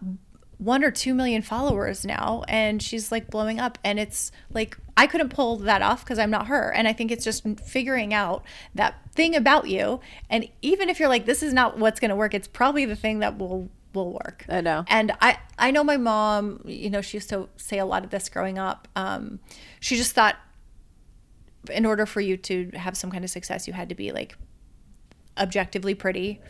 one 0.58 0.82
or 0.82 0.90
two 0.90 1.14
million 1.14 1.40
followers 1.40 2.04
now 2.04 2.42
and 2.48 2.82
she's 2.82 3.12
like 3.12 3.30
blowing 3.30 3.60
up 3.60 3.78
and 3.84 3.98
it's 3.98 4.32
like 4.52 4.76
i 4.96 5.06
couldn't 5.06 5.28
pull 5.28 5.56
that 5.56 5.82
off 5.82 6.04
because 6.04 6.18
i'm 6.18 6.30
not 6.30 6.48
her 6.48 6.72
and 6.72 6.88
i 6.88 6.92
think 6.92 7.12
it's 7.12 7.24
just 7.24 7.44
figuring 7.60 8.12
out 8.12 8.44
that 8.74 8.96
thing 9.12 9.36
about 9.36 9.68
you 9.68 10.00
and 10.28 10.48
even 10.60 10.88
if 10.88 10.98
you're 10.98 11.08
like 11.08 11.26
this 11.26 11.42
is 11.44 11.52
not 11.52 11.78
what's 11.78 12.00
going 12.00 12.08
to 12.08 12.16
work 12.16 12.34
it's 12.34 12.48
probably 12.48 12.84
the 12.84 12.96
thing 12.96 13.20
that 13.20 13.38
will 13.38 13.70
will 13.94 14.12
work 14.12 14.44
I 14.48 14.60
know. 14.60 14.84
and 14.88 15.12
i 15.20 15.38
i 15.58 15.70
know 15.70 15.84
my 15.84 15.96
mom 15.96 16.60
you 16.64 16.90
know 16.90 17.00
she 17.00 17.16
used 17.16 17.28
to 17.30 17.48
say 17.56 17.78
a 17.78 17.86
lot 17.86 18.04
of 18.04 18.10
this 18.10 18.28
growing 18.28 18.58
up 18.58 18.88
um 18.96 19.38
she 19.80 19.96
just 19.96 20.12
thought 20.12 20.36
in 21.70 21.86
order 21.86 22.04
for 22.04 22.20
you 22.20 22.36
to 22.36 22.70
have 22.74 22.96
some 22.96 23.10
kind 23.10 23.24
of 23.24 23.30
success 23.30 23.66
you 23.66 23.72
had 23.72 23.88
to 23.88 23.94
be 23.94 24.10
like 24.10 24.36
objectively 25.38 25.94
pretty 25.94 26.40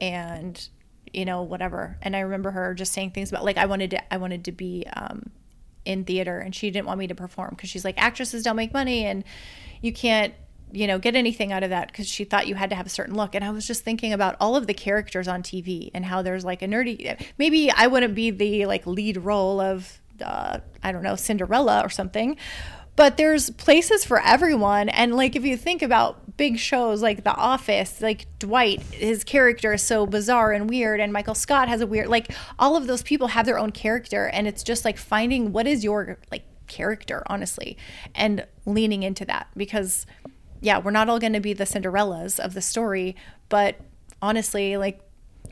and 0.00 0.68
you 1.14 1.24
know 1.24 1.42
whatever. 1.42 1.98
And 2.02 2.14
i 2.16 2.20
remember 2.20 2.50
her 2.50 2.74
just 2.74 2.92
saying 2.92 3.10
things 3.12 3.30
about 3.30 3.44
like 3.44 3.56
i 3.56 3.66
wanted 3.66 3.90
to 3.90 4.14
i 4.14 4.16
wanted 4.16 4.44
to 4.44 4.52
be 4.52 4.86
um 4.94 5.30
in 5.84 6.04
theater 6.04 6.38
and 6.38 6.54
she 6.54 6.70
didn't 6.70 6.86
want 6.86 6.98
me 6.98 7.06
to 7.06 7.14
perform 7.14 7.50
because 7.50 7.68
she's 7.68 7.84
like 7.84 8.00
actresses 8.00 8.42
don't 8.42 8.56
make 8.56 8.72
money 8.72 9.04
and 9.04 9.22
you 9.82 9.92
can't 9.92 10.32
you 10.72 10.86
know 10.86 10.98
get 10.98 11.14
anything 11.14 11.52
out 11.52 11.62
of 11.62 11.70
that 11.70 11.88
because 11.88 12.08
she 12.08 12.24
thought 12.24 12.46
you 12.46 12.54
had 12.54 12.70
to 12.70 12.76
have 12.76 12.86
a 12.86 12.90
certain 12.90 13.14
look. 13.14 13.34
And 13.34 13.44
i 13.44 13.50
was 13.50 13.66
just 13.66 13.84
thinking 13.84 14.12
about 14.12 14.36
all 14.40 14.56
of 14.56 14.66
the 14.66 14.74
characters 14.74 15.28
on 15.28 15.42
tv 15.42 15.90
and 15.94 16.04
how 16.04 16.22
there's 16.22 16.44
like 16.44 16.62
a 16.62 16.66
nerdy 16.66 17.20
maybe 17.38 17.70
i 17.70 17.86
wouldn't 17.86 18.14
be 18.14 18.30
the 18.30 18.66
like 18.66 18.86
lead 18.86 19.18
role 19.18 19.60
of 19.60 20.00
uh, 20.24 20.58
i 20.82 20.92
don't 20.92 21.02
know 21.02 21.16
cinderella 21.16 21.80
or 21.84 21.90
something 21.90 22.36
but 22.96 23.16
there's 23.16 23.50
places 23.50 24.04
for 24.04 24.20
everyone. 24.20 24.88
And 24.88 25.16
like 25.16 25.36
if 25.36 25.44
you 25.44 25.56
think 25.56 25.82
about 25.82 26.36
big 26.36 26.58
shows 26.58 27.00
like 27.00 27.22
the 27.22 27.32
office 27.36 28.00
like 28.00 28.26
dwight 28.40 28.80
his 28.90 29.22
character 29.22 29.74
is 29.74 29.82
so 29.82 30.04
bizarre 30.04 30.50
and 30.50 30.68
weird 30.68 30.98
and 30.98 31.12
michael 31.12 31.32
scott 31.32 31.68
has 31.68 31.80
a 31.80 31.86
weird 31.86 32.08
like 32.08 32.28
all 32.58 32.74
of 32.74 32.88
those 32.88 33.04
people 33.04 33.28
have 33.28 33.46
their 33.46 33.56
own 33.56 33.70
character 33.70 34.26
and 34.26 34.48
it's 34.48 34.64
just 34.64 34.84
like 34.84 34.98
finding 34.98 35.52
what 35.52 35.64
is 35.64 35.84
your 35.84 36.18
like 36.32 36.42
character, 36.66 37.22
honestly, 37.26 37.76
and 38.14 38.46
leaning 38.66 39.02
into 39.02 39.24
that. 39.24 39.48
Because, 39.56 40.06
yeah, 40.60 40.78
we're 40.78 40.90
not 40.90 41.08
all 41.08 41.18
going 41.18 41.32
to 41.32 41.40
be 41.40 41.52
the 41.52 41.64
Cinderellas 41.64 42.38
of 42.38 42.54
the 42.54 42.62
story, 42.62 43.16
but 43.48 43.76
honestly, 44.22 44.76
like, 44.76 45.00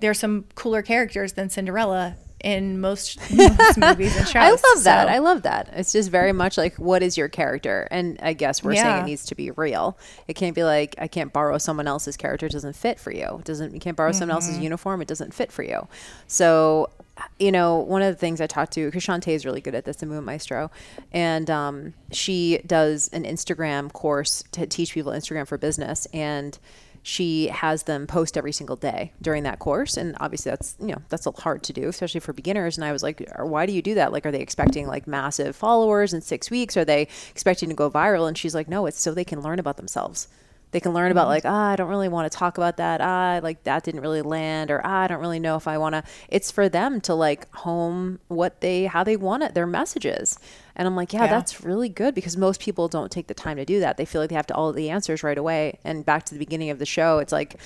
there's 0.03 0.19
some 0.19 0.45
cooler 0.55 0.83
characters 0.83 1.33
than 1.33 1.49
Cinderella 1.49 2.17
in 2.45 2.81
most, 2.81 3.19
most 3.31 3.79
movies 3.79 4.17
and 4.17 4.27
shows. 4.27 4.37
I 4.37 4.51
love 4.51 4.85
that. 4.85 5.09
I 5.09 5.19
love 5.19 5.43
that. 5.43 5.71
It's 5.75 5.93
just 5.93 6.11
very 6.11 6.33
much 6.33 6.59
like 6.59 6.75
what 6.75 7.01
is 7.03 7.17
your 7.17 7.29
character? 7.29 7.87
And 7.91 8.19
I 8.21 8.33
guess 8.33 8.63
we're 8.65 8.75
saying 8.75 9.05
it 9.05 9.07
needs 9.07 9.27
to 9.27 9.37
be 9.37 9.53
real. 9.53 9.97
It 10.27 10.35
can't 10.35 10.55
be 10.55 10.65
like 10.65 10.97
I 10.99 11.07
can't 11.07 11.33
borrow 11.33 11.57
someone 11.59 11.87
else's 11.87 12.17
character. 12.17 12.47
It 12.47 12.53
doesn't 12.53 12.75
fit 12.75 12.99
for 12.99 13.13
you. 13.13 13.37
It 13.39 13.45
doesn't 13.45 13.73
you 13.73 13.81
can't 13.81 13.97
borrow 13.97 14.11
someone 14.13 14.35
else's 14.35 14.55
Mm-hmm. 14.55 14.65
uniform. 14.65 15.01
It 15.03 15.09
doesn't 15.09 15.33
fit 15.33 15.53
for 15.53 15.63
you. 15.63 15.87
So 16.27 16.91
you 17.39 17.53
know, 17.53 17.77
one 17.77 18.03
of 18.03 18.13
the 18.13 18.19
things 18.19 18.41
I 18.41 18.47
talked 18.49 18.73
to, 18.73 18.87
because 18.87 19.05
Shantae 19.05 19.29
is 19.35 19.45
really 19.47 19.61
good 19.61 19.75
at 19.77 19.85
this, 19.85 19.97
the 19.97 20.07
Moon 20.07 20.25
Maestro, 20.25 20.71
and 21.13 21.49
um, 21.51 21.95
she 22.11 22.59
does 22.67 23.09
an 23.13 23.25
Instagram 23.25 23.93
course 23.93 24.43
to 24.53 24.67
teach 24.67 24.95
people 24.95 25.13
Instagram 25.13 25.47
for 25.47 25.59
business, 25.59 26.07
and 26.15 26.59
she 27.03 27.49
has 27.49 27.85
them 27.85 28.07
post 28.07 28.39
every 28.39 28.53
single 28.53 28.77
day 28.77 29.13
during 29.21 29.43
that 29.43 29.59
course. 29.59 29.97
And 29.97 30.17
obviously 30.21 30.51
that's 30.51 30.77
you 30.81 30.89
know 30.89 31.03
that's 31.09 31.27
hard 31.41 31.63
to 31.65 31.73
do 31.73 31.89
especially 31.89 32.21
for 32.21 32.33
beginners. 32.33 32.77
And 32.77 32.85
i 32.85 32.93
was 32.93 33.03
like 33.03 33.29
why 33.39 33.67
do 33.67 33.73
you 33.73 33.83
do 33.83 33.95
that? 33.95 34.13
Like 34.13 34.25
are 34.25 34.31
they 34.31 34.41
expecting 34.41 34.87
like 34.87 35.07
massive 35.07 35.57
followers 35.57 36.13
in 36.13 36.21
six 36.21 36.51
weeks? 36.51 36.77
Are 36.77 36.85
they 36.85 37.09
expecting 37.31 37.69
to 37.69 37.75
go 37.75 37.91
viral? 37.91 38.29
And 38.29 38.39
she's 38.39 38.55
like 38.55 38.69
no 38.69 38.87
it's 38.87 39.01
so 39.01 39.13
they 39.13 39.25
can 39.25 39.43
learn 39.43 39.59
about 39.59 39.77
themselves 39.77 40.29
they 40.73 40.81
can 40.81 40.93
learn 40.93 41.13
about 41.13 41.29
like 41.29 41.45
ah 41.45 41.71
i 41.71 41.77
don't 41.77 41.89
really 41.89 42.09
want 42.09 42.31
to 42.31 42.37
talk 42.37 42.59
about 42.59 42.77
that 42.77 43.01
ah 43.01 43.39
like 43.43 43.63
that 43.65 43.85
didn't 43.85 44.01
really 44.01 44.23
land 44.23 44.71
or 44.71 44.81
ah, 44.85 45.03
i 45.03 45.07
don't 45.07 45.21
really 45.21 45.39
know 45.39 45.57
if 45.57 45.69
i 45.69 45.79
want 45.79 45.95
to 45.95 46.03
it's 46.29 46.51
for 46.51 46.69
them 46.69 47.01
to 47.01 47.15
like 47.15 47.53
home 47.57 48.19
what 48.29 48.61
they 48.61 48.87
how 48.87 49.05
they 49.05 49.17
want 49.17 49.43
it 49.43 49.55
their 49.55 49.67
messages 49.67 50.39
and 50.75 50.89
i'm 50.89 50.97
like 50.97 51.13
yeah, 51.13 51.25
Yeah. 51.25 51.31
that's 51.31 51.63
really 51.63 51.89
good 51.89 52.15
because 52.15 52.37
most 52.37 52.61
people 52.61 52.89
don't 52.89 53.13
take 53.13 53.29
the 53.29 53.35
time 53.35 53.57
to 53.59 53.65
do 53.65 53.81
that 53.81 53.97
they 53.97 54.05
feel 54.05 54.21
like 54.21 54.31
they 54.31 54.37
have 54.37 54.47
to 54.49 54.55
all 54.55 54.73
the 54.73 54.91
answers 54.91 55.23
right 55.23 55.39
away 55.39 55.79
and 55.85 56.05
back 56.05 56.25
to 56.25 56.35
the 56.35 56.39
beginning 56.39 56.71
of 56.71 56.79
the 56.79 56.87
show 56.87 57.19
it's 57.19 57.33
like 57.33 57.61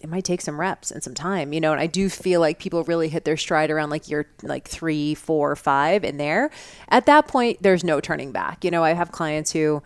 it 0.00 0.08
might 0.08 0.24
take 0.24 0.40
some 0.40 0.58
reps 0.58 0.90
and 0.90 1.02
some 1.02 1.12
time, 1.12 1.52
you 1.52 1.60
know. 1.60 1.72
And 1.72 1.80
I 1.80 1.86
do 1.86 2.08
feel 2.08 2.40
like 2.40 2.58
people 2.58 2.82
really 2.84 3.10
hit 3.10 3.26
their 3.26 3.36
stride 3.36 3.70
around 3.70 3.90
like 3.90 4.08
year 4.08 4.26
like 4.42 4.66
three, 4.66 5.14
four, 5.14 5.54
five 5.56 6.04
in 6.04 6.16
there. 6.16 6.50
At 6.88 7.04
that 7.04 7.28
point, 7.28 7.62
there's 7.62 7.84
no 7.84 8.00
turning 8.00 8.32
back. 8.32 8.64
You 8.64 8.70
know, 8.70 8.82
I 8.82 8.94
have 8.94 9.12
clients 9.12 9.52
who 9.52 9.82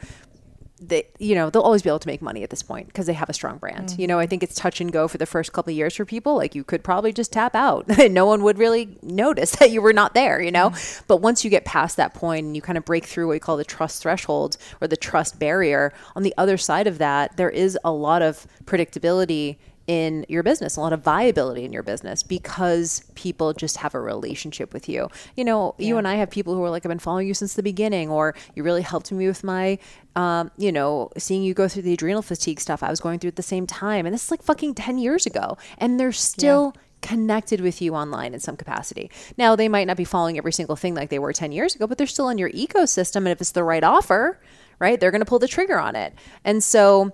they 0.81 1.07
you 1.19 1.35
know 1.35 1.51
they'll 1.51 1.63
always 1.63 1.83
be 1.83 1.89
able 1.89 2.01
to 2.01 2.09
make 2.09 2.21
money 2.21 2.43
at 2.43 2.51
this 2.51 2.63
point 2.63 2.87
because 2.89 3.07
they 3.07 3.13
have 3.13 3.29
a 3.29 3.33
strong 3.33 3.59
brand. 3.59 3.95
You 3.99 4.07
know 4.07 4.19
i 4.19 4.27
think 4.27 4.43
it's 4.43 4.55
touch 4.55 4.81
and 4.81 4.93
go 4.93 5.09
for 5.09 5.19
the 5.19 5.27
first 5.27 5.53
couple 5.53 5.71
of 5.71 5.77
years 5.77 5.95
for 5.95 6.05
people. 6.05 6.37
Like 6.37 6.55
you 6.55 6.65
could 6.65 6.83
probably 6.83 7.13
just 7.13 7.33
tap 7.33 7.55
out. 7.55 7.87
And 7.99 8.13
no 8.23 8.27
one 8.27 8.43
would 8.43 8.59
really 8.59 8.99
notice 9.03 9.53
that 9.57 9.71
you 9.71 9.81
were 9.81 9.93
not 9.93 10.15
there 10.15 10.41
you 10.41 10.51
know? 10.51 10.71
Mm-hmm. 10.71 11.05
But 11.07 11.19
once 11.19 11.45
you 11.45 11.51
get 11.51 11.65
past 11.65 11.97
that 11.97 12.15
point 12.15 12.47
and 12.47 12.57
you 12.57 12.63
kind 12.63 12.79
of 12.79 12.85
break 12.85 13.05
through 13.07 13.27
what 13.27 13.33
we 13.33 13.39
call 13.39 13.57
the 13.57 13.65
trust 13.65 14.03
threshold 14.03 14.57
or 14.81 14.89
the 14.89 14.97
trust 14.97 15.39
barrier 15.39 15.93
on 16.17 16.23
the 16.23 16.35
other 16.37 16.57
side 16.57 16.87
of 16.87 16.99
that 16.99 17.37
there 17.37 17.51
is 17.51 17.79
a 17.85 17.93
lot 17.93 18.23
of 18.23 18.47
predictability 18.65 19.57
in 19.87 20.25
your 20.29 20.43
business, 20.43 20.77
a 20.77 20.81
lot 20.81 20.93
of 20.93 21.03
viability 21.03 21.65
in 21.65 21.73
your 21.73 21.83
business 21.83 22.23
because 22.23 23.05
people 23.15 23.53
just 23.53 23.77
have 23.79 23.95
a 23.95 24.01
relationship 24.01 24.73
with 24.73 24.89
you. 24.89 25.09
You 25.37 25.45
know, 25.45 25.75
you 25.79 25.99
and 25.99 26.09
I 26.09 26.15
have 26.15 26.31
people 26.31 26.55
who 26.55 26.63
are 26.63 26.71
like, 26.71 26.87
I've 26.87 26.91
been 26.91 26.99
following 26.99 27.29
you 27.29 27.35
since 27.35 27.55
the 27.55 27.63
beginning, 27.63 28.11
or 28.11 28.35
you 28.55 28.63
really 28.63 28.83
helped 28.83 29.13
me 29.13 29.27
with 29.27 29.45
my, 29.45 29.79
um, 30.17 30.51
you 30.57 30.73
know, 30.73 31.11
seeing 31.19 31.43
you 31.43 31.53
go 31.53 31.69
through 31.69 31.83
the 31.83 31.93
adrenal 31.93 32.23
fatigue 32.23 32.61
stuff 32.61 32.83
I 32.83 32.89
was 32.89 33.01
going 33.01 33.19
through 33.19 33.29
at 33.29 33.37
the 33.37 33.43
same 33.43 33.67
time. 33.67 34.07
And 34.07 34.15
this 34.15 34.25
is 34.25 34.31
like 34.31 34.43
fucking 34.43 34.75
10 34.75 34.99
years 34.99 35.27
ago. 35.27 35.59
And 35.79 36.01
they're 36.01 36.13
still. 36.13 36.75
Connected 37.03 37.61
with 37.61 37.83
you 37.83 37.95
online 37.95 38.33
in 38.33 38.41
some 38.41 38.57
capacity. 38.57 39.11
Now, 39.37 39.57
they 39.57 39.69
might 39.69 39.87
not 39.87 39.99
be 39.99 40.05
following 40.05 40.39
every 40.39 40.53
single 40.53 40.75
thing 40.75 40.95
like 40.95 41.11
they 41.11 41.19
were 41.19 41.35
10 41.35 41.53
years 41.53 41.75
ago, 41.75 41.87
but 41.87 41.99
they're 41.99 42.07
still 42.07 42.31
in 42.31 42.39
your 42.39 42.49
ecosystem. 42.53 43.17
And 43.17 43.29
if 43.29 43.43
it's 43.43 43.51
the 43.51 43.63
right 43.63 43.85
offer, 43.85 44.41
right, 44.79 44.99
they're 44.99 45.11
going 45.11 45.21
to 45.21 45.27
pull 45.27 45.39
the 45.39 45.47
trigger 45.47 45.79
on 45.79 45.97
it. 45.97 46.15
And 46.45 46.65
so, 46.65 47.13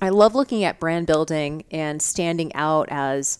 I 0.00 0.08
love 0.08 0.34
looking 0.34 0.64
at 0.64 0.80
brand 0.80 1.06
building 1.06 1.64
and 1.70 2.00
standing 2.00 2.54
out 2.54 2.88
as 2.90 3.38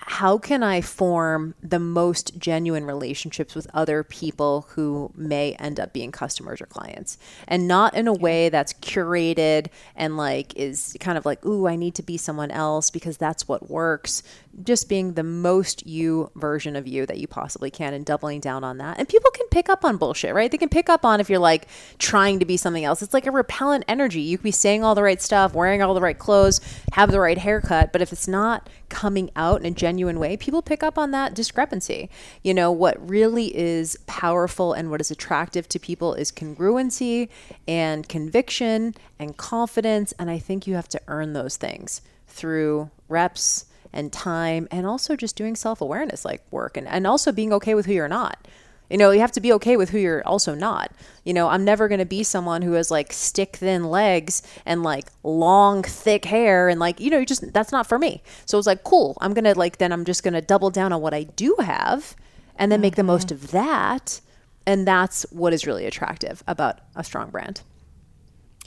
how 0.00 0.38
can 0.38 0.62
I 0.62 0.80
form 0.80 1.54
the 1.60 1.80
most 1.80 2.38
genuine 2.38 2.84
relationships 2.84 3.54
with 3.54 3.66
other 3.74 4.04
people 4.04 4.66
who 4.70 5.10
may 5.16 5.54
end 5.54 5.80
up 5.80 5.92
being 5.92 6.12
customers 6.12 6.60
or 6.60 6.66
clients 6.66 7.18
and 7.48 7.66
not 7.66 7.94
in 7.94 8.06
a 8.06 8.12
way 8.12 8.48
that's 8.48 8.72
curated 8.74 9.66
and 9.96 10.16
like 10.16 10.54
is 10.56 10.96
kind 11.00 11.18
of 11.18 11.26
like, 11.26 11.44
ooh, 11.44 11.66
I 11.66 11.74
need 11.74 11.96
to 11.96 12.02
be 12.02 12.16
someone 12.16 12.52
else 12.52 12.90
because 12.90 13.16
that's 13.16 13.48
what 13.48 13.68
works. 13.68 14.22
Just 14.62 14.88
being 14.88 15.14
the 15.14 15.22
most 15.22 15.86
you 15.86 16.30
version 16.34 16.76
of 16.76 16.86
you 16.86 17.06
that 17.06 17.18
you 17.18 17.26
possibly 17.26 17.70
can 17.70 17.94
and 17.94 18.04
doubling 18.04 18.40
down 18.40 18.64
on 18.64 18.78
that. 18.78 18.98
And 18.98 19.08
people 19.08 19.30
can 19.30 19.46
pick 19.48 19.68
up 19.68 19.84
on 19.84 19.96
bullshit, 19.96 20.34
right? 20.34 20.50
They 20.50 20.58
can 20.58 20.68
pick 20.68 20.88
up 20.88 21.04
on 21.04 21.20
if 21.20 21.30
you're 21.30 21.38
like 21.38 21.68
trying 21.98 22.38
to 22.40 22.44
be 22.44 22.56
something 22.56 22.84
else. 22.84 23.02
It's 23.02 23.14
like 23.14 23.26
a 23.26 23.30
repellent 23.30 23.84
energy. 23.86 24.20
You 24.20 24.38
could 24.38 24.44
be 24.44 24.50
saying 24.50 24.82
all 24.82 24.94
the 24.94 25.02
right 25.02 25.22
stuff, 25.22 25.54
wearing 25.54 25.82
all 25.82 25.94
the 25.94 26.00
right 26.00 26.18
clothes, 26.18 26.60
have 26.92 27.12
the 27.12 27.20
right 27.20 27.38
haircut, 27.38 27.92
but 27.92 28.02
if 28.02 28.12
it's 28.12 28.28
not 28.28 28.68
coming 28.88 29.30
out 29.36 29.60
in 29.60 29.66
a 29.66 29.70
genuine 29.70 30.18
way, 30.18 30.36
people 30.36 30.62
pick 30.62 30.82
up 30.82 30.98
on 30.98 31.10
that 31.12 31.34
discrepancy. 31.34 32.10
You 32.42 32.54
know, 32.54 32.72
what 32.72 32.96
really 33.08 33.56
is 33.56 33.98
powerful 34.06 34.72
and 34.72 34.90
what 34.90 35.00
is 35.00 35.10
attractive 35.10 35.68
to 35.68 35.78
people 35.78 36.14
is 36.14 36.32
congruency 36.32 37.28
and 37.66 38.08
conviction 38.08 38.94
and 39.18 39.36
confidence. 39.36 40.12
And 40.18 40.30
I 40.30 40.38
think 40.38 40.66
you 40.66 40.74
have 40.74 40.88
to 40.88 41.00
earn 41.06 41.32
those 41.32 41.56
things 41.56 42.00
through 42.26 42.90
reps 43.08 43.66
and 43.92 44.12
time 44.12 44.68
and 44.70 44.86
also 44.86 45.16
just 45.16 45.36
doing 45.36 45.56
self 45.56 45.80
awareness 45.80 46.24
like 46.24 46.42
work 46.50 46.76
and, 46.76 46.86
and 46.88 47.06
also 47.06 47.32
being 47.32 47.52
okay 47.52 47.74
with 47.74 47.86
who 47.86 47.92
you're 47.92 48.08
not. 48.08 48.46
You 48.90 48.96
know, 48.96 49.10
you 49.10 49.20
have 49.20 49.32
to 49.32 49.40
be 49.40 49.52
okay 49.54 49.76
with 49.76 49.90
who 49.90 49.98
you're 49.98 50.26
also 50.26 50.54
not. 50.54 50.92
You 51.24 51.34
know, 51.34 51.48
I'm 51.48 51.64
never 51.64 51.88
going 51.88 51.98
to 51.98 52.06
be 52.06 52.22
someone 52.22 52.62
who 52.62 52.72
has 52.72 52.90
like 52.90 53.12
stick 53.12 53.56
thin 53.56 53.84
legs 53.84 54.42
and 54.64 54.82
like 54.82 55.08
long 55.22 55.82
thick 55.82 56.24
hair 56.24 56.70
and 56.70 56.80
like, 56.80 56.98
you 56.98 57.10
know, 57.10 57.18
you 57.18 57.26
just 57.26 57.52
that's 57.52 57.72
not 57.72 57.86
for 57.86 57.98
me. 57.98 58.22
So 58.46 58.56
it's 58.56 58.66
like, 58.66 58.84
cool. 58.84 59.18
I'm 59.20 59.34
going 59.34 59.44
to 59.44 59.58
like 59.58 59.76
then 59.76 59.92
I'm 59.92 60.04
just 60.04 60.22
going 60.22 60.34
to 60.34 60.40
double 60.40 60.70
down 60.70 60.92
on 60.92 61.02
what 61.02 61.12
I 61.12 61.24
do 61.24 61.56
have 61.60 62.16
and 62.56 62.72
then 62.72 62.80
make 62.80 62.96
the 62.96 63.02
most 63.02 63.30
of 63.30 63.50
that. 63.50 64.20
And 64.66 64.86
that's 64.86 65.24
what 65.30 65.52
is 65.52 65.66
really 65.66 65.86
attractive 65.86 66.42
about 66.46 66.80
a 66.96 67.04
strong 67.04 67.30
brand. 67.30 67.62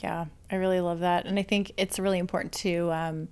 Yeah, 0.02 0.26
I 0.50 0.56
really 0.56 0.80
love 0.80 1.00
that, 1.00 1.26
and 1.26 1.38
I 1.38 1.42
think 1.42 1.70
it's 1.76 2.00
really 2.00 2.18
important 2.18 2.52
to 2.54 2.90
um, 2.90 3.28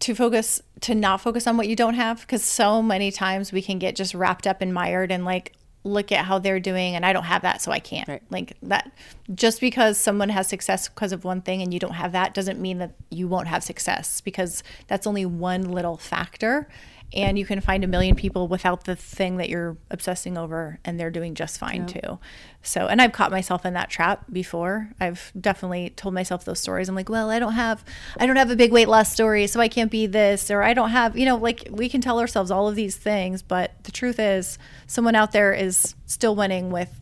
to 0.00 0.14
focus 0.14 0.62
to 0.80 0.94
not 0.94 1.20
focus 1.20 1.46
on 1.46 1.56
what 1.56 1.68
you 1.68 1.76
don't 1.76 1.94
have 1.94 2.20
because 2.22 2.42
so 2.42 2.82
many 2.82 3.10
times 3.10 3.52
we 3.52 3.62
can 3.62 3.78
get 3.78 3.94
just 3.94 4.14
wrapped 4.14 4.46
up 4.46 4.60
and 4.60 4.72
mired 4.74 5.12
and 5.12 5.24
like 5.24 5.52
look 5.82 6.12
at 6.12 6.26
how 6.26 6.38
they're 6.38 6.60
doing 6.60 6.94
and 6.94 7.06
I 7.06 7.12
don't 7.12 7.24
have 7.24 7.42
that 7.42 7.62
so 7.62 7.72
I 7.72 7.78
can't 7.78 8.08
Right. 8.08 8.22
like 8.30 8.56
that 8.62 8.90
just 9.34 9.60
because 9.60 9.98
someone 9.98 10.28
has 10.28 10.46
success 10.48 10.88
because 10.88 11.12
of 11.12 11.24
one 11.24 11.40
thing 11.40 11.62
and 11.62 11.72
you 11.72 11.80
don't 11.80 11.94
have 11.94 12.12
that 12.12 12.34
doesn't 12.34 12.60
mean 12.60 12.78
that 12.78 12.94
you 13.10 13.28
won't 13.28 13.48
have 13.48 13.62
success 13.62 14.20
because 14.20 14.62
that's 14.88 15.06
only 15.06 15.24
one 15.24 15.70
little 15.70 15.96
factor 15.96 16.68
and 17.12 17.38
you 17.38 17.44
can 17.44 17.60
find 17.60 17.82
a 17.82 17.86
million 17.86 18.14
people 18.14 18.48
without 18.48 18.84
the 18.84 18.94
thing 18.94 19.38
that 19.38 19.48
you're 19.48 19.76
obsessing 19.90 20.38
over 20.38 20.78
and 20.84 20.98
they're 20.98 21.10
doing 21.10 21.34
just 21.34 21.58
fine 21.58 21.86
too. 21.86 22.18
So 22.62 22.86
and 22.86 23.00
i've 23.00 23.12
caught 23.12 23.30
myself 23.30 23.64
in 23.64 23.74
that 23.74 23.90
trap 23.90 24.24
before. 24.30 24.90
I've 25.00 25.32
definitely 25.38 25.90
told 25.90 26.14
myself 26.14 26.44
those 26.44 26.60
stories. 26.60 26.88
I'm 26.88 26.94
like 26.94 27.08
well 27.08 27.30
i 27.30 27.38
don't 27.38 27.54
have 27.54 27.84
i 28.18 28.26
don't 28.26 28.36
have 28.36 28.50
a 28.50 28.56
big 28.56 28.72
weight 28.72 28.88
loss 28.88 29.12
story 29.12 29.46
so 29.46 29.60
i 29.60 29.68
can't 29.68 29.90
be 29.90 30.06
this 30.06 30.50
or 30.50 30.62
i 30.62 30.74
don't 30.74 30.90
have 30.90 31.16
you 31.16 31.24
know 31.24 31.36
like 31.36 31.68
we 31.70 31.88
can 31.88 32.00
tell 32.00 32.18
ourselves 32.18 32.50
all 32.50 32.68
of 32.68 32.76
these 32.76 32.96
things 32.96 33.42
but 33.42 33.72
the 33.84 33.92
truth 33.92 34.18
is 34.18 34.58
someone 34.86 35.14
out 35.14 35.32
there 35.32 35.52
is 35.52 35.94
still 36.06 36.34
winning 36.34 36.70
with 36.70 37.00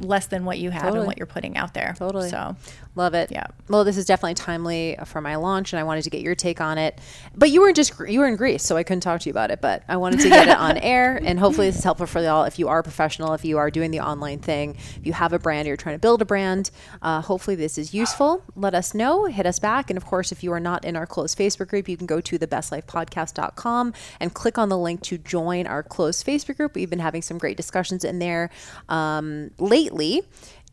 less 0.00 0.26
than 0.26 0.44
what 0.44 0.58
you 0.58 0.70
have 0.70 0.82
Totally. 0.82 0.98
and 0.98 1.06
what 1.06 1.18
you're 1.18 1.26
putting 1.26 1.56
out 1.56 1.74
there 1.74 1.94
Totally. 1.96 2.30
so 2.30 2.56
Love 2.96 3.14
it. 3.14 3.30
Yeah. 3.30 3.46
Well, 3.68 3.84
this 3.84 3.96
is 3.96 4.04
definitely 4.04 4.34
timely 4.34 4.98
for 5.04 5.20
my 5.20 5.36
launch, 5.36 5.72
and 5.72 5.78
I 5.78 5.84
wanted 5.84 6.02
to 6.02 6.10
get 6.10 6.22
your 6.22 6.34
take 6.34 6.60
on 6.60 6.76
it. 6.76 6.98
But 7.36 7.50
you 7.50 7.60
were 7.60 7.72
just 7.72 7.92
you 8.08 8.18
were 8.18 8.26
in 8.26 8.34
Greece, 8.34 8.64
so 8.64 8.76
I 8.76 8.82
couldn't 8.82 9.02
talk 9.02 9.20
to 9.20 9.28
you 9.28 9.30
about 9.30 9.52
it. 9.52 9.60
But 9.60 9.84
I 9.88 9.96
wanted 9.96 10.20
to 10.20 10.28
get 10.28 10.48
it 10.48 10.56
on 10.56 10.76
air, 10.76 11.16
and 11.24 11.38
hopefully 11.38 11.68
this 11.68 11.78
is 11.78 11.84
helpful 11.84 12.06
for 12.06 12.20
y'all. 12.20 12.42
If 12.44 12.58
you 12.58 12.66
are 12.66 12.80
a 12.80 12.82
professional, 12.82 13.32
if 13.32 13.44
you 13.44 13.58
are 13.58 13.70
doing 13.70 13.92
the 13.92 14.00
online 14.00 14.40
thing, 14.40 14.76
if 14.96 15.06
you 15.06 15.12
have 15.12 15.32
a 15.32 15.38
brand, 15.38 15.66
or 15.66 15.68
you're 15.68 15.76
trying 15.76 15.94
to 15.94 16.00
build 16.00 16.20
a 16.20 16.24
brand, 16.24 16.72
uh, 17.00 17.20
hopefully 17.20 17.54
this 17.54 17.78
is 17.78 17.94
useful. 17.94 18.42
Let 18.56 18.74
us 18.74 18.92
know. 18.92 19.26
Hit 19.26 19.46
us 19.46 19.60
back, 19.60 19.88
and 19.88 19.96
of 19.96 20.04
course, 20.04 20.32
if 20.32 20.42
you 20.42 20.52
are 20.52 20.60
not 20.60 20.84
in 20.84 20.96
our 20.96 21.06
closed 21.06 21.38
Facebook 21.38 21.68
group, 21.68 21.88
you 21.88 21.96
can 21.96 22.06
go 22.06 22.20
to 22.20 22.38
thebestlifepodcast.com 22.40 23.94
and 24.18 24.34
click 24.34 24.58
on 24.58 24.68
the 24.68 24.78
link 24.78 25.00
to 25.02 25.16
join 25.16 25.68
our 25.68 25.84
closed 25.84 26.26
Facebook 26.26 26.56
group. 26.56 26.74
We've 26.74 26.90
been 26.90 26.98
having 26.98 27.22
some 27.22 27.38
great 27.38 27.56
discussions 27.56 28.02
in 28.02 28.18
there 28.18 28.50
um, 28.88 29.52
lately. 29.58 29.89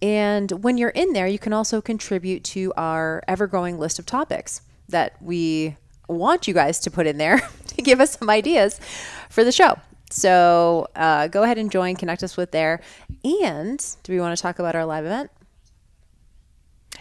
And 0.01 0.51
when 0.63 0.77
you're 0.77 0.89
in 0.89 1.13
there, 1.13 1.27
you 1.27 1.39
can 1.39 1.53
also 1.53 1.81
contribute 1.81 2.43
to 2.45 2.71
our 2.77 3.23
ever 3.27 3.47
growing 3.47 3.79
list 3.79 3.99
of 3.99 4.05
topics 4.05 4.61
that 4.89 5.21
we 5.21 5.75
want 6.07 6.47
you 6.47 6.53
guys 6.53 6.79
to 6.81 6.91
put 6.91 7.07
in 7.07 7.17
there 7.17 7.41
to 7.67 7.81
give 7.81 7.99
us 7.99 8.17
some 8.17 8.29
ideas 8.29 8.79
for 9.29 9.43
the 9.43 9.51
show. 9.51 9.77
So 10.09 10.87
uh, 10.95 11.27
go 11.27 11.43
ahead 11.43 11.57
and 11.57 11.71
join, 11.71 11.95
connect 11.95 12.23
us 12.23 12.37
with 12.37 12.51
there. 12.51 12.81
And 13.23 13.83
do 14.03 14.13
we 14.13 14.19
want 14.19 14.37
to 14.37 14.41
talk 14.41 14.59
about 14.59 14.75
our 14.75 14.85
live 14.85 15.05
event? 15.05 15.31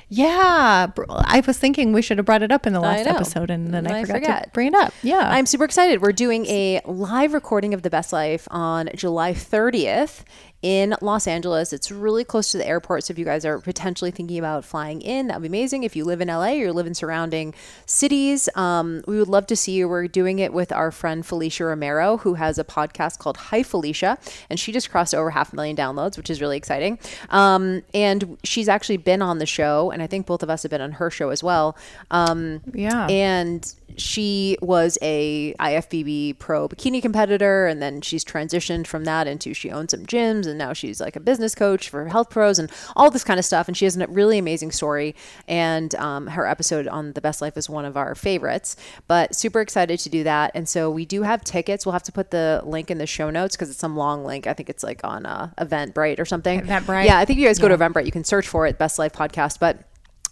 Yeah, 0.08 0.86
I 1.08 1.42
was 1.44 1.58
thinking 1.58 1.92
we 1.92 2.00
should 2.00 2.18
have 2.18 2.26
brought 2.26 2.42
it 2.42 2.52
up 2.52 2.64
in 2.64 2.72
the 2.72 2.80
last 2.80 3.08
episode, 3.08 3.50
and 3.50 3.74
then 3.74 3.90
I, 3.90 4.00
I 4.00 4.04
forgot 4.04 4.44
to 4.44 4.50
bring 4.50 4.68
it 4.68 4.74
up. 4.74 4.94
Yeah, 5.02 5.28
I'm 5.28 5.46
super 5.46 5.64
excited. 5.64 6.00
We're 6.00 6.12
doing 6.12 6.46
a 6.46 6.80
live 6.84 7.34
recording 7.34 7.74
of 7.74 7.82
The 7.82 7.90
Best 7.90 8.12
Life 8.12 8.46
on 8.50 8.88
July 8.94 9.32
30th 9.32 10.22
in 10.66 10.96
Los 11.00 11.28
Angeles. 11.28 11.72
It's 11.72 11.92
really 11.92 12.24
close 12.24 12.50
to 12.50 12.58
the 12.58 12.66
airport. 12.66 13.04
So 13.04 13.12
if 13.12 13.18
you 13.20 13.24
guys 13.24 13.44
are 13.44 13.60
potentially 13.60 14.10
thinking 14.10 14.36
about 14.36 14.64
flying 14.64 15.00
in, 15.00 15.28
that 15.28 15.36
would 15.36 15.42
be 15.42 15.46
amazing. 15.48 15.84
If 15.84 15.94
you 15.94 16.04
live 16.04 16.20
in 16.20 16.26
LA 16.26 16.54
or 16.54 16.64
you 16.66 16.72
live 16.72 16.88
in 16.88 16.94
surrounding 16.94 17.54
cities, 17.86 18.48
um, 18.56 19.02
we 19.06 19.16
would 19.16 19.28
love 19.28 19.46
to 19.46 19.54
see 19.54 19.72
you. 19.72 19.88
We're 19.88 20.08
doing 20.08 20.40
it 20.40 20.52
with 20.52 20.72
our 20.72 20.90
friend 20.90 21.24
Felicia 21.24 21.66
Romero, 21.66 22.16
who 22.16 22.34
has 22.34 22.58
a 22.58 22.64
podcast 22.64 23.20
called 23.20 23.36
Hi 23.36 23.62
Felicia, 23.62 24.18
and 24.50 24.58
she 24.58 24.72
just 24.72 24.90
crossed 24.90 25.14
over 25.14 25.30
half 25.30 25.52
a 25.52 25.56
million 25.56 25.76
downloads, 25.76 26.16
which 26.16 26.30
is 26.30 26.40
really 26.40 26.56
exciting. 26.56 26.98
Um, 27.30 27.84
and 27.94 28.36
she's 28.42 28.68
actually 28.68 28.96
been 28.96 29.22
on 29.22 29.38
the 29.38 29.46
show, 29.46 29.92
and 29.92 30.02
I 30.02 30.08
think 30.08 30.26
both 30.26 30.42
of 30.42 30.50
us 30.50 30.64
have 30.64 30.70
been 30.70 30.80
on 30.80 30.92
her 30.92 31.10
show 31.12 31.30
as 31.30 31.44
well. 31.44 31.76
Um, 32.10 32.60
Yeah. 32.74 33.06
and 33.06 33.72
she 33.98 34.58
was 34.60 34.98
a 35.00 35.54
IFBB 35.58 36.38
pro 36.38 36.68
bikini 36.68 37.00
competitor, 37.00 37.66
and 37.66 37.80
then 37.80 38.02
she's 38.02 38.24
transitioned 38.24 38.86
from 38.86 39.04
that 39.04 39.26
into 39.26 39.54
she 39.54 39.70
owns 39.70 39.92
some 39.92 40.04
gyms, 40.04 40.46
and 40.46 40.55
now 40.58 40.72
she's 40.72 41.00
like 41.00 41.16
a 41.16 41.20
business 41.20 41.54
coach 41.54 41.88
for 41.88 42.08
health 42.08 42.30
pros 42.30 42.58
and 42.58 42.70
all 42.94 43.10
this 43.10 43.24
kind 43.24 43.38
of 43.38 43.44
stuff. 43.44 43.68
And 43.68 43.76
she 43.76 43.84
has 43.84 43.96
a 43.96 44.06
really 44.06 44.38
amazing 44.38 44.72
story, 44.72 45.14
and 45.48 45.94
um, 45.96 46.28
her 46.28 46.46
episode 46.46 46.86
on 46.88 47.12
the 47.12 47.20
best 47.20 47.40
life 47.42 47.56
is 47.56 47.68
one 47.68 47.84
of 47.84 47.96
our 47.96 48.14
favorites. 48.14 48.76
But 49.08 49.34
super 49.34 49.60
excited 49.60 49.98
to 50.00 50.08
do 50.08 50.24
that, 50.24 50.52
and 50.54 50.68
so 50.68 50.90
we 50.90 51.04
do 51.04 51.22
have 51.22 51.44
tickets. 51.44 51.84
We'll 51.86 51.92
have 51.92 52.02
to 52.04 52.12
put 52.12 52.30
the 52.30 52.62
link 52.64 52.90
in 52.90 52.98
the 52.98 53.06
show 53.06 53.30
notes 53.30 53.56
because 53.56 53.70
it's 53.70 53.78
some 53.78 53.96
long 53.96 54.24
link. 54.24 54.46
I 54.46 54.52
think 54.52 54.68
it's 54.68 54.82
like 54.82 55.02
on 55.04 55.26
uh, 55.26 55.50
Eventbrite 55.58 56.18
or 56.18 56.24
something. 56.24 56.62
Eventbrite. 56.62 57.06
Yeah, 57.06 57.18
I 57.18 57.24
think 57.24 57.38
you 57.38 57.46
guys 57.46 57.58
go 57.58 57.68
to 57.68 57.76
Eventbrite. 57.76 58.06
You 58.06 58.12
can 58.12 58.24
search 58.24 58.48
for 58.48 58.66
it, 58.66 58.78
Best 58.78 58.98
Life 58.98 59.12
Podcast, 59.12 59.58
but. 59.58 59.78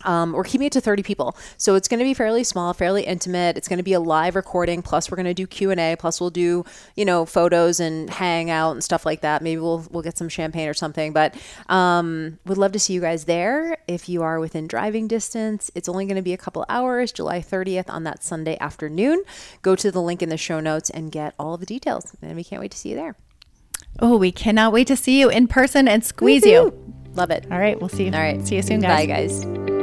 Um, 0.04 0.32
we're 0.32 0.44
keeping 0.44 0.66
it 0.66 0.72
to 0.72 0.80
30 0.80 1.02
people. 1.02 1.36
So 1.56 1.74
it's 1.74 1.88
going 1.88 1.98
to 1.98 2.04
be 2.04 2.14
fairly 2.14 2.44
small 2.44 2.72
fairly 2.72 3.04
intimate. 3.04 3.56
It's 3.56 3.68
going 3.68 3.78
to 3.78 3.82
be 3.82 3.92
a 3.92 4.00
live 4.00 4.36
recording 4.36 4.82
plus 4.82 5.10
we're 5.10 5.16
going 5.16 5.26
to 5.26 5.34
do 5.34 5.46
q&a 5.46 5.96
plus 5.98 6.20
we'll 6.20 6.30
do 6.30 6.64
you 6.96 7.04
know 7.04 7.24
photos 7.24 7.80
and 7.80 8.10
hang 8.10 8.50
out 8.50 8.72
and 8.72 8.84
stuff 8.84 9.06
like 9.06 9.22
that. 9.22 9.42
Maybe 9.42 9.60
we'll 9.60 9.86
we'll 9.90 10.02
get 10.02 10.18
some 10.18 10.28
champagne 10.28 10.68
or 10.68 10.74
something 10.74 11.12
but 11.12 11.34
um, 11.68 12.38
would 12.46 12.58
love 12.58 12.72
to 12.72 12.78
see 12.78 12.92
you 12.92 13.00
guys 13.00 13.24
there 13.24 13.78
if 13.88 14.08
you 14.08 14.22
are 14.22 14.38
within 14.38 14.66
driving 14.66 15.08
distance. 15.08 15.70
It's 15.74 15.88
only 15.88 16.06
going 16.06 16.16
to 16.16 16.22
be 16.22 16.32
a 16.32 16.38
couple 16.38 16.64
hours 16.68 17.12
july 17.12 17.40
30th 17.40 17.88
on 17.88 18.04
that 18.04 18.22
sunday 18.22 18.56
afternoon. 18.60 19.22
Go 19.62 19.74
to 19.76 19.90
the 19.90 20.02
link 20.02 20.22
in 20.22 20.28
the 20.28 20.36
show 20.36 20.60
notes 20.60 20.90
and 20.90 21.10
get 21.10 21.34
all 21.38 21.56
the 21.56 21.66
details 21.66 22.16
and 22.22 22.36
we 22.36 22.44
can't 22.44 22.60
wait 22.60 22.70
to 22.72 22.78
see 22.78 22.90
you 22.90 22.96
there. 22.96 23.16
Oh, 24.00 24.16
we 24.16 24.32
cannot 24.32 24.72
wait 24.72 24.88
to 24.88 24.96
see 24.96 25.20
you 25.20 25.28
in 25.28 25.46
person 25.46 25.86
and 25.86 26.04
squeeze 26.04 26.44
you. 26.44 26.72
love 27.14 27.30
it. 27.30 27.46
All 27.50 27.58
right, 27.58 27.78
we'll 27.78 27.88
see 27.88 28.06
you. 28.06 28.12
all 28.12 28.18
right. 28.18 28.44
See 28.46 28.56
you 28.56 28.62
soon, 28.62 28.80
guys. 28.80 29.06
bye 29.06 29.06
guys 29.06 29.73